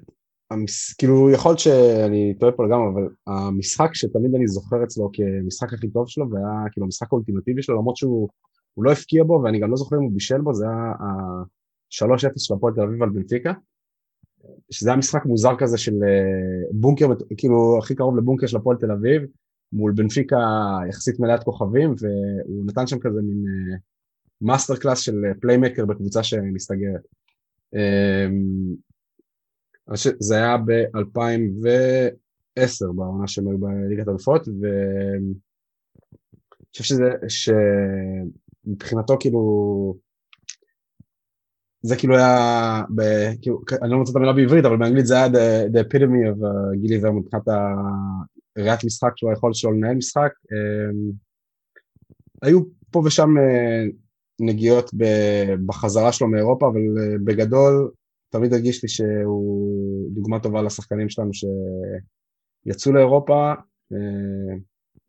המס... 0.51 0.95
כאילו 0.95 1.31
יכול 1.31 1.51
להיות 1.51 1.59
שאני 1.59 2.35
טועה 2.41 2.53
פה 2.53 2.65
לגמרי, 2.65 2.89
אבל 2.95 3.09
המשחק 3.27 3.91
שתמיד 3.95 4.35
אני 4.35 4.47
זוכר 4.47 4.85
אצלו 4.85 5.11
כמשחק 5.13 5.73
הכי 5.73 5.89
טוב 5.91 6.09
שלו, 6.09 6.31
והיה 6.31 6.71
כאילו 6.73 6.85
המשחק 6.85 7.13
האולטימטיבי 7.13 7.63
שלו, 7.63 7.79
למרות 7.79 7.97
שהוא 7.97 8.29
לא 8.77 8.93
הפקיע 8.93 9.25
בו, 9.25 9.41
ואני 9.45 9.61
גם 9.61 9.71
לא 9.71 9.77
זוכר 9.77 9.97
אם 9.97 10.03
הוא 10.03 10.13
בישל 10.13 10.41
בו, 10.41 10.55
זה 10.55 10.65
היה 10.69 10.93
ה-3-0 11.01 11.62
של 11.93 12.55
הפועל 12.55 12.75
תל 12.75 12.81
אביב 12.81 13.03
על 13.03 13.11
בנפיקה, 13.11 13.53
שזה 14.71 14.91
היה 14.91 14.97
משחק 14.97 15.25
מוזר 15.25 15.57
כזה 15.59 15.79
של 15.79 16.03
אה, 16.03 16.69
בונקר, 16.71 17.07
כאילו 17.37 17.79
הכי 17.79 17.95
קרוב 17.95 18.17
לבונקר 18.17 18.47
של 18.47 18.57
הפועל 18.57 18.77
תל 18.77 18.91
אביב, 18.91 19.23
מול 19.73 19.93
בנפיקה 19.93 20.37
יחסית 20.89 21.21
מלאת 21.21 21.45
כוכבים, 21.45 21.95
והוא 21.99 22.67
נתן 22.67 22.87
שם 22.87 22.99
כזה 22.99 23.23
מין 23.23 23.45
master 24.41 24.77
class 24.77 25.01
של 25.01 25.23
playmaker 25.41 25.87
בקבוצה 25.87 26.23
שמסתגרת. 26.23 27.03
אמ, 27.75 28.75
זה 30.19 30.37
היה 30.37 30.57
ב-2010 30.57 32.93
בעונה 32.95 33.27
שהם 33.27 33.49
היו 33.49 33.59
בליגת 33.59 34.09
אלופות, 34.09 34.49
ואני 34.49 35.35
חושב 36.71 36.85
שזה, 36.85 37.11
שמבחינתו 38.67 39.17
כאילו, 39.21 40.12
זה 41.83 41.97
כאילו 41.97 42.17
היה, 42.17 42.83
ב, 42.95 43.03
כאילו, 43.43 43.61
אני 43.83 43.91
לא 43.91 43.99
מוצא 43.99 44.11
את 44.11 44.17
המילה 44.17 44.33
בעברית, 44.33 44.65
אבל 44.65 44.77
באנגלית 44.77 45.07
זה 45.07 45.15
היה 45.15 45.27
the, 45.27 45.73
the 45.73 45.79
epitome 45.79 46.37
of 46.37 46.43
uh, 46.43 46.77
גילי 46.81 46.99
ורמוט 47.03 47.25
מבחינת 47.25 47.49
ראיית 48.59 48.85
משחק 48.85 49.11
שלו, 49.17 49.31
היכולת 49.31 49.55
שלו 49.55 49.73
לנהל 49.73 49.95
משחק. 49.95 50.31
אמ, 50.53 51.13
היו 52.43 52.61
פה 52.91 53.03
ושם 53.05 53.29
אה, 53.39 53.85
נגיעות 54.41 54.91
בחזרה 55.67 56.13
שלו 56.13 56.29
מאירופה, 56.29 56.69
אבל 56.69 56.81
אה, 56.81 57.19
בגדול 57.25 57.91
תמיד 58.29 58.53
הרגיש 58.53 58.83
לי 58.83 58.89
שהוא 58.89 60.09
דוגמה 60.15 60.41
טובה 60.41 60.63
לשחקנים 60.63 61.09
שלנו 61.09 61.31
שיצאו 61.35 62.93
לאירופה, 62.93 63.53
אה, 63.93 64.57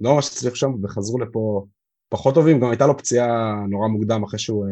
לא 0.02 0.16
ממש 0.16 0.28
הצליחו 0.28 0.56
שם 0.56 0.72
וחזרו 0.84 1.20
לפה 1.20 1.66
פחות 2.10 2.36
טובים, 2.36 2.60
גם 2.60 2.70
הייתה 2.70 2.88
לו 2.88 2.98
פציעה 2.98 3.56
נורא 3.70 3.88
מוקדם 3.88 4.24
אחרי 4.24 4.40
שהוא, 4.40 4.66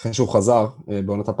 אחרי 0.00 0.14
שהוא 0.14 0.28
חזר 0.28 0.66
בעונת 0.86 1.28
2012-2013. 1.28 1.32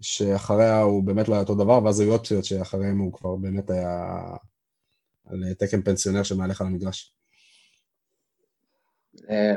שאחריה 0.00 0.80
הוא 0.80 1.04
באמת 1.04 1.28
לא 1.28 1.34
היה 1.34 1.42
אותו 1.42 1.54
דבר, 1.54 1.84
ואז 1.84 2.00
היו 2.00 2.12
אופציות 2.12 2.44
שאחריהם 2.44 2.98
הוא 2.98 3.12
כבר 3.12 3.36
באמת 3.36 3.70
היה 3.70 4.20
על 5.26 5.54
תקן 5.58 5.82
פנסיונר 5.82 6.22
שמהלך 6.22 6.60
על 6.60 6.66
המגרש. 6.66 7.14
אה, 9.30 9.54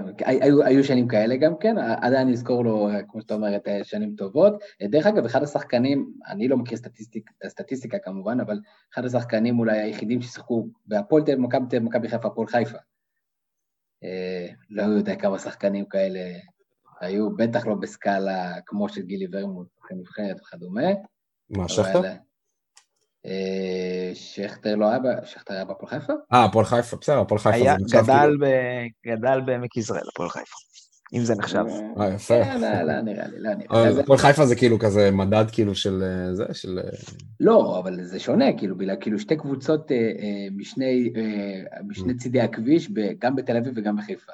היו, 0.65 0.83
שנים 0.83 1.07
כאלה 1.07 1.35
גם 1.35 1.53
כן, 1.59 1.77
עדיין 1.77 2.29
נזכור 2.29 2.63
לו, 2.63 2.89
כמו 3.07 3.21
שאתה 3.21 3.33
אומר, 3.33 3.55
את 3.55 3.67
שנים 3.83 4.15
טובות. 4.17 4.53
דרך 4.83 5.05
אגב, 5.05 5.25
אחד 5.25 5.43
השחקנים, 5.43 6.13
אני 6.27 6.47
לא 6.47 6.57
מכיר 6.57 6.77
סטטיסטיק, 6.77 7.29
סטטיסטיקה 7.47 7.99
כמובן, 7.99 8.39
אבל 8.39 8.59
אחד 8.93 9.05
השחקנים 9.05 9.59
אולי 9.59 9.79
היחידים 9.79 10.21
ששיחקו 10.21 10.67
בהפועל 10.85 11.23
תל 11.23 11.31
אביב, 11.31 11.83
מכבי 11.83 12.09
חיפה, 12.09 12.27
הפועל 12.27 12.47
חיפה. 12.47 12.77
אה, 14.03 14.47
לא 14.69 14.83
יודע 14.83 15.15
כמה 15.15 15.39
שחקנים 15.39 15.85
כאלה 15.85 16.19
היו 17.01 17.35
בטח 17.35 17.67
לא 17.67 17.75
בסקאלה 17.75 18.53
כמו 18.65 18.89
של 18.89 19.01
גילי 19.01 19.27
ורמוט, 19.31 19.67
נבחרת 19.91 20.35
וכדומה. 20.41 20.87
מה, 21.49 21.69
שכטר? 21.69 22.01
אה, 23.25 24.11
שכטר 24.13 24.75
לא 24.75 24.89
היה, 24.89 24.99
שכטר 25.25 25.53
היה 25.53 25.65
בהפועל 25.65 25.89
חיפה? 25.89 26.13
אה, 26.33 26.43
הפועל 26.43 26.65
חיפה, 26.65 26.97
בסדר, 27.01 27.19
הפועל 27.19 27.39
חיפה 27.39 27.55
היה, 27.55 27.75
גדל, 27.77 28.03
כאילו... 28.03 28.39
ב, 28.39 28.45
גדל 29.07 29.41
בעמק 29.45 29.77
יזרעאל, 29.77 30.03
הפועל 30.13 30.29
חיפה, 30.29 30.55
אם 31.13 31.23
זה 31.23 31.35
נחשב. 31.35 31.65
אה, 31.99 32.13
יפה. 32.13 32.39
לא, 32.39 32.69
לא, 32.69 32.81
לא 32.83 33.01
נראה 33.01 33.27
לי, 33.27 33.39
לא 33.39 33.53
נראה 33.53 33.83
אה, 33.83 33.89
לי. 33.89 34.01
הפועל 34.01 34.19
חיפה 34.19 34.45
זה 34.45 34.55
כאילו 34.55 34.79
כזה 34.79 35.11
מדד 35.11 35.45
כאילו 35.51 35.75
של 35.75 36.03
אה, 36.03 36.35
זה, 36.35 36.45
של... 36.53 36.79
אה, 36.79 36.89
לא, 37.39 37.79
אבל 37.79 38.03
זה 38.03 38.19
שונה, 38.19 38.57
כאילו, 38.57 38.77
בגלל 38.77 38.95
כאילו 39.01 39.19
שתי 39.19 39.37
קבוצות 39.37 39.91
אה, 39.91 39.97
אה, 39.97 40.47
משני, 40.51 41.13
אה, 41.15 41.81
משני 41.87 42.17
צידי 42.17 42.41
הכביש, 42.41 42.89
ב- 42.89 43.13
גם 43.19 43.35
בתל 43.35 43.57
אביב 43.57 43.73
וגם 43.75 43.97
בחיפה. 43.97 44.31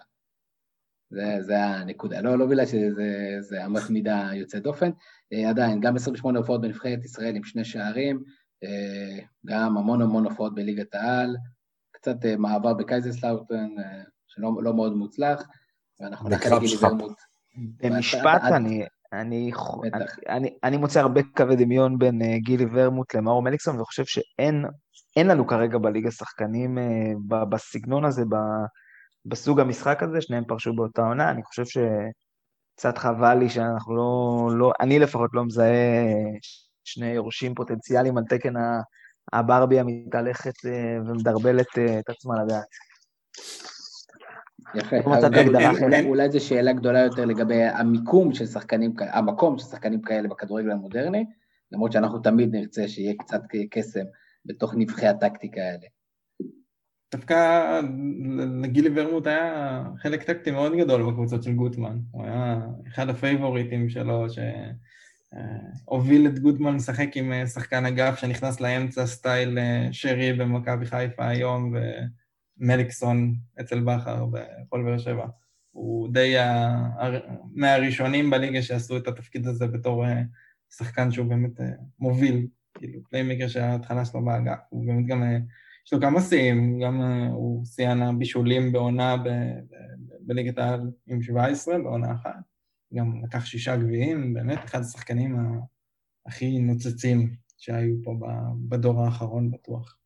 זה, 1.10 1.38
זה 1.42 1.66
הנקודה. 1.66 2.22
לא, 2.22 2.40
לא 2.40 2.46
בגלל 2.46 2.66
שזה 2.66 3.38
זה 3.40 3.66
אמת 3.66 3.90
מידה 3.90 4.30
יוצאת 4.34 4.64
דופן. 4.64 4.92
אה, 5.34 5.50
עדיין, 5.50 5.80
גם 5.80 5.96
28 5.96 6.40
הופעות 6.40 6.62
בנבחרת 6.62 7.04
ישראל 7.04 7.36
עם 7.36 7.44
שני 7.44 7.66
שערים, 7.66 8.24
אה, 8.64 9.20
גם 9.46 9.78
המון 9.78 10.02
המון 10.02 10.26
הופעות 10.26 10.56
בליגת 10.56 10.96
העל, 10.96 11.36
קצת 11.92 12.26
אה, 12.26 12.38
מעבר 12.38 12.74
בקייזרסלאוטרן, 12.74 13.70
שלא 14.28 14.52
לא 14.64 14.74
מאוד 14.74 14.94
מוצלח, 14.94 15.48
ואנחנו 16.00 16.30
נחלק. 16.30 16.62
ורמוט. 16.82 17.18
במשפט, 17.84 18.42
אני, 18.44 18.86
אני, 19.14 19.52
בטח. 19.84 20.16
אני, 20.30 20.58
אני 20.64 20.78
מוצא 20.78 21.00
הרבה 21.00 21.22
קווי 21.24 21.56
דמיון 21.56 22.00
בין 22.00 22.22
אה, 22.22 22.38
גילי 22.38 22.66
ורמוט 22.74 23.16
למאור 23.16 23.42
מליקסון, 23.42 23.80
וחושב 23.80 24.06
שאין 24.06 24.66
אין 25.16 25.28
לנו 25.28 25.48
כרגע 25.48 25.78
בליגה 25.78 26.12
שחקנים 26.12 26.78
ב- 27.28 27.44
בסגנון 27.50 28.06
הזה, 28.06 28.26
ב- 28.26 28.66
בסוג 29.30 29.60
המשחק 29.60 30.04
הזה, 30.04 30.22
שניהם 30.22 30.44
פרשו 30.46 30.74
באותה 30.74 31.02
עונה, 31.02 31.32
אני 31.32 31.44
חושב 31.44 31.64
שקצת 31.66 32.98
חבל 32.98 33.34
לי 33.34 33.50
שאנחנו 33.50 33.96
לא, 33.96 34.48
לא, 34.58 34.72
אני 34.82 35.00
לפחות 35.00 35.30
לא 35.34 35.46
מזהה 35.46 36.06
שני 36.84 37.08
יורשים 37.08 37.56
פוטנציאליים 37.56 38.18
על 38.18 38.24
תקן 38.30 38.54
הברבי 39.34 39.80
המתהלכת 39.80 40.66
אה, 40.66 40.98
ומדרבלת 41.06 41.78
אה, 41.78 42.00
את 42.00 42.10
עצמה 42.10 42.44
לדעת. 42.44 42.66
יפה. 44.76 44.96
לא 44.96 46.10
אולי- 46.10 46.32
זו 46.32 46.40
שאלה 46.40 46.74
גדולה 46.74 47.00
יותר 47.00 47.26
לגבי 47.26 47.64
המיקום 47.64 48.34
של 48.34 48.46
שחקנים, 48.46 48.94
המקום 49.00 49.58
של 49.58 49.66
שחקנים 49.66 50.02
כאלה 50.02 50.28
בכדורגל 50.28 50.72
המודרני, 50.72 51.26
למרות 51.72 51.92
שאנחנו 51.92 52.20
תמיד 52.20 52.56
נרצה 52.56 52.88
שיהיה 52.88 53.14
קצת 53.20 53.42
קסם 53.72 54.06
בתוך 54.46 54.74
נבכי 54.78 55.08
הטקטיקה 55.08 55.62
האלה. 55.62 55.88
דווקא 57.12 57.82
לגילי 58.64 58.90
ורמוט 58.96 59.28
היה 59.28 59.84
חלק 59.98 60.24
טקטי 60.24 60.52
מאוד 60.52 60.74
גדול 60.78 61.12
בקבוצות 61.12 61.44
של 61.44 61.54
גוטמן. 61.54 62.00
הוא 62.12 62.26
היה 62.26 62.60
אחד 62.88 63.10
הפייבוריטים 63.10 63.90
שלו, 63.90 64.26
שהוביל 65.86 66.28
את 66.28 66.40
גוטמן 66.40 66.76
לשחק 66.76 67.10
עם 67.16 67.34
אה, 67.34 67.48
שחקן 67.48 67.86
אגף 67.86 68.20
שנכנס 68.20 68.62
לאמצע 68.62 69.06
style 69.06 69.60
אה, 69.60 69.88
שרי 69.92 70.34
במכבי 70.34 70.86
חיפה 70.86 71.28
היום, 71.28 71.74
ומליקסון 72.60 73.36
אצל 73.62 73.80
בכר 73.80 74.26
בפועל 74.26 74.84
באר 74.84 74.98
שבע. 74.98 75.26
הוא 75.72 76.14
די. 76.14 76.36
מהראשונים 77.56 78.30
בליגה 78.30 78.62
שעשו 78.62 78.98
את 78.98 79.08
התפקיד 79.08 79.48
הזה 79.48 79.68
בתור 79.68 80.06
אה, 80.06 80.22
שחקן 80.70 81.12
שהוא 81.12 81.28
באמת 81.28 81.62
אה, 81.62 81.66
מוביל, 82.00 82.48
כאילו 82.78 83.04
פליימקר 83.10 83.48
שההתחלה 83.48 84.06
שלו 84.06 84.26
באגף. 84.26 84.60
הוא 84.70 84.86
באמת 84.86 85.06
גם... 85.06 85.24
יש 85.90 85.94
לו 85.94 86.02
כמה 86.02 86.22
שיאים, 86.22 86.80
גם 86.80 87.02
אה, 87.02 87.28
הוא 87.28 87.66
שיאן 87.66 88.02
הבישולים 88.02 88.72
בעונה 88.72 89.16
בליגת 90.22 90.58
העל 90.58 90.82
עם 91.08 91.22
17, 91.22 91.78
בעונה 91.78 92.14
אחת. 92.14 92.36
גם 92.94 93.22
לקח 93.24 93.46
שישה 93.46 93.78
גביעים, 93.78 94.34
באמת 94.34 94.60
אחד 94.66 94.80
השחקנים 94.80 95.38
הכי 96.26 96.60
נוצצים 96.60 97.36
שהיו 97.58 97.96
פה 98.04 98.16
בדור 98.70 99.02
האחרון 99.02 99.52
בטוח. 99.52 99.98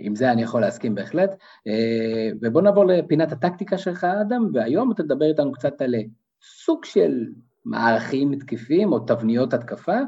עם 0.00 0.14
זה 0.14 0.32
אני 0.32 0.42
יכול 0.42 0.60
להסכים 0.60 0.94
בהחלט. 0.94 1.30
אה, 1.66 2.30
ובוא 2.42 2.62
נעבור 2.62 2.84
לפינת 2.84 3.32
הטקטיקה 3.32 3.78
שלך, 3.78 4.04
אדם, 4.04 4.50
והיום 4.54 4.92
אתה 4.92 5.02
תדבר 5.02 5.26
איתנו 5.26 5.52
קצת 5.52 5.82
על 5.82 5.94
אה, 5.94 6.00
סוג 6.42 6.84
של 6.84 7.24
מערכים 7.64 8.38
תקפים 8.38 8.92
או 8.92 8.98
תבניות 8.98 9.54
התקפה. 9.54 9.98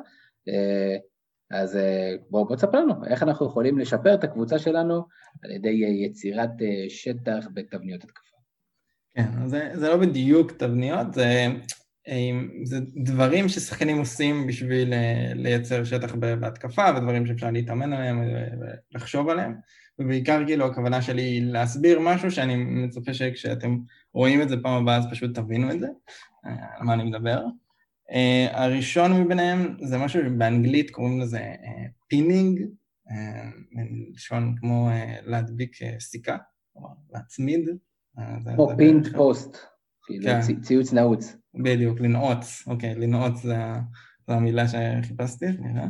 אז 1.51 1.77
אה, 1.77 2.15
בוא, 2.31 2.47
בוא 2.49 2.57
תספר 2.57 2.81
לנו, 2.81 3.05
איך 3.05 3.23
אנחנו 3.23 3.47
יכולים 3.47 3.79
לשפר 3.79 4.15
את 4.15 4.25
הקבוצה 4.25 4.59
שלנו 4.59 5.05
על 5.43 5.51
ידי 5.51 5.85
אה, 5.85 5.89
יצירת 5.89 6.51
אה, 6.63 6.85
שטח 6.89 7.49
בתבניות 7.55 8.05
התקפה. 8.05 8.37
כן, 9.17 9.49
זה, 9.49 9.71
זה 9.75 9.89
לא 9.89 9.97
בדיוק 9.97 10.53
תבניות, 10.53 11.15
זה, 11.15 11.47
זה 12.65 12.77
דברים 12.97 13.49
ששחקנים 13.49 13.99
עושים 13.99 14.47
בשביל 14.47 14.93
לייצר 15.35 15.85
שטח 15.85 16.15
בהתקפה, 16.15 16.85
ודברים 16.97 17.27
שאפשר 17.27 17.51
להתאמן 17.51 17.93
עליהם 17.93 18.23
ולחשוב 18.93 19.29
עליהם, 19.29 19.55
ובעיקר 19.99 20.45
כאילו 20.47 20.67
הכוונה 20.67 21.03
שלי 21.03 21.23
היא 21.23 21.43
להסביר 21.53 22.01
משהו 22.01 22.31
שאני 22.31 22.57
מצפה 22.57 23.15
שכשאתם 23.15 23.79
רואים 24.15 24.43
את 24.43 24.49
זה 24.49 24.57
פעם 24.63 24.83
הבאה 24.83 24.97
אז 24.97 25.05
פשוט 25.11 25.35
תבינו 25.35 25.71
את 25.71 25.81
זה, 25.81 25.89
על 26.45 26.83
מה 26.83 26.95
אני 26.95 27.05
מדבר. 27.05 27.45
Uh, 28.11 28.15
הראשון 28.57 29.21
מביניהם 29.23 29.77
זה 29.83 29.99
משהו 29.99 30.23
שבאנגלית 30.25 30.91
קוראים 30.91 31.21
לזה 31.21 31.41
pinning, 32.09 32.61
uh, 33.09 33.13
מלשון 33.73 34.55
כמו 34.61 34.91
uh, 34.91 34.95
להדביק 35.31 35.75
uh, 35.77 36.01
סיכה, 36.01 36.37
כלומר 36.73 36.89
להצמיד. 37.13 37.69
Uh, 37.69 38.21
זה- 38.45 38.51
כמו 38.55 38.69
זה 38.71 38.77
pinned 38.77 39.07
post, 39.17 39.57
כאילו 40.07 40.25
כן. 40.25 40.41
צי- 40.41 40.61
ציוץ 40.61 40.93
נעוץ. 40.93 41.37
בדיוק, 41.55 42.01
לנעוץ, 42.01 42.65
אוקיי, 42.67 42.95
לנעוץ 42.95 43.43
זה, 43.43 43.59
ה- 43.59 43.81
זו 44.29 44.33
המילה 44.35 44.65
שחיפשתי, 44.69 45.47
סליחה. 45.53 45.87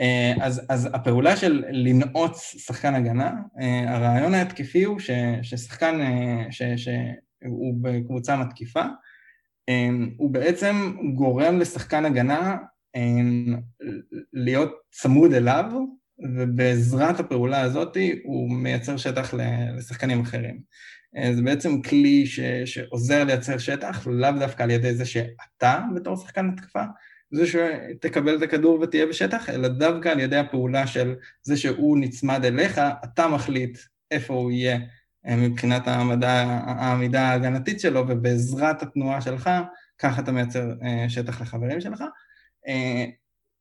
אה, 0.00 0.32
אז, 0.42 0.62
אז 0.68 0.88
הפעולה 0.94 1.36
של 1.36 1.64
לנעוץ 1.70 2.38
שחקן 2.58 2.94
הגנה, 2.94 3.32
אה, 3.60 3.94
הרעיון 3.96 4.34
ההתקפי 4.34 4.84
הוא 4.84 4.98
ש, 4.98 5.10
ששחקן 5.42 6.00
אה, 6.00 6.46
ש, 6.52 6.62
שהוא 6.76 7.74
בקבוצה 7.82 8.36
מתקיפה, 8.36 8.82
הוא 10.16 10.30
בעצם 10.30 10.92
גורם 11.14 11.58
לשחקן 11.58 12.04
הגנה 12.04 12.56
אה, 12.96 13.00
להיות 14.32 14.72
צמוד 14.90 15.32
אליו, 15.32 15.64
ובעזרת 16.36 17.20
הפעולה 17.20 17.60
הזאת 17.60 17.96
הוא 18.24 18.50
מייצר 18.50 18.96
שטח 18.96 19.34
לשחקנים 19.76 20.20
אחרים. 20.20 20.60
אה, 21.16 21.34
זה 21.34 21.42
בעצם 21.42 21.82
כלי 21.82 22.26
ש, 22.26 22.40
שעוזר 22.64 23.24
לייצר 23.24 23.58
שטח, 23.58 24.06
לאו 24.06 24.30
דווקא 24.38 24.62
על 24.62 24.70
ידי 24.70 24.94
זה 24.94 25.04
שאתה 25.04 25.80
בתור 25.94 26.16
שחקן 26.16 26.48
התקפה, 26.48 26.82
זה 27.30 27.44
שתקבל 27.46 28.36
את 28.36 28.42
הכדור 28.42 28.80
ותהיה 28.80 29.06
בשטח, 29.06 29.50
אלא 29.50 29.68
דווקא 29.68 30.08
על 30.08 30.20
ידי 30.20 30.36
הפעולה 30.36 30.86
של 30.86 31.14
זה 31.42 31.56
שהוא 31.56 31.98
נצמד 31.98 32.44
אליך, 32.44 32.80
אתה 33.04 33.28
מחליט 33.28 33.78
איפה 34.10 34.34
הוא 34.34 34.50
יהיה 34.50 34.78
מבחינת 35.24 35.88
העמדה, 35.88 36.42
העמידה 36.66 37.22
ההגנתית 37.22 37.80
שלו, 37.80 38.04
ובעזרת 38.08 38.82
התנועה 38.82 39.20
שלך, 39.20 39.50
ככה 39.98 40.20
אתה 40.22 40.32
מייצר 40.32 40.72
אה, 40.82 41.08
שטח 41.08 41.40
לחברים 41.40 41.80
שלך. 41.80 42.04
אה, 42.68 43.04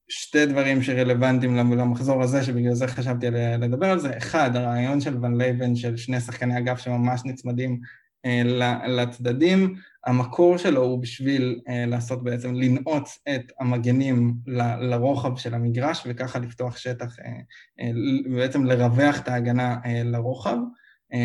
שתי 0.10 0.46
דברים 0.46 0.82
שרלוונטיים 0.82 1.56
למחזור 1.56 2.24
הזה, 2.24 2.44
שבגלל 2.44 2.74
זה 2.74 2.88
חשבתי 2.88 3.28
לדבר 3.32 3.92
על 3.92 4.00
זה. 4.00 4.18
אחד, 4.18 4.56
הרעיון 4.56 5.02
של 5.02 5.18
ון 5.18 5.42
לייבן 5.42 5.76
של 5.76 5.98
שני 5.98 6.20
שחקני 6.20 6.58
אגף 6.58 6.80
שממש 6.80 7.22
נצמדים 7.26 7.80
אה, 8.26 8.42
לצדדים, 8.88 9.76
המקור 10.06 10.58
שלו 10.58 10.82
הוא 10.82 11.02
בשביל 11.02 11.60
אה, 11.70 11.86
לעשות 11.86 12.24
בעצם, 12.24 12.54
לנעוץ 12.54 13.20
את 13.36 13.52
המגנים 13.60 14.34
ל- 14.48 14.90
לרוחב 14.90 15.38
של 15.38 15.54
המגרש, 15.54 16.04
וככה 16.06 16.40
לפתוח 16.40 16.78
שטח, 16.78 17.20
אה, 17.20 17.40
אה, 17.80 17.92
בעצם 18.36 18.66
לרווח 18.66 19.20
את 19.20 19.28
ההגנה 19.28 19.78
אה, 19.86 20.02
לרוחב, 20.04 20.58
אה, 20.58 20.81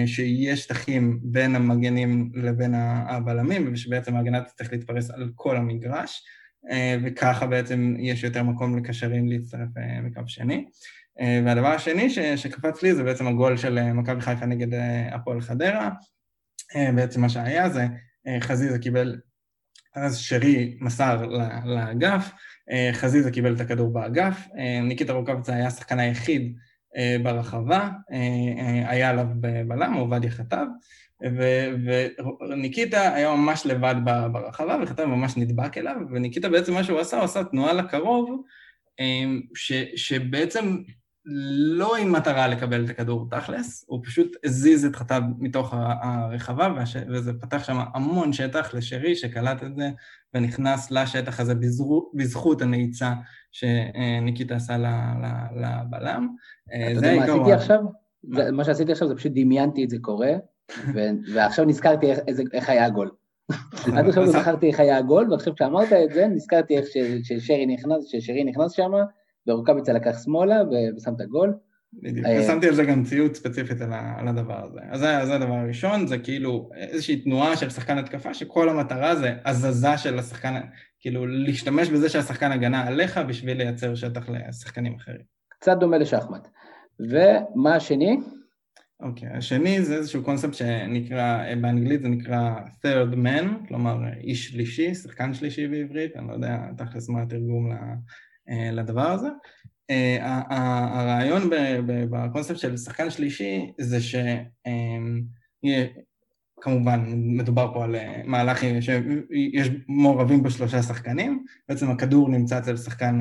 שיהיה 0.07 0.57
שטחים 0.57 1.18
בין 1.22 1.57
המגנים 1.57 2.30
לבין 2.34 2.74
הבלמים, 3.09 3.70
ושבעצם 3.72 4.16
ההגנה 4.16 4.41
תצטרך 4.41 4.72
להתפרס 4.72 5.11
על 5.11 5.30
כל 5.34 5.57
המגרש. 5.57 6.22
אה, 6.70 6.97
וככה 7.05 7.47
בעצם 7.47 7.95
יש 7.99 8.24
יותר 8.24 8.43
מקום 8.43 8.78
לקשרים 8.78 9.28
להצטרף 9.28 9.68
אה, 9.78 10.01
מקו 10.01 10.20
שני. 10.26 10.64
אה, 11.20 11.41
והדבר 11.45 11.68
השני 11.68 12.11
ש- 12.11 12.18
שקפץ 12.18 12.82
לי 12.82 12.95
זה 12.95 13.03
בעצם 13.03 13.26
הגול 13.26 13.57
של 13.57 13.78
אה, 13.78 13.93
מכבי 13.93 14.20
חיפה 14.20 14.47
נגד 14.47 14.74
אה, 14.74 15.14
הפועל 15.14 15.41
חדרה. 15.41 15.91
אה, 16.76 16.93
בעצם 16.93 17.20
מה 17.20 17.28
שהיה 17.28 17.70
זה 17.70 17.87
אה, 18.26 18.41
חזיזה 18.41 18.78
קיבל, 18.78 19.20
אז 19.95 20.18
שרי 20.18 20.76
מסר 20.80 21.26
לאגף, 21.64 22.32
אה, 22.70 22.91
חזיזה 22.93 23.30
קיבל 23.30 23.55
את 23.55 23.61
הכדור 23.61 23.93
באגף, 23.93 24.49
אה, 24.59 24.80
ניקיטה 24.80 25.12
רוקאביצה 25.12 25.55
היה 25.55 25.66
השחקן 25.66 25.99
היחיד 25.99 26.43
אה, 26.43 26.61
ברחבה, 27.22 27.88
אה, 28.12 28.18
אה, 28.59 28.90
היה 28.90 29.11
עליו 29.11 29.26
בלם, 29.68 29.92
עובדיה 29.92 30.30
חטב, 30.30 30.66
וניקיטה 32.51 33.14
היה 33.14 33.34
ממש 33.36 33.66
לבד 33.66 33.94
ברחבה, 34.32 34.78
וחטב 34.82 35.05
ממש 35.05 35.36
נדבק 35.36 35.78
אליו, 35.78 35.97
וניקיטה 36.11 36.49
בעצם 36.49 36.74
מה 36.74 36.84
שהוא 36.84 37.01
עשה, 37.01 37.16
הוא 37.16 37.24
עשה 37.24 37.44
תנועה 37.44 37.72
לקרוב, 37.72 38.42
ש, 39.55 39.72
שבעצם 39.97 40.76
לא 41.77 41.97
עם 41.97 42.12
מטרה 42.12 42.49
לקבל 42.49 42.85
את 42.85 42.91
הכדור 42.91 43.27
תכלס, 43.31 43.85
הוא 43.89 44.01
פשוט 44.05 44.37
הזיז 44.45 44.85
את 44.85 44.97
חטב 44.97 45.22
מתוך 45.39 45.74
הרחבה, 46.03 46.72
והש... 46.77 46.97
וזה 47.09 47.33
פתח 47.41 47.64
שם 47.64 47.77
המון 47.95 48.33
שטח 48.33 48.74
לשרי 48.74 49.16
שקלט 49.16 49.62
את 49.62 49.77
זה, 49.77 49.91
ונכנס 50.35 50.91
לשטח 50.91 51.41
הזה 51.41 51.55
בזרו... 51.55 52.11
בזכות 52.14 52.62
הנעיצה 52.62 53.12
שניקיטה 53.53 54.57
עשה 54.57 54.77
לבלם. 55.57 56.29
אתה 56.68 56.91
יודע 56.91 57.16
מה 57.16 57.24
עשיתי 57.24 57.53
עכשיו? 57.53 57.81
מה 58.53 58.64
שעשיתי 58.64 58.93
עכשיו 58.93 59.09
זה 59.09 59.14
פשוט 59.14 59.33
דמיינתי 59.35 59.85
את 59.85 59.91
זה 59.91 59.97
קורה, 60.01 60.33
ועכשיו 61.35 61.64
נזכרתי 61.64 62.07
איך 62.53 62.68
היה 62.68 62.87
הגול. 62.87 63.11
עד 63.97 64.09
עכשיו 64.09 64.24
לא 64.24 64.31
זכרתי 64.31 64.66
איך 64.66 64.81
היה 64.81 64.99
הגול, 64.99 65.33
ועכשיו 65.33 65.55
כשאמרת 65.55 65.93
את 65.93 66.12
זה, 66.12 66.27
נזכרתי 66.27 66.79
איך 66.79 66.87
ששרי 67.22 67.66
נכנס, 67.66 68.05
ששרי 68.07 68.45
נכנס 68.45 68.72
שם, 68.72 68.93
ורוקאביצה 69.49 69.92
לקח 69.92 70.22
שמאלה 70.24 70.57
ושם 70.97 71.14
את 71.14 71.20
הגול. 71.20 71.55
בדיוק, 72.03 72.26
אה, 72.26 72.40
ושמתי 72.40 72.68
על 72.68 72.74
זה 72.74 72.84
גם 72.84 73.05
ציוד 73.05 73.34
ספציפית 73.34 73.80
על 74.18 74.28
הדבר 74.28 74.64
הזה. 74.64 74.80
אז 74.90 75.01
זה 75.01 75.34
הדבר 75.34 75.55
הראשון, 75.55 76.07
זה 76.07 76.18
כאילו 76.18 76.70
איזושהי 76.74 77.16
תנועה 77.16 77.57
של 77.57 77.70
שחקן 77.70 77.99
התקפה, 77.99 78.34
שכל 78.34 78.68
המטרה 78.68 79.16
זה 79.16 79.34
הזזה 79.44 79.99
של 79.99 80.18
השחקן, 80.18 80.61
כאילו 81.01 81.26
להשתמש 81.26 81.88
בזה 81.88 82.09
שהשחקן 82.09 82.53
הגנה 82.53 82.86
עליך 82.86 83.20
בשביל 83.28 83.57
לייצר 83.57 83.94
שטח 83.94 84.28
לשחקנים 84.28 84.94
אחרים. 84.94 85.22
קצת 85.49 85.76
דומה 85.80 85.99
לשחמט. 85.99 86.49
ומה 87.01 87.74
השני? 87.74 88.20
אוקיי, 89.01 89.28
okay. 89.28 89.36
השני 89.36 89.82
זה 89.82 89.97
איזשהו 89.97 90.22
קונספט 90.22 90.55
שנקרא, 90.55 91.55
באנגלית 91.61 92.03
זה 92.03 92.09
נקרא 92.09 92.55
third 92.84 93.14
man, 93.14 93.68
כלומר 93.68 93.97
איש 94.20 94.49
שלישי, 94.49 94.94
שחקן 94.94 95.34
שלישי 95.34 95.68
בעברית, 95.68 96.16
אני 96.16 96.28
לא 96.28 96.32
יודע 96.32 96.59
תכלס 96.76 97.09
מה 97.09 97.22
התרגום 97.22 97.72
אה, 97.72 97.94
לדבר 98.49 99.11
הזה. 99.11 99.28
אה, 99.90 100.42
הרעיון 100.51 101.51
בקונספט 101.86 102.59
של 102.59 102.76
שחקן 102.76 103.11
שלישי 103.11 103.72
זה 103.78 104.01
שיהיה, 104.01 105.86
כמובן 106.61 107.05
מדובר 107.16 107.74
פה 107.74 107.84
על 107.84 107.97
אה, 107.97 108.22
מהלך 108.24 108.61
שיש 108.80 109.70
מעורבים 109.88 110.42
בו 110.42 110.51
שלושה 110.51 110.82
שחקנים, 110.82 111.44
בעצם 111.68 111.90
הכדור 111.90 112.28
נמצא 112.28 112.59
אצל 112.59 112.76
שחקן 112.76 113.18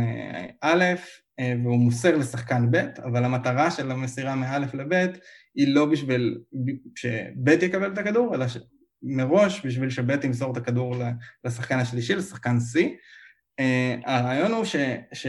א' 0.62 0.84
והוא 1.64 1.78
מוסר 1.78 2.18
לשחקן 2.18 2.72
ב', 2.72 2.78
אבל 3.06 3.26
המטרה 3.26 3.72
של 3.72 3.92
המסירה 3.92 4.36
מא' 4.36 4.60
לב' 4.60 5.12
היא 5.56 5.68
לא 5.68 5.86
בשביל 5.86 6.38
שב' 6.96 7.64
יקבל 7.64 7.94
את 7.94 7.98
הכדור, 7.98 8.36
אלא 8.36 8.46
מראש 9.04 9.66
בשביל 9.66 9.90
שב' 9.90 10.24
ימסור 10.26 10.52
את 10.52 10.58
הכדור 10.58 10.96
לשחקן 11.46 11.80
השלישי, 11.80 12.16
לשחקן 12.16 12.58
C. 12.58 12.80
הרעיון 14.06 14.52
הוא 14.52 14.66
ש... 14.66 14.76
ש... 15.14 15.28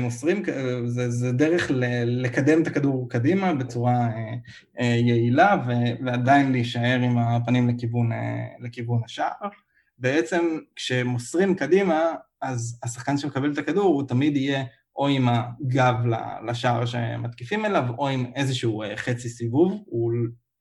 מוסרים, 0.00 0.42
זה, 0.86 1.10
זה 1.10 1.32
דרך 1.32 1.70
ל, 1.70 1.84
לקדם 2.04 2.62
את 2.62 2.66
הכדור 2.66 3.08
קדימה 3.10 3.54
בצורה 3.54 3.92
אה, 3.92 4.34
אה, 4.80 4.86
יעילה 4.86 5.56
ו, 5.66 5.70
ועדיין 6.04 6.52
להישאר 6.52 7.00
עם 7.02 7.18
הפנים 7.18 7.68
לכיוון, 7.68 8.12
אה, 8.12 8.46
לכיוון 8.60 9.00
השער. 9.04 9.48
בעצם 9.98 10.58
כשמוסרים 10.76 11.54
קדימה, 11.54 12.14
אז 12.42 12.80
השחקן 12.82 13.18
שמקבל 13.18 13.52
את 13.52 13.58
הכדור 13.58 13.84
הוא 13.84 14.08
תמיד 14.08 14.36
יהיה 14.36 14.64
או 14.96 15.08
עם 15.08 15.28
הגב 15.28 15.94
לשער 16.46 16.86
שמתקיפים 16.86 17.64
אליו, 17.64 17.84
או 17.98 18.08
עם 18.08 18.26
איזשהו 18.34 18.82
אה, 18.82 18.96
חצי 18.96 19.28
סיבוב, 19.28 19.82
הוא, 19.86 20.12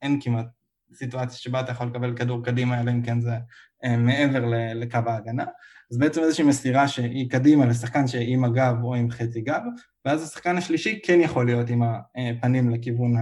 אין 0.02 0.22
כמעט 0.22 0.46
סיטואציה 0.93 1.38
שבה 1.38 1.60
אתה 1.60 1.72
יכול 1.72 1.88
לקבל 1.88 2.18
כדור 2.18 2.43
קדימה, 2.43 2.82
אלא 2.82 2.91
אם 2.91 3.02
כן 3.02 3.22
זה 3.22 3.36
אה, 3.84 3.98
מעבר 3.98 4.46
לקו 4.76 5.00
ההגנה. 5.06 5.46
אז 5.91 5.97
בעצם 5.97 6.21
איזושהי 6.21 6.45
מסירה 6.45 6.88
שהיא 6.88 7.29
קדימה 7.29 7.65
לשחקן 7.65 8.07
שעם 8.07 8.43
הגב 8.43 8.75
או 8.83 8.95
עם 8.95 9.11
חצי 9.11 9.41
גב, 9.41 9.61
ואז 10.05 10.23
השחקן 10.23 10.57
השלישי 10.57 10.99
כן 11.03 11.19
יכול 11.21 11.45
להיות 11.45 11.69
עם 11.69 11.81
הפנים 11.83 12.69
לכיוון 12.69 13.15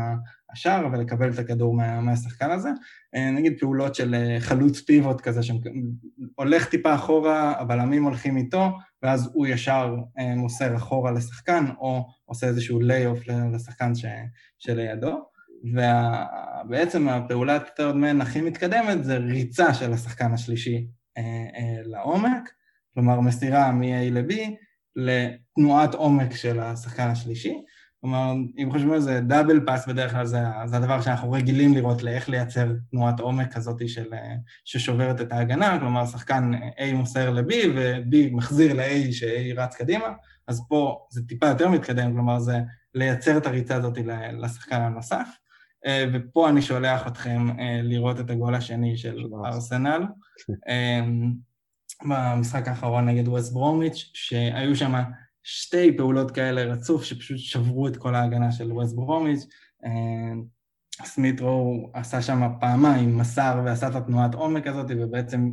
השער 0.53 0.87
ולקבל 0.91 1.33
את 1.33 1.39
הכדור 1.39 1.73
מה, 1.73 2.01
מהשחקן 2.01 2.51
הזה. 2.51 2.69
אה, 3.15 3.31
נגיד 3.31 3.59
פעולות 3.59 3.95
של 3.95 4.15
אה, 4.15 4.39
חלוץ 4.39 4.81
פיבוט 4.81 5.21
כזה, 5.21 5.41
שהולך 5.43 6.65
טיפה 6.65 6.95
אחורה, 6.95 7.53
הבלמים 7.59 8.03
הולכים 8.03 8.37
איתו, 8.37 8.69
ואז 9.03 9.29
הוא 9.33 9.47
ישר 9.47 9.95
אה, 10.19 10.35
מוסר 10.35 10.75
אחורה 10.75 11.11
לשחקן, 11.11 11.65
או 11.79 12.07
עושה 12.25 12.47
איזשהו 12.47 12.79
lay-off 12.79 13.19
לשחקן 13.53 13.95
ש, 13.95 14.05
שלידו. 14.59 15.29
ובעצם 15.63 17.09
הפעולת 17.09 17.79
man 17.79 18.21
הכי 18.21 18.41
מתקדמת 18.41 19.03
זה 19.03 19.17
ריצה 19.17 19.73
של 19.73 19.93
השחקן 19.93 20.33
השלישי 20.33 20.87
לעומק, 21.85 22.51
כלומר 22.93 23.19
מסירה 23.19 23.71
מ-A 23.71 24.11
ל-B 24.11 24.33
לתנועת 24.95 25.93
עומק 25.93 26.35
של 26.35 26.59
השחקן 26.59 27.07
השלישי. 27.07 27.63
כלומר, 28.01 28.33
אם 28.57 28.71
חושבים 28.71 28.93
על 28.93 28.99
זה, 28.99 29.19
double 29.19 29.59
pass 29.65 29.87
בדרך 29.87 30.11
כלל 30.11 30.25
זה, 30.25 30.39
זה 30.65 30.77
הדבר 30.77 31.01
שאנחנו 31.01 31.31
רגילים 31.31 31.73
לראות 31.73 32.03
לאיך 32.03 32.29
לייצר 32.29 32.71
תנועת 32.91 33.19
עומק 33.19 33.53
כזאת 33.53 33.89
של, 33.89 34.13
אה, 34.13 34.35
ששוברת 34.65 35.21
את 35.21 35.31
ההגנה, 35.31 35.79
כלומר, 35.79 36.05
שחקן 36.05 36.51
A 36.53 36.93
מוסר 36.93 37.29
ל-B 37.29 37.53
ו-B 37.75 38.15
מחזיר 38.31 38.73
ל-A 38.73 39.11
ש-A 39.11 39.59
רץ 39.59 39.75
קדימה, 39.75 40.05
אז 40.47 40.61
פה 40.69 41.07
זה 41.09 41.21
טיפה 41.27 41.47
יותר 41.47 41.69
מתקדם, 41.69 42.13
כלומר, 42.13 42.39
זה 42.39 42.59
לייצר 42.95 43.37
את 43.37 43.45
הריצה 43.45 43.75
הזאת 43.75 43.97
לשחקן 44.33 44.81
הנוסף. 44.81 45.27
ופה 46.13 46.49
אני 46.49 46.61
שולח 46.61 47.07
אתכם 47.07 47.47
לראות 47.83 48.19
את 48.19 48.29
הגול 48.29 48.55
השני 48.55 48.97
של 48.97 49.25
ארסנל. 49.45 50.03
אמ, 50.69 51.33
במשחק 52.05 52.67
האחרון 52.67 53.05
נגד 53.05 53.27
ווסט 53.27 53.53
ברומיץ', 53.53 54.11
שהיו 54.13 54.75
שם 54.75 54.93
שתי 55.43 55.97
פעולות 55.97 56.31
כאלה 56.31 56.63
רצוף 56.63 57.03
שפשוט 57.03 57.37
שברו 57.37 57.87
את 57.87 57.97
כל 57.97 58.15
ההגנה 58.15 58.51
של 58.51 58.71
ווסט 58.71 58.95
ברומיץ'. 58.95 59.45
אמ, 59.85 60.43
סמית 61.01 61.41
רו 61.41 61.89
עשה 61.93 62.21
שם 62.21 62.41
פעמיים 62.59 63.17
מסר 63.17 63.61
ועשה 63.65 63.87
את 63.87 63.95
התנועת 63.95 64.35
עומק 64.35 64.67
הזאת, 64.67 64.85
ובעצם 64.89 65.51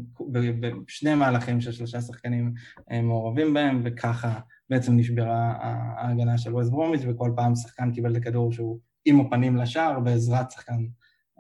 בשני 0.61 1.15
מהלכים 1.15 1.61
של 1.61 1.73
שלושה 1.73 2.01
שחקנים 2.01 2.55
אה, 2.91 3.03
מעורבים 3.03 3.55
בהם, 3.55 3.81
וככה 3.85 4.41
בעצם 4.71 4.97
נשברה 4.97 5.55
ההגנה 5.97 6.39
של 6.39 6.55
ווסט 6.55 6.71
ברומיץ', 6.71 7.03
וכל 7.09 7.33
פעם 7.37 7.55
שחקן 7.55 7.93
קיבל 7.93 8.13
את 8.13 8.17
הכדור 8.17 8.53
שהוא 8.53 8.79
עם 9.05 9.21
הפנים 9.21 9.57
לשער 9.57 10.01
בעזרת 10.01 10.51
שחקן 10.51 10.87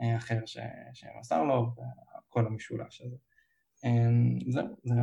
אה, 0.03 0.17
אחר 0.17 0.41
שמסר 0.93 1.45
לו, 1.45 1.67
וכל 2.29 2.47
המשולש 2.47 3.01
הזה. 3.01 3.17
אמ, 3.85 4.39
זהו, 4.51 4.67
זה... 4.85 4.95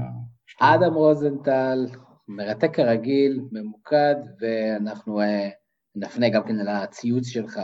אדם 0.60 0.94
רוזנטל, 0.94 1.86
מרתק 2.28 2.76
כרגיל, 2.76 3.42
ממוקד, 3.52 4.16
ואנחנו 4.40 5.22
אה, 5.22 5.50
נפנה 5.96 6.30
גם 6.30 6.44
כן 6.48 6.56
לציוץ 6.56 7.28
שלך 7.28 7.58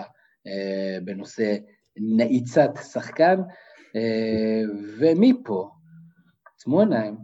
אה, 0.48 0.98
בנושא 1.06 1.56
נעיצת 1.98 2.72
שחקן, 2.92 3.40
אה, 3.96 4.62
ומפה, 5.00 5.70
עצמו 6.56 6.80
עיניים, 6.80 7.18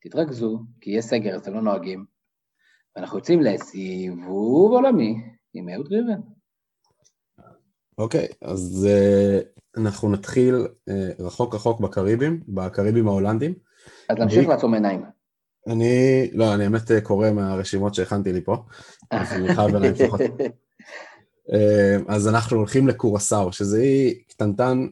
תתרכזו, 0.00 0.62
כי 0.80 0.90
יש 0.90 1.04
סגר 1.04 1.34
אז 1.34 1.40
אתם 1.40 1.54
לא 1.54 1.62
נוהגים, 1.62 2.04
ואנחנו 2.96 3.18
יוצאים 3.18 3.40
לסיבוב 3.40 4.72
עולמי 4.72 5.14
עם 5.54 5.68
אהוד 5.68 5.86
ריבן. 5.92 6.20
אוקיי, 7.98 8.26
okay, 8.30 8.34
אז 8.40 8.88
אנחנו 9.76 10.10
נתחיל 10.10 10.66
אה, 10.88 11.08
רחוק 11.18 11.54
רחוק 11.54 11.80
בקריבים, 11.80 12.40
בקריבים 12.48 13.08
ההולנדים. 13.08 13.54
אז 14.08 14.18
נמשיך 14.18 14.48
לעצום 14.48 14.74
עיניים. 14.74 15.02
אני, 15.66 16.28
לא, 16.32 16.54
אני 16.54 16.68
באמת 16.68 16.90
אה, 16.90 17.00
קורא 17.00 17.30
מהרשימות 17.30 17.94
שהכנתי 17.94 18.32
לי 18.32 18.40
פה, 18.40 18.56
אז 19.10 19.32
אני 19.32 19.54
חייב 19.54 19.74
עיניים 19.74 19.94
פתוחות. 19.98 20.20
אה, 21.52 21.96
אז 22.08 22.28
אנחנו 22.28 22.56
הולכים 22.56 22.88
לקורסאו, 22.88 23.52
שזה 23.52 23.80
אי 23.80 24.22
קטנטן 24.28 24.86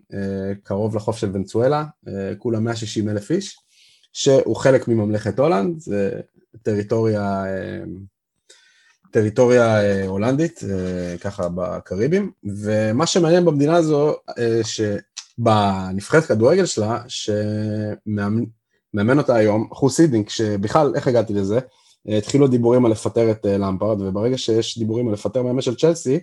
קרוב 0.62 0.96
לחוף 0.96 1.16
של 1.16 1.30
ונצואלה, 1.32 1.84
כולה 2.38 2.60
160 2.60 3.08
אלף 3.08 3.30
איש, 3.30 3.56
שהוא 4.12 4.56
חלק 4.56 4.88
מממלכת 4.88 5.38
הולנד, 5.38 5.78
זה 5.78 6.20
טריטוריה 6.62 7.44
טריטוריה 9.10 9.82
אה, 9.82 10.06
הולנדית, 10.06 10.60
אה, 10.70 11.18
ככה 11.18 11.48
בקריבים, 11.54 12.30
ומה 12.44 13.06
שמעניין 13.06 13.44
במדינה 13.44 13.76
הזו, 13.76 14.14
אה, 14.38 14.60
שבנבחרת 14.64 16.24
כדורגל 16.24 16.66
שלה, 16.66 17.02
שמאמן 17.08 18.48
אותה 19.18 19.36
היום, 19.36 19.68
חוסידינג, 19.72 20.28
שבכלל, 20.28 20.92
איך 20.94 21.06
הגעתי 21.06 21.34
לזה? 21.34 21.58
התחילו 22.06 22.46
דיבורים 22.46 22.84
על 22.84 22.92
לפטר 22.92 23.30
את 23.30 23.46
למפרד, 23.46 24.00
וברגע 24.00 24.38
שיש 24.38 24.78
דיבורים 24.78 25.08
על 25.08 25.14
לפטר 25.14 25.42
מאמן 25.42 25.60
של 25.60 25.76
צ'לסי, 25.76 26.20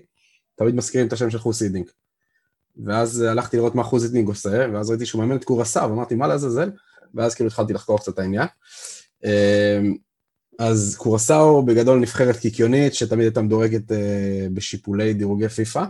תמיד 0.56 0.76
מזכירים 0.76 1.08
את 1.08 1.14
השם 1.14 1.30
של 1.30 1.40
חוסידינג. 1.40 1.86
ואז 2.86 3.22
הלכתי 3.22 3.58
לראות 3.58 3.76
מה 3.76 3.84
חוסידינג 3.84 4.28
עושה, 4.28 4.66
ואז 4.74 4.90
ראיתי 4.90 5.06
שהוא 5.06 5.22
מאמן 5.22 5.36
את 5.36 5.44
קורסה, 5.44 5.88
ואמרתי, 5.88 6.16
מה 6.16 6.28
לעזאזל? 6.28 6.70
ואז 7.14 7.36
כאילו 7.36 7.48
התחלתי 7.48 7.74
לחקור 7.74 8.00
קצת 8.00 8.14
את 8.14 8.20
העניין. 8.20 8.48
אז 10.60 10.96
קורסאו 11.00 11.66
בגדול 11.66 12.00
נבחרת 12.00 12.38
קיקיונית 12.38 12.94
שתמיד 12.94 13.26
הייתה 13.26 13.42
מדורגת 13.42 13.92
אה, 13.92 14.48
בשיפולי 14.54 15.14
דירוגי 15.14 15.50
פיפא, 15.50 15.84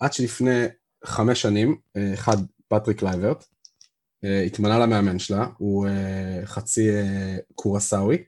עד 0.00 0.12
שלפני 0.12 0.64
חמש 1.04 1.42
שנים, 1.42 1.76
אה, 1.96 2.14
אחד, 2.14 2.36
פטריק 2.68 3.02
קלייברט, 3.02 3.44
אה, 4.24 4.42
התמנה 4.42 4.78
למאמן 4.78 5.18
שלה, 5.18 5.46
הוא 5.58 5.86
אה, 5.86 6.46
חצי 6.46 6.90
אה, 6.90 7.36
קורסאוי, 7.54 8.24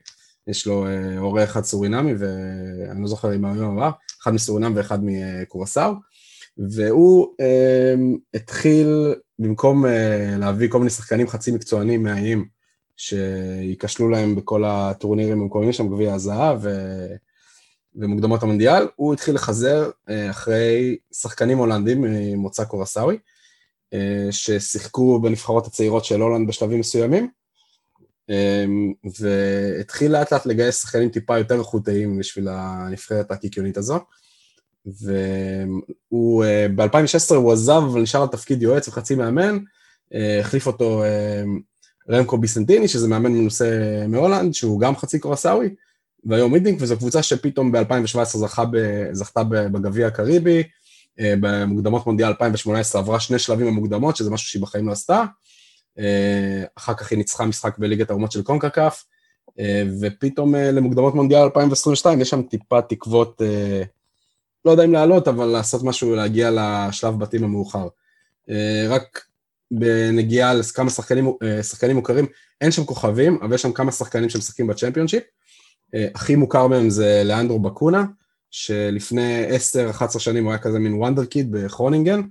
יש 0.47 0.67
לו 0.67 0.85
הורה 1.17 1.43
אחד 1.43 1.63
סורינמי, 1.63 2.13
ואני 2.19 3.01
לא 3.01 3.07
זוכר 3.07 3.35
אם 3.35 3.45
הוא 3.45 3.77
אמר, 3.77 3.91
אחד 4.23 4.31
מסורינם 4.31 4.73
ואחד 4.75 4.99
מקורסאו, 5.01 5.93
והוא 6.69 7.35
התחיל, 8.33 9.15
במקום 9.39 9.85
להביא 10.39 10.69
כל 10.69 10.77
מיני 10.77 10.89
שחקנים 10.89 11.27
חצי 11.27 11.51
מקצוענים 11.51 12.03
מהאיים, 12.03 12.45
שייכשלו 12.97 14.09
להם 14.09 14.35
בכל 14.35 14.63
הטורנירים 14.65 15.41
המקומיים 15.41 15.73
שם, 15.73 15.89
גביע 15.89 16.13
הזהב 16.13 16.57
ו... 16.61 16.69
ומוקדמות 17.97 18.43
המונדיאל, 18.43 18.87
הוא 18.95 19.13
התחיל 19.13 19.35
לחזר 19.35 19.89
אה, 20.09 20.29
אחרי 20.29 20.97
שחקנים 21.13 21.57
הולנדים 21.57 22.01
ממוצא 22.01 22.63
קורסאוי, 22.63 23.17
אה, 23.93 24.27
ששיחקו 24.31 25.19
בנבחרות 25.21 25.67
הצעירות 25.67 26.05
של 26.05 26.21
הולנד 26.21 26.47
בשלבים 26.47 26.79
מסוימים, 26.79 27.29
אה, 28.29 28.65
והתחיל 29.19 30.11
לאט 30.11 30.33
לאט 30.33 30.45
לגייס 30.45 30.81
שחקנים 30.81 31.09
טיפה 31.09 31.37
יותר 31.37 31.59
איכותיים 31.59 32.19
בשביל 32.19 32.47
הנבחרת 32.51 33.31
הקיקיונית 33.31 33.77
הזו. 33.77 33.99
והוא, 34.85 36.45
ב-2016 36.75 37.35
הוא 37.35 37.53
עזב, 37.53 37.81
אבל 37.91 38.01
נשאר 38.01 38.21
על 38.21 38.27
תפקיד 38.27 38.61
יועץ 38.61 38.87
וחצי 38.87 39.15
מאמן, 39.15 39.57
החליף 40.39 40.67
אותו 40.67 41.03
רמקו 42.09 42.37
ביסנטיני, 42.37 42.87
שזה 42.87 43.07
מאמן 43.07 43.31
מנוסה 43.31 43.69
מהולנד, 44.07 44.53
שהוא 44.53 44.79
גם 44.79 44.95
חצי 44.95 45.19
קורסאוי, 45.19 45.75
והיה 46.25 46.53
מדינג, 46.53 46.77
וזו 46.81 46.97
קבוצה 46.97 47.23
שפתאום 47.23 47.71
ב-2017 47.71 48.37
זכתה 49.11 49.43
בגביע 49.43 50.07
הקריבי, 50.07 50.63
אה, 51.19 51.33
במוקדמות 51.39 52.05
מונדיאל 52.05 52.27
2018 52.27 53.01
עברה 53.01 53.19
שני 53.19 53.39
שלבים 53.39 53.67
במוקדמות, 53.67 54.15
שזה 54.15 54.29
משהו 54.29 54.49
שהיא 54.49 54.61
בחיים 54.61 54.87
לא 54.87 54.91
עשתה. 54.91 55.23
אה, 55.99 56.63
אחר 56.75 56.93
כך 56.93 57.11
היא 57.11 57.17
ניצחה 57.17 57.45
משחק 57.45 57.77
בליגת 57.77 58.09
האומות 58.09 58.31
של 58.31 58.43
קונקה 58.43 58.69
קאף, 58.69 59.05
אה, 59.59 59.83
ופתאום 60.01 60.55
למוקדמות 60.55 61.15
מונדיאל 61.15 61.41
2022 61.41 62.21
יש 62.21 62.29
שם 62.29 62.41
טיפה 62.41 62.81
תקוות, 62.81 63.41
לא 64.65 64.71
יודע 64.71 64.83
אם 64.83 64.93
לעלות, 64.93 65.27
אבל 65.27 65.45
לעשות 65.45 65.83
משהו, 65.83 66.15
להגיע 66.15 66.51
לשלב 66.53 67.19
בתים 67.19 67.43
המאוחר. 67.43 67.87
רק 68.89 69.25
בנגיעה 69.71 70.53
לכמה 70.53 70.89
שחקנים, 70.89 71.27
אה, 71.43 71.63
שחקנים 71.63 71.95
מוכרים, 71.95 72.25
אין 72.61 72.71
שם 72.71 72.85
כוכבים, 72.85 73.39
אבל 73.41 73.55
יש 73.55 73.61
שם 73.61 73.71
כמה 73.71 73.91
שחקנים 73.91 74.29
שמשחקים 74.29 74.67
בצ'מפיונשיפ. 74.67 75.23
אה, 75.95 76.07
הכי 76.15 76.35
מוכר 76.35 76.67
מהם 76.67 76.89
זה 76.89 77.21
לאנדרו 77.25 77.59
בקונה, 77.59 78.05
שלפני 78.51 79.45
10-11 79.93 80.19
שנים 80.19 80.43
הוא 80.43 80.51
היה 80.51 80.59
כזה 80.59 80.79
מין 80.79 80.93
וונדר 80.93 81.25
קיד 81.25 81.51
בכרונינגן, 81.51 82.21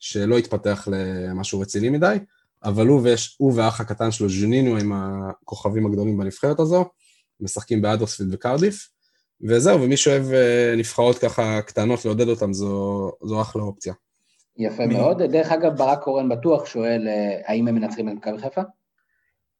שלא 0.00 0.38
התפתח 0.38 0.88
למשהו 0.90 1.60
רציני 1.60 1.88
מדי, 1.88 2.16
אבל 2.64 2.86
הוא, 2.86 3.00
ויש, 3.02 3.36
הוא 3.38 3.52
והאח 3.56 3.80
הקטן 3.80 4.10
שלו, 4.10 4.28
ז'ונינו, 4.28 4.78
הם 4.78 4.92
הכוכבים 4.92 5.86
הגדולים 5.86 6.18
בנבחרת 6.18 6.60
הזו, 6.60 6.84
משחקים 7.40 7.82
באדרספילד 7.82 8.34
וקרדיף, 8.34 8.88
וזהו, 9.48 9.82
ומי 9.82 9.96
שאוהב 9.96 10.32
אה, 10.32 10.74
נבחרות 10.76 11.18
ככה 11.18 11.62
קטנות 11.62 12.04
לעודד 12.04 12.28
אותם, 12.28 12.52
זו, 12.52 13.12
זו 13.24 13.42
אחלה 13.42 13.62
אופציה. 13.62 13.94
יפה 14.60 14.86
מ... 14.86 14.92
מאוד. 14.92 15.22
דרך 15.22 15.52
אגב, 15.52 15.76
ברק 15.76 16.02
קורן 16.02 16.28
בטוח 16.28 16.66
שואל 16.66 17.08
אה, 17.08 17.40
האם 17.46 17.68
הם 17.68 17.74
מנצחים 17.74 18.08
את 18.08 18.14
מכבי 18.14 18.38
חיפה? 18.38 18.60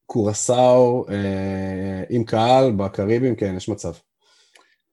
קורסאו 0.06 1.06
אה, 1.08 2.02
עם 2.10 2.24
קהל 2.24 2.72
בקריבים, 2.72 3.36
כן, 3.36 3.54
יש 3.56 3.68
מצב. 3.68 3.92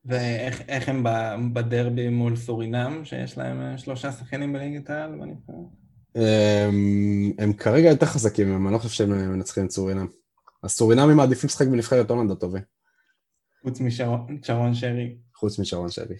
ואיך 0.05 0.89
הם 0.89 1.03
בדרבי 1.53 2.09
מול 2.09 2.35
סורינם, 2.35 3.05
שיש 3.05 3.37
להם 3.37 3.61
אה, 3.61 3.77
שלושה 3.77 4.11
שחקנים 4.11 4.53
בליגת 4.53 4.89
העל 4.89 5.11
בנבחרת? 5.11 5.55
הם, 6.15 7.31
הם 7.39 7.53
כרגע 7.53 7.89
יותר 7.89 8.05
חזקים, 8.05 8.51
הם, 8.51 8.67
אני 8.67 8.73
לא 8.73 8.79
חושב 8.79 8.89
שהם 8.89 9.31
מנצחים 9.33 9.65
את 9.65 9.71
סורינם. 9.71 10.07
הסורינמים 10.63 11.17
מעדיפים 11.17 11.47
לשחק 11.47 11.67
בנבחרת 11.67 12.09
הולנד 12.09 12.31
הטובים. 12.31 12.63
חוץ 13.63 13.81
משרון 13.81 14.73
שרי. 14.73 15.15
חוץ 15.35 15.59
משרון 15.59 15.89
שרי. 15.89 16.15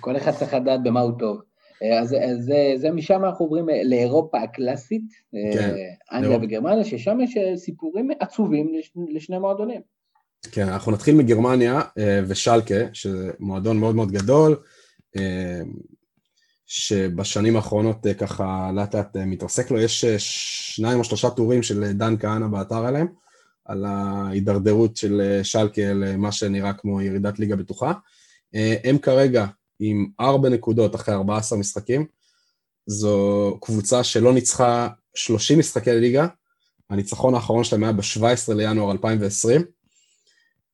כל 0.00 0.16
אחד 0.16 0.32
צריך 0.32 0.54
לדעת 0.54 0.80
במה 0.84 1.00
הוא 1.00 1.18
טוב. 1.18 1.40
אה, 1.82 2.00
אז, 2.00 2.14
אז 2.14 2.44
זה, 2.44 2.72
זה 2.76 2.90
משם 2.90 3.24
אנחנו 3.24 3.44
עוברים 3.44 3.70
אה, 3.70 3.80
לאירופה 3.84 4.42
הקלאסית, 4.42 5.02
אה, 5.34 5.52
כן, 5.52 5.74
אנגליה. 6.12 6.38
וגרמניה, 6.42 6.84
ששם 6.84 7.20
יש 7.20 7.38
סיפורים 7.56 8.10
עצובים 8.20 8.74
לש, 8.74 8.92
לשני 9.08 9.38
מועדונים. 9.38 9.80
כן, 10.52 10.68
אנחנו 10.68 10.92
נתחיל 10.92 11.14
מגרמניה 11.14 11.80
ושלקה, 12.26 12.74
שזה 12.92 13.30
מועדון 13.40 13.78
מאוד 13.78 13.94
מאוד 13.94 14.12
גדול, 14.12 14.56
שבשנים 16.66 17.56
האחרונות 17.56 18.06
ככה 18.18 18.70
לאט 18.74 18.94
לאט 18.94 19.16
מתרסק 19.16 19.70
לו, 19.70 19.80
יש 19.80 20.04
שניים 20.04 20.98
או 20.98 21.04
שלושה 21.04 21.30
טורים 21.30 21.62
של 21.62 21.92
דן 21.92 22.14
כהנא 22.20 22.46
באתר 22.46 22.86
עליהם, 22.86 23.06
על 23.64 23.84
ההידרדרות 23.84 24.96
של 24.96 25.40
שלקה 25.42 25.92
למה 25.92 26.32
שנראה 26.32 26.72
כמו 26.72 27.00
ירידת 27.00 27.38
ליגה 27.38 27.56
בטוחה. 27.56 27.92
הם 28.84 28.98
כרגע 28.98 29.46
עם 29.80 30.06
ארבע 30.20 30.48
נקודות 30.48 30.94
אחרי 30.94 31.14
14 31.14 31.58
משחקים. 31.58 32.06
זו 32.86 33.58
קבוצה 33.60 34.04
שלא 34.04 34.32
ניצחה 34.32 34.88
30 35.14 35.58
משחקי 35.58 35.90
ליגה, 35.90 36.26
הניצחון 36.90 37.34
האחרון 37.34 37.64
שלהם 37.64 37.84
היה 37.84 37.92
ב-17 37.92 38.54
לינואר 38.54 38.92
2020, 38.92 39.62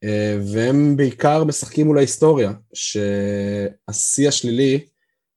אה, 0.04 0.38
והם 0.52 0.96
בעיקר 0.96 1.44
משחקים 1.44 1.86
מול 1.86 1.98
ההיסטוריה, 1.98 2.52
שהשיא 2.74 4.28
השלילי 4.28 4.86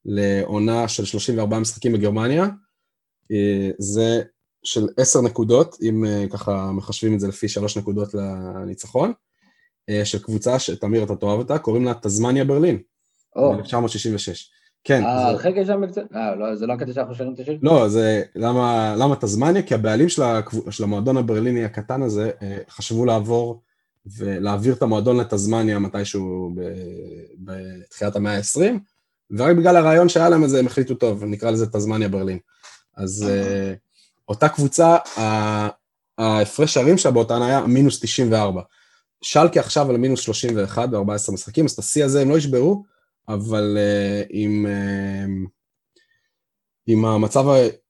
לעונה 0.06 0.88
של 0.88 1.06
34 1.06 1.60
משחקים 1.60 1.94
בגרמניה, 1.94 2.44
אה, 3.32 3.70
זה 3.80 4.22
של 4.64 4.88
10 4.98 5.22
נקודות, 5.22 5.78
אם 5.82 6.06
אה, 6.06 6.26
ככה 6.30 6.72
מחשבים 6.72 7.16
את 7.16 7.20
זה 7.20 7.28
לפי 7.28 7.50
3 7.50 7.78
נקודות 7.78 8.14
לניצחון, 8.14 9.14
של 10.04 10.24
קבוצה 10.24 10.60
שתמיר 10.60 11.04
אתה 11.04 11.16
תאהב 11.16 11.40
אותה, 11.40 11.60
קוראים 11.60 11.86
לה 11.86 11.94
תזמניה 12.02 12.46
ברלין. 12.46 12.80
ב-1966. 13.38 14.54
כן. 14.84 15.04
יש 15.56 15.68
שם 15.68 15.88
קצת? 15.88 16.02
אה, 16.16 16.36
לא, 16.36 16.56
זה 16.56 16.68
לא 16.68 16.74
הקטע 16.74 16.94
שאנחנו 16.94 17.16
שרים 17.16 17.34
את 17.34 17.40
השיר? 17.40 17.58
לא, 17.62 17.90
זה, 17.90 18.22
למה, 18.36 18.96
למה 18.98 19.16
תזמניה? 19.16 19.62
כי 19.62 19.74
הבעלים 19.74 20.10
של, 20.10 20.24
הקב... 20.24 20.72
של 20.72 20.84
המועדון 20.84 21.18
הברליני 21.18 21.66
הקטן 21.66 22.02
הזה 22.02 22.32
אה, 22.42 22.58
חשבו 22.70 23.06
לעבור 23.06 23.62
ולהעביר 24.18 24.74
את 24.74 24.82
המועדון 24.82 25.18
לתזמניה 25.18 25.80
מתישהו 25.80 26.52
ב... 26.56 26.62
בתחילת 27.38 28.16
המאה 28.16 28.38
ה-20, 28.38 28.80
ורק 29.32 29.56
בגלל 29.58 29.76
הרעיון 29.76 30.10
שהיה 30.10 30.30
להם 30.30 30.44
הזה 30.44 30.60
הם 30.60 30.68
החליטו 30.68 30.96
טוב, 30.96 31.24
נקרא 31.24 31.52
לזה 31.52 31.66
תזמניה 31.66 32.10
ברלין. 32.10 32.40
אז 32.98 33.30
אה, 33.30 33.74
אותה 34.28 34.50
קבוצה, 34.50 34.98
ההפרש 36.18 36.74
שערים 36.74 36.98
שלה 36.98 37.12
באותן 37.12 37.42
היה 37.42 37.62
מינוס 37.68 38.00
94. 38.00 38.62
שלקי 39.22 39.60
עכשיו 39.60 39.90
על 39.90 39.98
מינוס 39.98 40.22
31 40.22 40.90
ב-14 40.90 41.32
משחקים, 41.32 41.66
אז 41.66 41.72
את 41.72 41.80
השיא 41.80 42.06
הזה 42.06 42.22
הם 42.22 42.30
לא 42.30 42.38
ישברו, 42.38 42.84
אבל 43.28 43.78
uh, 43.78 44.28
עם, 44.30 44.66
uh, 44.66 45.50
עם 46.88 47.06
המצב 47.06 47.46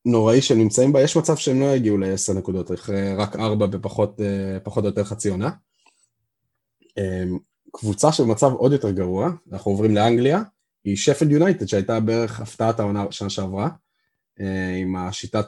הנוראי 0.06 0.42
שהם 0.42 0.58
נמצאים 0.58 0.94
בה, 0.94 1.02
יש 1.02 1.18
מצב 1.18 1.38
שהם 1.38 1.60
לא 1.60 1.66
יגיעו 1.66 1.98
לעשר 1.98 2.34
נקודות, 2.34 2.72
אחרי 2.72 3.16
רק 3.16 3.36
ארבע 3.36 3.66
בפחות 3.66 4.20
פחות 4.64 4.84
או 4.84 4.90
יותר 4.90 5.04
חצי 5.04 5.30
עונה. 5.30 5.50
Um, 6.84 7.40
קבוצה 7.72 8.12
שבמצב 8.12 8.52
עוד 8.52 8.72
יותר 8.72 8.92
גרוע, 8.92 9.30
אנחנו 9.52 9.72
עוברים 9.72 9.96
לאנגליה, 9.96 10.42
היא 10.84 10.98
שפלד 10.98 11.32
יונייטד 11.32 11.66
שהייתה 11.66 12.00
בערך 12.00 12.40
הפתעת 12.40 12.80
העונה 12.80 13.06
שנה 13.12 13.30
שעברה, 13.30 13.70
עם 14.82 14.96
השיטת 14.96 15.46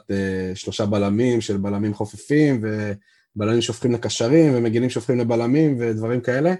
שלושה 0.54 0.86
בלמים 0.86 1.40
של 1.40 1.56
בלמים 1.56 1.94
חופפים 1.94 2.64
ובלמים 3.36 3.62
שהופכים 3.62 3.92
לקשרים 3.92 4.54
ומגינים 4.54 4.90
שהופכים 4.90 5.18
לבלמים 5.18 5.76
ודברים 5.80 6.20
כאלה. 6.20 6.54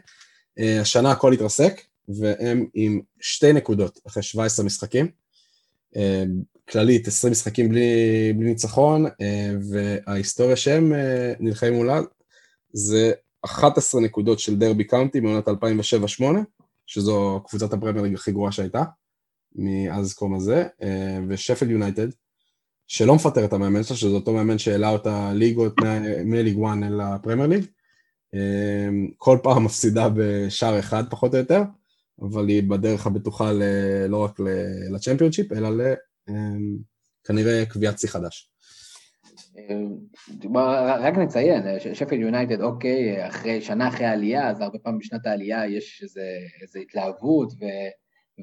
השנה 0.58 1.10
הכל 1.10 1.32
התרסק, 1.32 1.80
והם 2.08 2.66
עם 2.74 3.00
שתי 3.20 3.52
נקודות 3.52 4.00
אחרי 4.06 4.22
17 4.22 4.66
משחקים. 4.66 5.10
אה, 5.96 6.24
כללית, 6.68 7.08
20 7.08 7.30
משחקים 7.30 7.68
בלי, 7.68 8.32
בלי 8.36 8.46
ניצחון, 8.46 9.06
אה, 9.06 9.50
וההיסטוריה 9.70 10.56
שהם 10.56 10.92
אה, 10.94 11.32
נלחמים 11.40 11.74
מולה 11.74 12.00
זה 12.72 13.12
11 13.42 14.00
נקודות 14.00 14.38
של 14.38 14.56
דרבי 14.56 14.84
קאונטי 14.84 15.20
מעונת 15.20 15.48
2007-2008, 15.48 15.52
שזו 16.86 17.42
קבוצת 17.48 17.72
הפרמייר 17.72 18.14
הכי 18.14 18.32
גרועה 18.32 18.52
שהייתה, 18.52 18.82
מאז 19.54 20.14
קום 20.14 20.34
הזה, 20.34 20.64
ושפל 21.28 21.70
יונייטד, 21.70 22.08
שלא 22.86 23.14
מפטר 23.14 23.44
את 23.44 23.52
המאמן 23.52 23.82
שלה, 23.82 23.96
שזה 23.96 24.14
אותו 24.14 24.32
מאמן 24.32 24.58
שהעלה 24.58 24.90
אותה 24.90 25.32
ליגות 25.34 25.74
מליג 26.24 26.58
1 26.64 26.76
אל 26.82 27.00
הפרמייר 27.00 27.48
ליג, 27.48 27.64
כל 29.16 29.38
פעם 29.42 29.64
מפסידה 29.64 30.08
בשער 30.14 30.78
אחד 30.78 31.04
פחות 31.10 31.34
או 31.34 31.38
יותר, 31.38 31.62
אבל 32.22 32.48
היא 32.48 32.62
בדרך 32.62 33.06
הבטוחה 33.06 33.52
ל, 33.52 33.62
לא 34.08 34.24
רק 34.24 34.40
לצ'מפיונשיפ, 34.94 35.52
אלא 35.52 35.68
לכנראה 35.68 37.60
אמ, 37.60 37.66
קביעת 37.68 37.98
שיא 37.98 38.08
חדש. 38.08 38.50
רק 41.00 41.14
נציין, 41.14 41.62
שפל 41.94 42.20
יונייטד, 42.20 42.60
אוקיי, 42.60 43.28
אחרי, 43.28 43.60
שנה 43.60 43.88
אחרי 43.88 44.06
העלייה, 44.06 44.50
אז 44.50 44.60
הרבה 44.60 44.78
פעמים 44.78 44.98
בשנת 44.98 45.26
העלייה 45.26 45.66
יש 45.66 46.02
איזו 46.62 46.78
התלהבות 46.82 47.52
ו, 47.52 47.64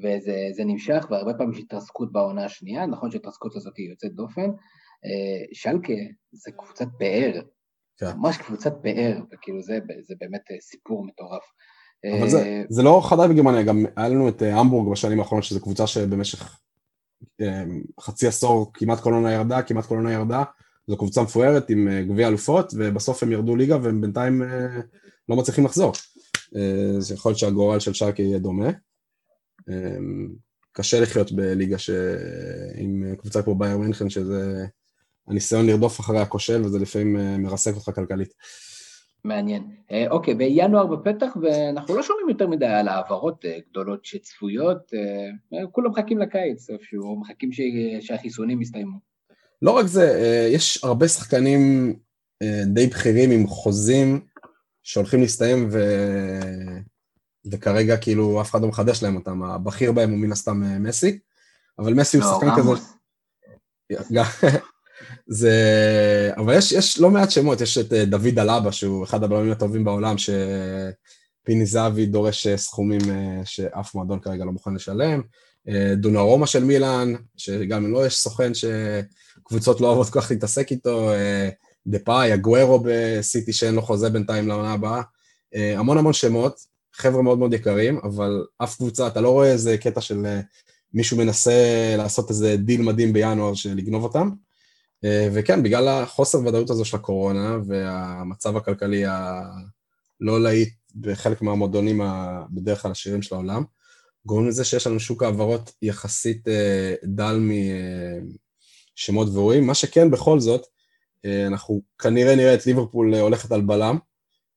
וזה 0.02 0.64
נמשך, 0.64 1.06
והרבה 1.10 1.34
פעמים 1.34 1.52
יש 1.52 1.58
התרסקות 1.58 2.12
בעונה 2.12 2.44
השנייה, 2.44 2.86
נכון 2.86 3.10
שההתרסקות 3.10 3.56
הזאת 3.56 3.76
היא 3.76 3.90
יוצאת 3.90 4.14
דופן. 4.14 4.50
אה, 5.04 5.44
שלקה 5.52 5.92
זה 6.32 6.50
קבוצת 6.52 6.86
פאר, 6.98 7.40
כן. 7.96 8.06
ממש 8.16 8.36
קבוצת 8.36 8.72
פאר, 8.82 9.18
וכאילו 9.32 9.62
זה, 9.62 9.78
זה 10.02 10.14
באמת 10.20 10.50
אה, 10.50 10.56
סיפור 10.60 11.06
מטורף. 11.06 11.44
אבל 12.18 12.28
זה, 12.28 12.42
אה, 12.42 12.62
זה 12.68 12.82
לא 12.82 13.00
חדש 13.04 13.30
בגרמניה, 13.30 13.62
גם 13.62 13.84
היה 13.96 14.08
לנו 14.08 14.28
את 14.28 14.42
המבורג 14.42 14.92
בשנים 14.92 15.20
האחרונות, 15.20 15.44
שזו 15.44 15.60
קבוצה 15.60 15.86
שבמשך 15.86 16.58
חצי 18.00 18.26
עשור 18.26 18.70
כמעט 18.74 19.00
כל 19.00 19.12
עונה 19.12 19.32
ירדה, 19.32 19.62
כמעט 19.62 19.86
כל 19.86 19.94
עונה 19.94 20.12
ירדה, 20.12 20.42
זו 20.86 20.96
קבוצה 20.96 21.22
מפוארת 21.22 21.70
עם 21.70 21.88
גביע 22.08 22.28
אלופות, 22.28 22.74
ובסוף 22.76 23.22
הם 23.22 23.32
ירדו 23.32 23.56
ליגה 23.56 23.78
והם 23.82 24.00
בינתיים 24.00 24.42
לא 25.28 25.36
מצליחים 25.36 25.64
לחזור. 25.64 25.92
אז 26.98 27.12
יכול 27.12 27.30
להיות 27.30 27.38
שהגורל 27.38 27.80
של 27.80 27.94
שרקי 27.94 28.22
יהיה 28.22 28.38
דומה. 28.38 28.70
קשה 30.72 31.00
לחיות 31.00 31.32
בליגה 31.32 31.78
ש... 31.78 31.90
עם 32.74 33.14
קבוצה 33.18 33.42
כמו 33.42 33.54
בייר 33.54 33.78
מינכן, 33.78 34.10
שזה 34.10 34.66
הניסיון 35.28 35.66
לרדוף 35.66 36.00
אחרי 36.00 36.20
הכושל, 36.20 36.64
וזה 36.64 36.78
לפעמים 36.78 37.16
אה, 37.16 37.38
מרסק 37.38 37.74
אותך 37.74 37.90
כלכלית. 37.94 38.34
מעניין. 39.24 39.62
אה, 39.92 40.06
אוקיי, 40.10 40.34
בינואר 40.34 40.86
בפתח, 40.86 41.36
ואנחנו 41.42 41.96
לא 41.96 42.02
שומעים 42.02 42.28
יותר 42.28 42.46
מדי 42.46 42.66
על 42.66 42.88
העברות 42.88 43.44
אה, 43.44 43.58
גדולות 43.70 44.04
שצפויות, 44.04 44.92
כולם 45.72 45.90
מחכים 45.90 46.18
לקיץ 46.18 46.70
איפשהו, 46.70 47.20
מחכים 47.20 47.50
שהחיסונים 48.00 48.62
יסתיימו. 48.62 48.98
לא 49.62 49.70
רק 49.70 49.86
זה, 49.86 50.48
יש 50.52 50.84
הרבה 50.84 51.08
שחקנים 51.08 51.94
די 52.66 52.86
בכירים 52.86 53.30
עם 53.30 53.46
חוזים 53.46 54.20
שהולכים 54.82 55.20
להסתיים 55.20 55.68
ו... 55.70 55.78
וכרגע 57.50 57.96
כאילו 57.96 58.40
אף 58.40 58.50
אחד 58.50 58.62
לא 58.62 58.68
מחדש 58.68 59.02
להם 59.02 59.16
אותם, 59.16 59.42
הבכיר 59.42 59.92
בהם 59.92 60.10
הוא 60.10 60.18
מן 60.18 60.32
הסתם 60.32 60.82
מסי, 60.82 61.18
אבל 61.78 61.94
מסי 61.94 62.16
הוא 62.16 62.24
לא, 62.24 62.30
שחקן 62.30 62.50
כזה... 62.56 62.70
זה... 65.26 66.30
אבל 66.36 66.58
יש, 66.58 66.72
יש 66.72 67.00
לא 67.00 67.10
מעט 67.10 67.30
שמות, 67.30 67.60
יש 67.60 67.78
את 67.78 67.92
אה, 67.92 68.04
דוד 68.04 68.38
אלאבה, 68.38 68.72
שהוא 68.72 69.04
אחד 69.04 69.24
הבלמים 69.24 69.52
הטובים 69.52 69.84
בעולם, 69.84 70.16
שפיני 70.18 71.66
זהבי 71.66 72.06
דורש 72.06 72.46
אה, 72.46 72.56
סכומים 72.56 73.00
אה, 73.10 73.40
שאף 73.44 73.94
מועדון 73.94 74.20
כרגע 74.20 74.44
לא 74.44 74.52
מוכן 74.52 74.74
לשלם. 74.74 75.22
דונרומה 75.96 76.46
של 76.46 76.64
מילאן, 76.64 77.14
שגם 77.36 77.84
אם 77.84 77.92
לא 77.92 78.06
יש 78.06 78.18
סוכן 78.18 78.52
שקבוצות 78.54 79.80
לא 79.80 79.86
אוהבות 79.86 80.10
כל 80.10 80.20
כך 80.20 80.30
להתעסק 80.30 80.70
איתו, 80.70 81.10
דה 81.86 81.98
פאי, 81.98 82.34
אגוורו 82.34 82.82
בסיטי 82.84 83.52
שאין 83.52 83.74
לו 83.74 83.82
חוזה 83.82 84.10
בינתיים 84.10 84.48
לעונה 84.48 84.72
הבאה. 84.72 85.02
המון 85.54 85.98
המון 85.98 86.12
שמות, 86.12 86.60
חבר'ה 86.92 87.22
מאוד 87.22 87.38
מאוד 87.38 87.54
יקרים, 87.54 88.00
אבל 88.02 88.44
אף 88.62 88.76
קבוצה, 88.76 89.06
אתה 89.06 89.20
לא 89.20 89.30
רואה 89.30 89.52
איזה 89.52 89.78
קטע 89.78 90.00
של 90.00 90.26
מישהו 90.94 91.16
מנסה 91.16 91.52
לעשות 91.98 92.30
איזה 92.30 92.56
דיל 92.56 92.82
מדהים 92.82 93.12
בינואר 93.12 93.54
של 93.54 93.74
לגנוב 93.74 94.04
אותם. 94.04 94.30
אה, 95.04 95.28
וכן, 95.32 95.62
בגלל 95.62 95.88
החוסר 95.88 96.38
ודאות 96.38 96.70
הזו 96.70 96.84
של 96.84 96.96
הקורונה 96.96 97.58
והמצב 97.66 98.56
הכלכלי 98.56 99.04
הלא 99.06 100.42
להיט 100.42 100.74
בחלק 101.00 101.42
מהמועדונים 101.42 102.00
בדרך 102.50 102.82
כלל 102.82 102.90
העשירים 102.90 103.22
של 103.22 103.34
העולם, 103.34 103.64
גורמים 104.26 104.48
לזה 104.48 104.64
שיש 104.64 104.86
לנו 104.86 105.00
שוק 105.00 105.22
העברות 105.22 105.72
יחסית 105.82 106.48
אה, 106.48 106.94
דל 107.04 107.40
משמות 108.96 109.28
ואירועים. 109.28 109.66
מה 109.66 109.74
שכן, 109.74 110.10
בכל 110.10 110.40
זאת, 110.40 110.66
אה, 111.24 111.46
אנחנו 111.46 111.82
כנראה 111.98 112.36
נראה 112.36 112.54
את 112.54 112.66
ליברפול 112.66 113.14
הולכת 113.14 113.52
על 113.52 113.60
בלם, 113.60 113.98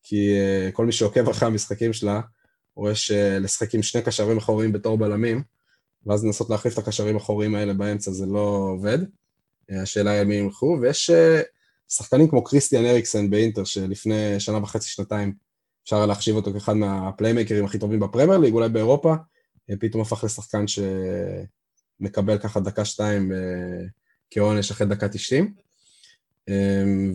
כי 0.03 0.31
כל 0.73 0.85
מי 0.85 0.91
שעוקב 0.91 1.29
אחרי 1.29 1.47
המשחקים 1.47 1.93
שלה, 1.93 2.21
רואה 2.75 2.95
שלשחק 2.95 3.75
עם 3.75 3.83
שני 3.83 4.01
קשרים 4.01 4.37
אחוריים 4.37 4.71
בתור 4.71 4.97
בלמים, 4.97 5.43
ואז 6.05 6.25
לנסות 6.25 6.49
להחליף 6.49 6.73
את 6.73 6.77
הקשרים 6.77 7.15
האחוריים 7.15 7.55
האלה 7.55 7.73
באמצע 7.73 8.11
זה 8.11 8.25
לא 8.25 8.69
עובד. 8.73 8.99
השאלה 9.69 10.11
היא 10.11 10.19
על 10.19 10.27
מי 10.27 10.35
ילכו, 10.35 10.77
ויש 10.81 11.09
אה, 11.09 11.41
שחקנים 11.89 12.27
כמו 12.27 12.43
קריסטיאן 12.43 12.85
אריקסן 12.85 13.29
באינטר, 13.29 13.63
שלפני 13.63 14.39
שנה 14.39 14.57
וחצי, 14.57 14.89
שנתיים, 14.89 15.33
אפשר 15.83 16.05
להחשיב 16.05 16.35
אותו 16.35 16.53
כאחד 16.53 16.73
מהפליימקרים 16.73 17.65
הכי 17.65 17.79
טובים 17.79 17.99
בפרמייר 17.99 18.37
ליג, 18.37 18.53
אולי 18.53 18.69
באירופה, 18.69 19.15
אה, 19.69 19.75
פתאום 19.79 20.01
הפך 20.01 20.23
לשחקן 20.23 20.65
שמקבל 20.67 22.37
ככה 22.37 22.59
דקה-שתיים 22.59 23.31
אה, 23.31 23.37
כעונש 24.31 24.71
אחרי 24.71 24.87
דקה 24.87 25.09
תשעים. 25.09 25.53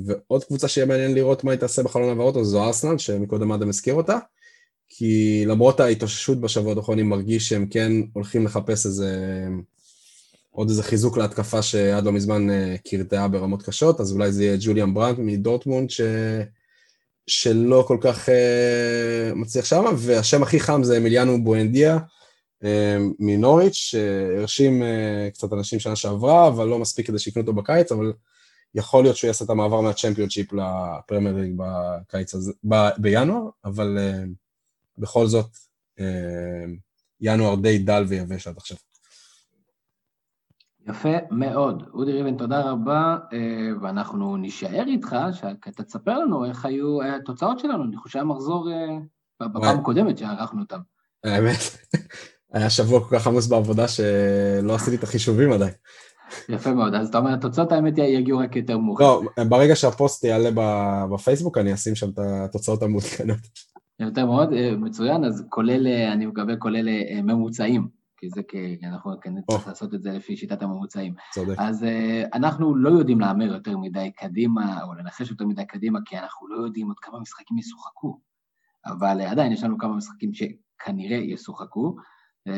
ועוד 0.07 0.45
קבוצה 0.45 0.69
שיהיה 0.69 0.87
מעניין 0.87 1.15
לראות 1.15 1.45
מה 1.45 1.51
היא 1.51 1.61
תעשה 1.61 1.83
בחלון 1.83 2.09
העברות, 2.09 2.45
זו 2.45 2.65
ארסנל, 2.65 2.99
שמקודם 2.99 3.53
אדם 3.53 3.69
הזכיר 3.69 3.95
אותה, 3.95 4.19
כי 4.89 5.45
למרות 5.47 5.81
ההתאוששות 5.81 6.41
בשבועות 6.41 6.77
האחרונים, 6.77 7.09
מרגיש 7.09 7.49
שהם 7.49 7.67
כן 7.67 7.93
הולכים 8.13 8.45
לחפש 8.45 8.87
איזה 8.87 9.17
עוד 10.55 10.69
איזה 10.69 10.83
חיזוק 10.83 11.17
להתקפה 11.17 11.63
שעד 11.63 12.05
לא 12.05 12.13
מזמן 12.13 12.51
אה, 12.51 12.77
קרטעה 12.89 13.29
ברמות 13.29 13.63
קשות, 13.63 14.01
אז 14.01 14.13
אולי 14.13 14.33
זה 14.33 14.45
יהיה 14.45 14.57
ג'וליאן 14.61 14.95
ברנט 14.95 15.19
מדורטמונד, 15.19 15.91
ש... 15.91 16.01
שלא 17.27 17.85
כל 17.89 17.99
כך 18.01 18.29
uh, 18.29 19.35
מצליח 19.35 19.65
שם, 19.65 19.85
והשם 19.97 20.43
הכי 20.43 20.61
חם 20.61 20.85
זה 20.85 20.97
אמיליאנו 20.97 21.45
בואנדיה 21.45 21.97
uh, 21.97 22.67
מנוריץ', 23.19 23.75
שהרשים 23.75 24.83
uh, 24.83 25.31
קצת 25.35 25.53
אנשים 25.53 25.81
שנה 25.81 25.97
שעברה, 25.97 26.49
אבל 26.49 26.69
לא 26.69 26.79
מספיק 26.79 27.07
כדי 27.07 27.19
שיקנו 27.19 27.43
אותו 27.43 27.53
בקיץ, 27.53 27.93
אבל 27.93 28.13
יכול 28.75 29.05
להיות 29.05 29.17
שהוא 29.17 29.29
יעשה 29.29 29.45
את 29.45 29.51
המעבר 29.51 29.81
מהצ'מפיונצ'יפ 29.81 30.53
לפרמייר 30.53 31.37
ליג 31.37 31.53
בקיץ 31.57 32.35
הזה, 32.35 32.53
ב- 32.69 32.91
בינואר, 32.99 33.49
אבל 33.65 33.99
uh, 33.99 34.29
בכל 34.99 35.27
זאת, 35.27 35.51
uh, 35.99 36.03
ינואר 37.21 37.55
די 37.55 37.79
דל 37.79 38.05
ויבש 38.09 38.47
עד 38.47 38.57
עכשיו. 38.57 38.77
יפה 40.89 41.09
מאוד. 41.31 41.83
אודי 41.95 42.13
ריבן, 42.13 42.37
תודה 42.37 42.71
רבה, 42.71 43.17
אה, 43.33 43.39
ואנחנו 43.83 44.37
נישאר 44.37 44.85
איתך, 44.87 45.17
שאתה 45.33 45.83
תספר 45.83 46.19
לנו 46.19 46.45
איך 46.45 46.65
היו 46.65 47.03
אה, 47.03 47.17
התוצאות 47.17 47.59
שלנו, 47.59 47.85
אני 47.85 47.97
חושב 47.97 48.19
המחזור 48.19 48.71
אה, 48.71 48.99
בפעם 49.43 49.79
הקודמת 49.79 50.19
שערכנו 50.19 50.61
אותם. 50.63 50.79
האמת, 51.25 51.59
היה 52.53 52.71
שבוע 52.71 53.01
כל 53.09 53.19
כך 53.19 53.27
עמוס 53.27 53.47
בעבודה 53.47 53.89
שלא 53.89 54.75
עשיתי 54.75 54.97
את 54.97 55.03
החישובים 55.03 55.53
עדיין. 55.53 55.73
יפה 56.49 56.73
מאוד, 56.73 56.95
אז 56.95 57.09
אתה 57.09 57.19
אומר, 57.19 57.35
התוצאות 57.35 57.73
האמת 57.73 57.99
יגיעו 57.99 58.39
רק 58.39 58.57
יותר 58.57 58.79
מאוחר. 58.79 59.05
לא, 59.05 59.45
ברגע 59.49 59.77
שהפוסט 59.77 60.25
יעלה 60.25 60.51
בפייסבוק, 61.15 61.59
אני 61.59 61.75
אשים 61.75 61.95
שם 61.95 62.11
את 62.11 62.19
התוצאות 62.19 62.83
המעודכנות. 62.83 63.39
יותר 64.01 64.27
מאוד, 64.27 64.49
מצוין, 64.77 65.25
אז 65.25 65.45
כולל, 65.49 65.87
אני 65.87 66.27
מקווה, 66.27 66.57
כולל 66.57 66.89
ממוצעים. 67.23 68.02
כי 68.23 68.29
זה, 68.29 68.43
כי 68.43 68.79
אנחנו 68.83 69.21
כן 69.21 69.35
צריך 69.51 69.67
לעשות 69.67 69.95
את 69.95 70.03
זה 70.03 70.13
לפי 70.13 70.37
שיטת 70.37 70.63
הממוצעים. 70.63 71.15
צודק. 71.35 71.55
אז 71.59 71.83
uh, 71.83 71.87
אנחנו 72.35 72.77
לא 72.77 72.89
יודעים 72.89 73.21
להמר 73.21 73.45
יותר 73.45 73.79
מדי 73.79 74.11
קדימה, 74.17 74.83
או 74.83 74.95
לנחש 74.95 75.31
יותר 75.31 75.47
מדי 75.47 75.67
קדימה, 75.67 75.99
כי 76.05 76.19
אנחנו 76.19 76.49
לא 76.49 76.65
יודעים 76.65 76.89
עוד 76.89 76.99
כמה 76.99 77.21
משחקים 77.21 77.59
ישוחקו. 77.59 78.21
אבל 78.87 79.21
uh, 79.21 79.25
עדיין 79.31 79.53
יש 79.53 79.65
לנו 79.65 79.79
כמה 79.79 79.97
משחקים 79.97 80.31
שכנראה 80.35 81.17
ישוחקו, 81.17 81.97
uh, 82.49 82.53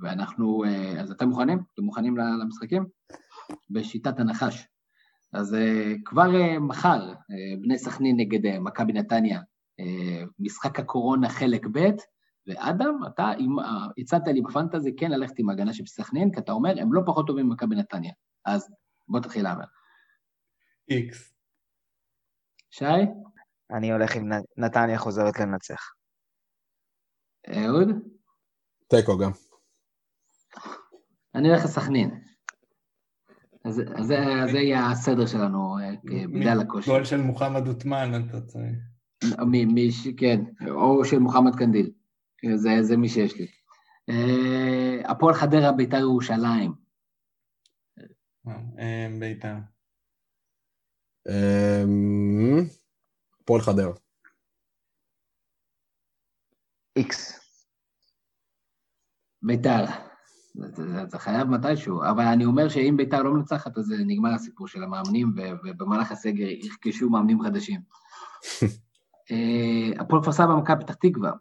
ואנחנו, 0.00 0.64
אז 1.00 1.10
אתם 1.10 1.28
מוכנים? 1.28 1.58
אתם 1.74 1.82
מוכנים 1.82 2.16
למשחקים? 2.16 2.86
בשיטת 3.70 4.20
הנחש. 4.20 4.68
אז 5.32 5.56
כבר 6.04 6.58
מחר, 6.60 7.12
בני 7.62 7.78
סכנין 7.78 8.16
נגד 8.16 8.58
מכבי 8.60 8.92
נתניה, 8.92 9.40
משחק 10.38 10.80
הקורונה 10.80 11.28
חלק 11.28 11.66
ב', 11.72 11.90
ואדם, 12.46 12.98
אתה 13.06 13.30
הצעת 13.98 14.22
לי 14.26 14.42
בפנטזי 14.42 14.96
כן 14.96 15.10
ללכת 15.10 15.38
עם 15.38 15.50
הגנה 15.50 15.72
של 15.72 15.86
סכנין, 15.86 16.32
כי 16.32 16.40
אתה 16.40 16.52
אומר, 16.52 16.80
הם 16.80 16.92
לא 16.92 17.02
פחות 17.06 17.26
טובים 17.26 17.46
ממכבי 17.48 17.76
נתניה. 17.76 18.12
אז 18.44 18.70
בוא 19.08 19.20
תתחיל 19.20 19.44
להמר. 19.44 19.64
איקס. 20.90 21.34
שי? 22.70 22.84
אני 23.70 23.92
הולך 23.92 24.16
עם 24.16 24.30
נתניה 24.56 24.98
חוזרת 24.98 25.40
לנצח. 25.40 25.92
אהוד? 27.48 27.88
תיקו 28.88 29.18
גם. 29.18 29.30
אני 31.34 31.48
הולך 31.48 31.64
לסכנין. 31.64 32.20
אז 33.64 33.82
זה 34.50 34.58
יהיה 34.58 34.90
הסדר 34.90 35.26
שלנו, 35.26 35.78
אה, 35.78 35.90
בגלל 36.26 36.60
הקושי. 36.60 36.90
גול 36.90 37.04
של 37.04 37.20
מוחמד 37.20 37.66
עותמן, 37.66 38.28
אתה 38.28 38.40
צריך. 38.40 38.78
מי, 39.46 39.88
כן, 40.16 40.40
או 40.70 41.04
של 41.04 41.18
מוחמד 41.18 41.56
קנדיל. 41.56 41.90
זה, 42.54 42.82
זה 42.82 42.96
מי 42.96 43.08
שיש 43.08 43.36
לי. 43.36 43.46
אה, 44.08 45.10
הפועל 45.10 45.34
חדרה, 45.34 45.72
בית"ר 45.72 45.96
ירושלים. 45.96 46.72
אה, 48.78 49.08
בית"ר. 49.20 49.54
אמ, 51.28 52.64
הפועל 53.42 53.60
חדרה. 53.60 53.92
איקס. 56.96 57.40
בית"ר. 59.42 59.84
זה 61.06 61.18
חייב 61.18 61.48
מתישהו, 61.48 62.02
אבל 62.02 62.24
אני 62.24 62.44
אומר 62.44 62.68
שאם 62.68 62.94
בית"ר 62.96 63.22
לא 63.22 63.34
מנצחת, 63.34 63.78
אז 63.78 63.94
נגמר 64.06 64.34
הסיפור 64.34 64.68
של 64.68 64.82
המאמנים, 64.82 65.34
ובמהלך 65.64 66.12
הסגר 66.12 66.44
ירכשו 66.44 67.10
מאמנים 67.10 67.42
חדשים. 67.42 67.80
אה, 69.30 69.90
הפועל 70.00 70.22
כפר 70.22 70.32
סבא, 70.32 70.56
מכבי 70.56 70.84
פתח 70.84 70.94
תקווה. 70.94 71.32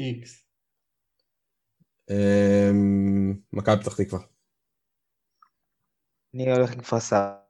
איקס. 0.00 0.44
אמ, 2.10 3.40
מכבי 3.52 3.76
פתח 3.80 4.02
תקווה. 4.02 4.20
אני 6.34 6.52
הולך 6.52 6.72
עם 6.72 6.80
כפר 6.80 7.00
סבא. 7.00 7.40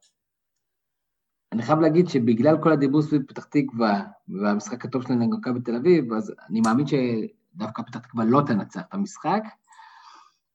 אני 1.52 1.62
חייב 1.62 1.78
להגיד 1.78 2.08
שבגלל 2.08 2.56
כל 2.62 2.72
הדיבור 2.72 3.02
סביב 3.02 3.22
פתח 3.28 3.44
תקווה 3.44 4.04
והמשחק 4.28 4.84
הטוב 4.84 5.02
שלנו 5.02 5.26
נגד 5.26 5.38
מכבי 5.38 5.60
תל 5.60 5.76
אביב, 5.76 6.12
אז 6.12 6.34
אני 6.48 6.60
מאמין 6.60 6.86
שדווקא 6.86 7.82
פתח 7.82 7.98
תקווה 7.98 8.24
לא 8.24 8.40
תנצח 8.46 8.80
את 8.80 8.94
המשחק. 8.94 9.42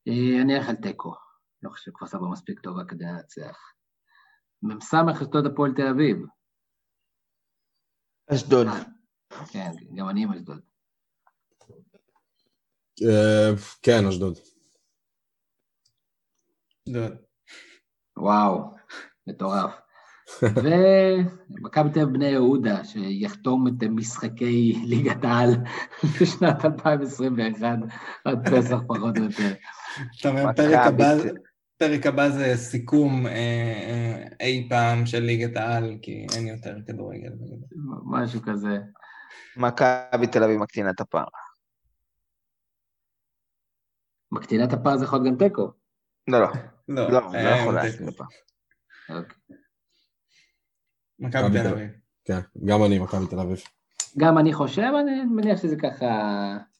אה, 0.07 0.41
אני 0.41 0.57
אלך 0.57 0.69
על 0.69 0.75
תיקו. 0.75 1.13
לא 1.63 1.69
חושב 1.69 1.91
שכפר 1.91 2.05
סבא 2.05 2.27
מספיק 2.31 2.59
טובה 2.59 2.83
כדי 2.87 3.05
לנצח. 3.05 3.57
מ"ס 4.63 4.93
אשדוד 4.93 5.45
הפועל 5.45 5.73
תל 5.75 5.87
אביב. 5.87 6.17
אשדוד. 8.33 8.67
כן, 9.51 9.71
גם 9.95 10.09
אני 10.09 10.23
עם 10.23 10.33
אשדוד. 10.33 10.74
אה, 13.03 13.51
כן, 13.81 14.05
אשדוד. 14.07 14.37
אשדוד. 16.87 17.15
וואו, 18.17 18.61
מטורף. 19.27 19.71
ומכבי 20.43 21.89
תל 21.89 21.99
אביב 21.99 22.13
בני 22.13 22.27
יהודה, 22.27 22.83
שיחתום 22.83 23.67
את 23.67 23.83
משחקי 23.83 24.81
ליגת 24.85 25.23
העל 25.25 25.49
לשנת 26.21 26.65
2021, 26.65 27.77
עד 28.25 28.49
פסח 28.49 28.77
פחות 28.87 29.17
או 29.17 29.23
יותר. 29.23 29.53
אתה 30.19 30.29
אומר, 30.29 30.53
פרק 30.55 30.79
הבא... 30.87 31.13
פרק 31.77 32.05
הבא 32.05 32.29
זה 32.29 32.53
סיכום 32.55 33.27
אה, 33.27 33.31
אה, 33.31 34.23
אי 34.39 34.67
פעם 34.69 35.05
של 35.05 35.19
ליגת 35.19 35.57
העל, 35.57 35.97
כי 36.01 36.25
אין 36.35 36.47
יותר 36.47 36.75
כדורגל. 36.87 37.31
משהו 38.05 38.41
כזה. 38.41 38.77
מכבי 39.57 40.27
תל 40.31 40.43
אביב 40.43 40.59
מקטינה 40.59 40.89
את 40.89 41.01
הפער. 41.01 41.25
מקטינה 44.35 44.63
את 44.63 44.73
הפער 44.73 44.97
זה 44.97 45.05
יכול 45.05 45.19
להיות 45.19 45.39
גם 45.39 45.47
תיקו. 45.47 45.71
לא, 46.27 46.39
לא. 46.39 46.47
לא, 46.87 47.11
לא, 47.11 47.21
לא 47.21 47.33
אין 47.35 47.47
יכול 47.61 47.81
תיקו. 47.81 47.85
להקטין 47.87 48.07
את 48.07 48.13
הפער. 48.13 48.27
אוקיי. 49.09 49.35
מכבי 51.19 51.61
תל 51.63 51.67
אביב. 51.67 51.89
כן, 52.25 52.39
גם 52.65 52.83
אני 52.83 52.99
מכבי 52.99 53.27
תל 53.27 53.39
אביב. 53.39 53.57
גם 54.17 54.37
אני 54.37 54.53
חושב, 54.53 54.81
אני 55.01 55.21
מניח 55.25 55.61
שזה 55.61 55.75
ככה, 55.75 56.05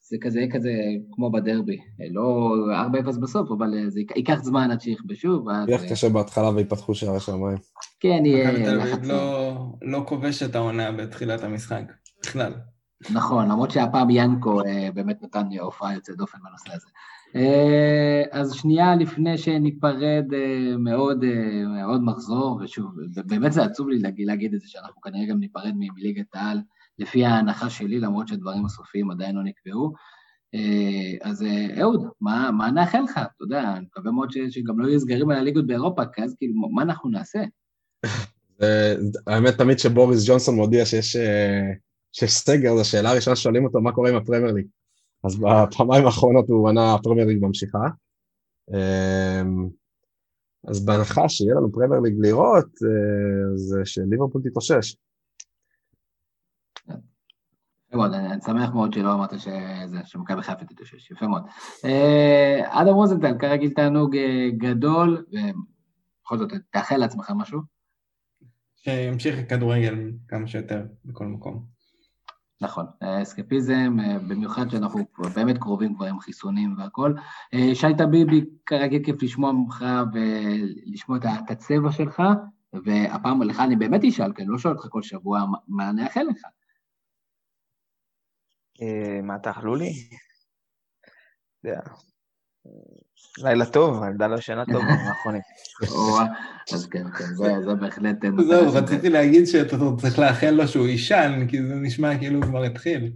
זה 0.10 0.18
כזה 0.22 0.40
יהיה 0.40 0.52
כזה 0.52 0.70
כמו 1.12 1.32
בדרבי. 1.32 1.78
לא 2.12 2.56
4-0 3.16 3.20
בסוף, 3.20 3.52
אבל 3.58 3.90
זה 3.90 4.00
יק- 4.00 4.16
ייקח 4.18 4.36
זמן 4.44 4.72
עד 4.72 4.82
שיכבשו, 4.82 5.44
ואז... 5.48 5.70
יהיה 5.70 5.90
קשה 5.90 6.10
בהתחלה 6.10 6.50
ויפתחו 6.50 6.96
שערי 6.96 7.20
שמיים. 7.20 7.58
כן, 8.00 8.22
יהיה 8.26 8.52
מכבי 8.52 8.64
תל 8.66 8.82
אביב. 8.82 9.06
לא- 9.12 9.66
לא 9.82 10.04
כובש 10.08 10.44
את 10.44 10.56
העונה 10.56 10.92
בתחילת 10.92 11.44
המשחק, 11.44 11.84
בכלל. 12.24 12.54
נכון, 13.14 13.46
למרות 13.50 13.72
שהפעם 13.72 14.10
ינקו 14.10 14.62
אה, 14.66 14.90
באמת 14.94 15.24
נתן 15.24 15.48
לי 15.50 15.58
הופעה 15.58 15.94
יוצאת 15.94 16.18
דופן 16.18 16.38
בנושא 16.44 16.74
הזה. 16.74 16.88
אה, 17.36 18.24
אז 18.32 18.54
שנייה 18.54 18.96
לפני 18.96 19.38
שניפרד 19.38 20.34
אה, 20.34 20.78
מעוד, 20.78 21.24
אה, 21.24 21.68
מעוד 21.68 22.04
מחזור, 22.04 22.60
ושוב, 22.64 22.92
באמת 23.26 23.54
זה 23.54 23.64
עצוב 23.64 23.90
לי 23.90 24.00
להגיד, 24.00 24.28
להגיד 24.28 24.54
את 24.54 24.62
זה, 24.62 24.68
שאנחנו 24.70 25.02
כנראה 25.02 25.26
גם 25.26 25.40
ניפרד 25.40 25.74
מליגת 25.76 26.36
העל, 26.36 26.62
לפי 27.00 27.26
ההנחה 27.26 27.70
שלי, 27.70 28.00
למרות 28.00 28.28
שהדברים 28.28 28.66
הסופיים 28.66 29.12
עדיין 29.12 29.36
לא 29.36 29.44
נקבעו. 29.44 29.94
אז 31.22 31.44
אה, 31.44 31.82
אהוד, 31.82 32.08
מה, 32.22 32.52
מה 32.52 32.72
נאחל 32.72 33.02
לך? 33.02 33.12
אתה 33.12 33.44
יודע, 33.44 33.74
אני 33.78 33.86
מקווה 33.86 34.12
מאוד 34.12 34.32
ש, 34.32 34.38
שגם 34.38 34.80
לא 34.80 34.88
יהיו 34.88 35.00
סגרים 35.00 35.30
על 35.30 35.38
הליגות 35.38 35.68
באירופה, 35.68 36.06
כי 36.06 36.24
אז 36.24 36.36
כאילו, 36.38 36.54
מה 36.54 36.82
אנחנו 36.82 37.10
נעשה? 37.10 37.40
האמת, 39.28 39.58
תמיד 39.58 39.80
שבוריס 39.80 40.30
ג'ונסון 40.30 40.56
מודיע 40.56 40.86
שיש 40.86 41.18
שיש 42.12 42.32
סגר, 42.32 42.76
זו 42.76 42.82
השאלה 42.82 43.12
הראשונה 43.12 43.36
ששואלים 43.36 43.66
אותו 43.66 43.82
מה 43.82 43.92
קורה 43.92 44.10
עם 44.10 44.16
ה 44.16 44.21
Premier 44.21 44.54
League. 44.54 44.66
אז 45.24 45.40
בפעמיים 45.40 46.06
האחרונות 46.06 46.50
הוא 46.50 46.70
ענה 46.70 46.94
ה 46.94 46.98
Premier 46.98 47.28
League 47.28 47.38
ממשיכה. 47.42 47.88
אמ, 48.74 49.70
אז 50.68 50.86
בהנחה 50.86 51.30
שיהיה 51.30 51.56
לנו 51.56 51.72
Premier 51.72 52.02
League 52.02 52.16
לראות, 52.20 52.66
אה, 52.66 53.58
זה 53.58 53.82
שליברפול 53.86 54.42
תתאושש. 54.42 54.96
יפה 57.88 57.98
מאוד, 57.98 58.14
אני 58.14 58.42
שמח 58.46 58.70
מאוד 58.74 58.94
שלא 58.94 59.14
אמרת 59.14 59.40
שזה, 59.40 59.98
שמכבי 60.06 60.44
חיפה 60.44 60.66
תתאושש, 60.66 61.12
יפה 61.12 61.28
מאוד. 61.28 61.44
אה, 61.86 62.82
אדם 62.82 62.94
רוזנטל, 62.94 63.38
כרגיל 63.40 63.74
תענוג 63.74 64.16
אה, 64.16 64.50
גדול, 64.58 65.26
ובכל 65.30 66.38
זאת, 66.38 66.50
תאחל 66.72 66.98
לעצמך 66.98 67.32
משהו. 67.36 67.60
שימשיך 68.76 69.40
הכדורגל 69.40 70.12
כמה 70.28 70.48
שיותר 70.48 70.86
בכל 71.06 71.26
מקום. 71.26 71.75
נכון, 72.62 72.86
אסקפיזם, 73.00 73.98
אה, 74.00 74.20
במיוחד 74.20 74.70
שאנחנו 74.70 75.00
באמת 75.36 75.58
קרובים 75.58 75.96
כבר 75.96 76.06
עם 76.06 76.20
חיסונים 76.20 76.76
והכל. 76.78 77.14
אה, 77.54 77.76
שי 77.76 77.88
טביבי, 77.98 78.46
כרגיל 78.66 79.04
כיף 79.04 79.24
לשמוע 79.24 79.52
ממך 79.52 79.86
ולשמוע 80.14 81.18
את 81.18 81.52
הצבע 81.52 81.92
שלך, 81.92 82.22
והפעם 82.86 83.42
לך 83.42 83.60
אני 83.60 83.76
באמת 83.76 84.02
אשאל, 84.04 84.34
כי 84.34 84.42
אני 84.42 84.52
לא 84.52 84.58
שואל 84.58 84.74
אותך 84.74 84.88
כל 84.90 85.04
שבוע, 85.04 85.46
מה- 85.46 85.58
מה 85.68 85.92
נאחל 85.92 86.24
לך? 86.24 86.42
אה, 88.82 89.22
מה 89.24 89.40
תאכלו 89.40 89.76
לי? 89.76 89.92
לילה 93.38 93.66
טוב, 93.66 94.04
הילדה 94.04 94.28
לא 94.28 94.36
ישנה 94.36 94.66
טוב 94.66 94.82
בימים 94.86 95.08
האחרונים. 95.08 95.42
אז 96.74 96.86
כן, 96.86 97.12
כן, 97.12 97.26
זה 97.26 97.54
זה 97.62 97.76
בהחלט... 97.76 98.16
זהו, 98.48 98.74
רציתי 98.74 99.10
להגיד 99.10 99.46
שאתה 99.46 99.78
צריך 99.98 100.20
לאחל 100.20 100.50
לו 100.50 100.68
שהוא 100.68 100.88
יישן, 100.88 101.46
כי 101.48 101.68
זה 101.68 101.76
נשמע 101.76 102.18
כאילו 102.18 102.36
הוא 102.36 102.46
כבר 102.46 102.64
התחיל. 102.64 103.12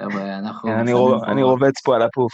חבר'ה, 0.00 0.38
אנחנו... 0.38 0.80
אני 1.26 1.42
רובץ 1.42 1.80
פה 1.84 1.96
על 1.96 2.02
הפוף. 2.02 2.32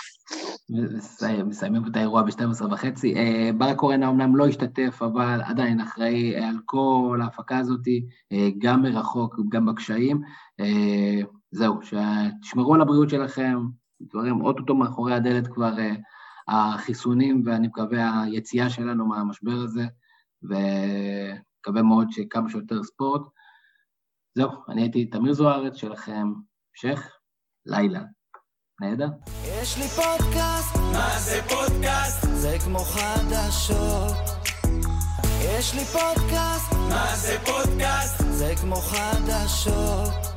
מסיימים 1.44 1.82
את 1.90 1.96
האירוע 1.96 2.22
ב-12 2.22 2.64
וחצי. 2.72 3.14
אה, 3.16 3.50
ברק 3.58 3.76
קורן 3.76 4.02
אמנם 4.02 4.36
לא 4.36 4.46
השתתף, 4.46 5.02
אבל 5.02 5.40
עדיין 5.44 5.80
אחראי 5.80 6.34
אה, 6.36 6.48
על 6.48 6.56
כל 6.64 7.18
ההפקה 7.22 7.58
הזאת, 7.58 7.88
אה, 8.32 8.48
גם 8.58 8.82
מרחוק, 8.82 9.36
גם 9.48 9.66
בקשיים. 9.66 10.20
זהו, 11.52 11.78
שתשמרו 11.82 12.74
על 12.74 12.80
הבריאות 12.80 13.10
שלכם, 13.10 13.58
דברים 14.00 14.40
אוטוטו 14.40 14.74
מאחורי 14.74 15.14
הדלת 15.14 15.46
כבר 15.46 15.76
החיסונים, 16.48 17.42
ואני 17.46 17.66
מקווה 17.66 18.22
היציאה 18.22 18.70
שלנו 18.70 19.06
מהמשבר 19.06 19.52
הזה, 19.64 19.86
ומקווה 20.42 21.82
מאוד 21.82 22.06
שכמה 22.10 22.50
שיותר 22.50 22.82
ספורט. 22.84 23.22
זהו, 24.34 24.50
אני 24.68 24.82
הייתי 24.82 25.06
תמיר 25.06 25.32
זוארץ 25.32 25.76
שלכם, 25.76 26.32
המשך 26.72 27.12
לילה. 27.66 28.02
נהדר. 28.80 29.08
יש 29.44 29.78
לי 29.78 29.88
פודקאסט, 29.88 30.76
מה 30.92 31.18
זה 31.18 31.40
פודקאסט? 31.48 32.26
זה 32.32 32.56
כמו 32.64 32.78
חדשות. 32.78 34.16
יש 35.44 35.74
לי 35.74 35.84
פודקאסט, 35.84 36.72
מה 36.72 37.16
זה 37.16 37.36
פודקאסט? 37.46 38.24
זה 38.30 38.52
כמו 38.60 38.76
חדשות. 38.76 40.29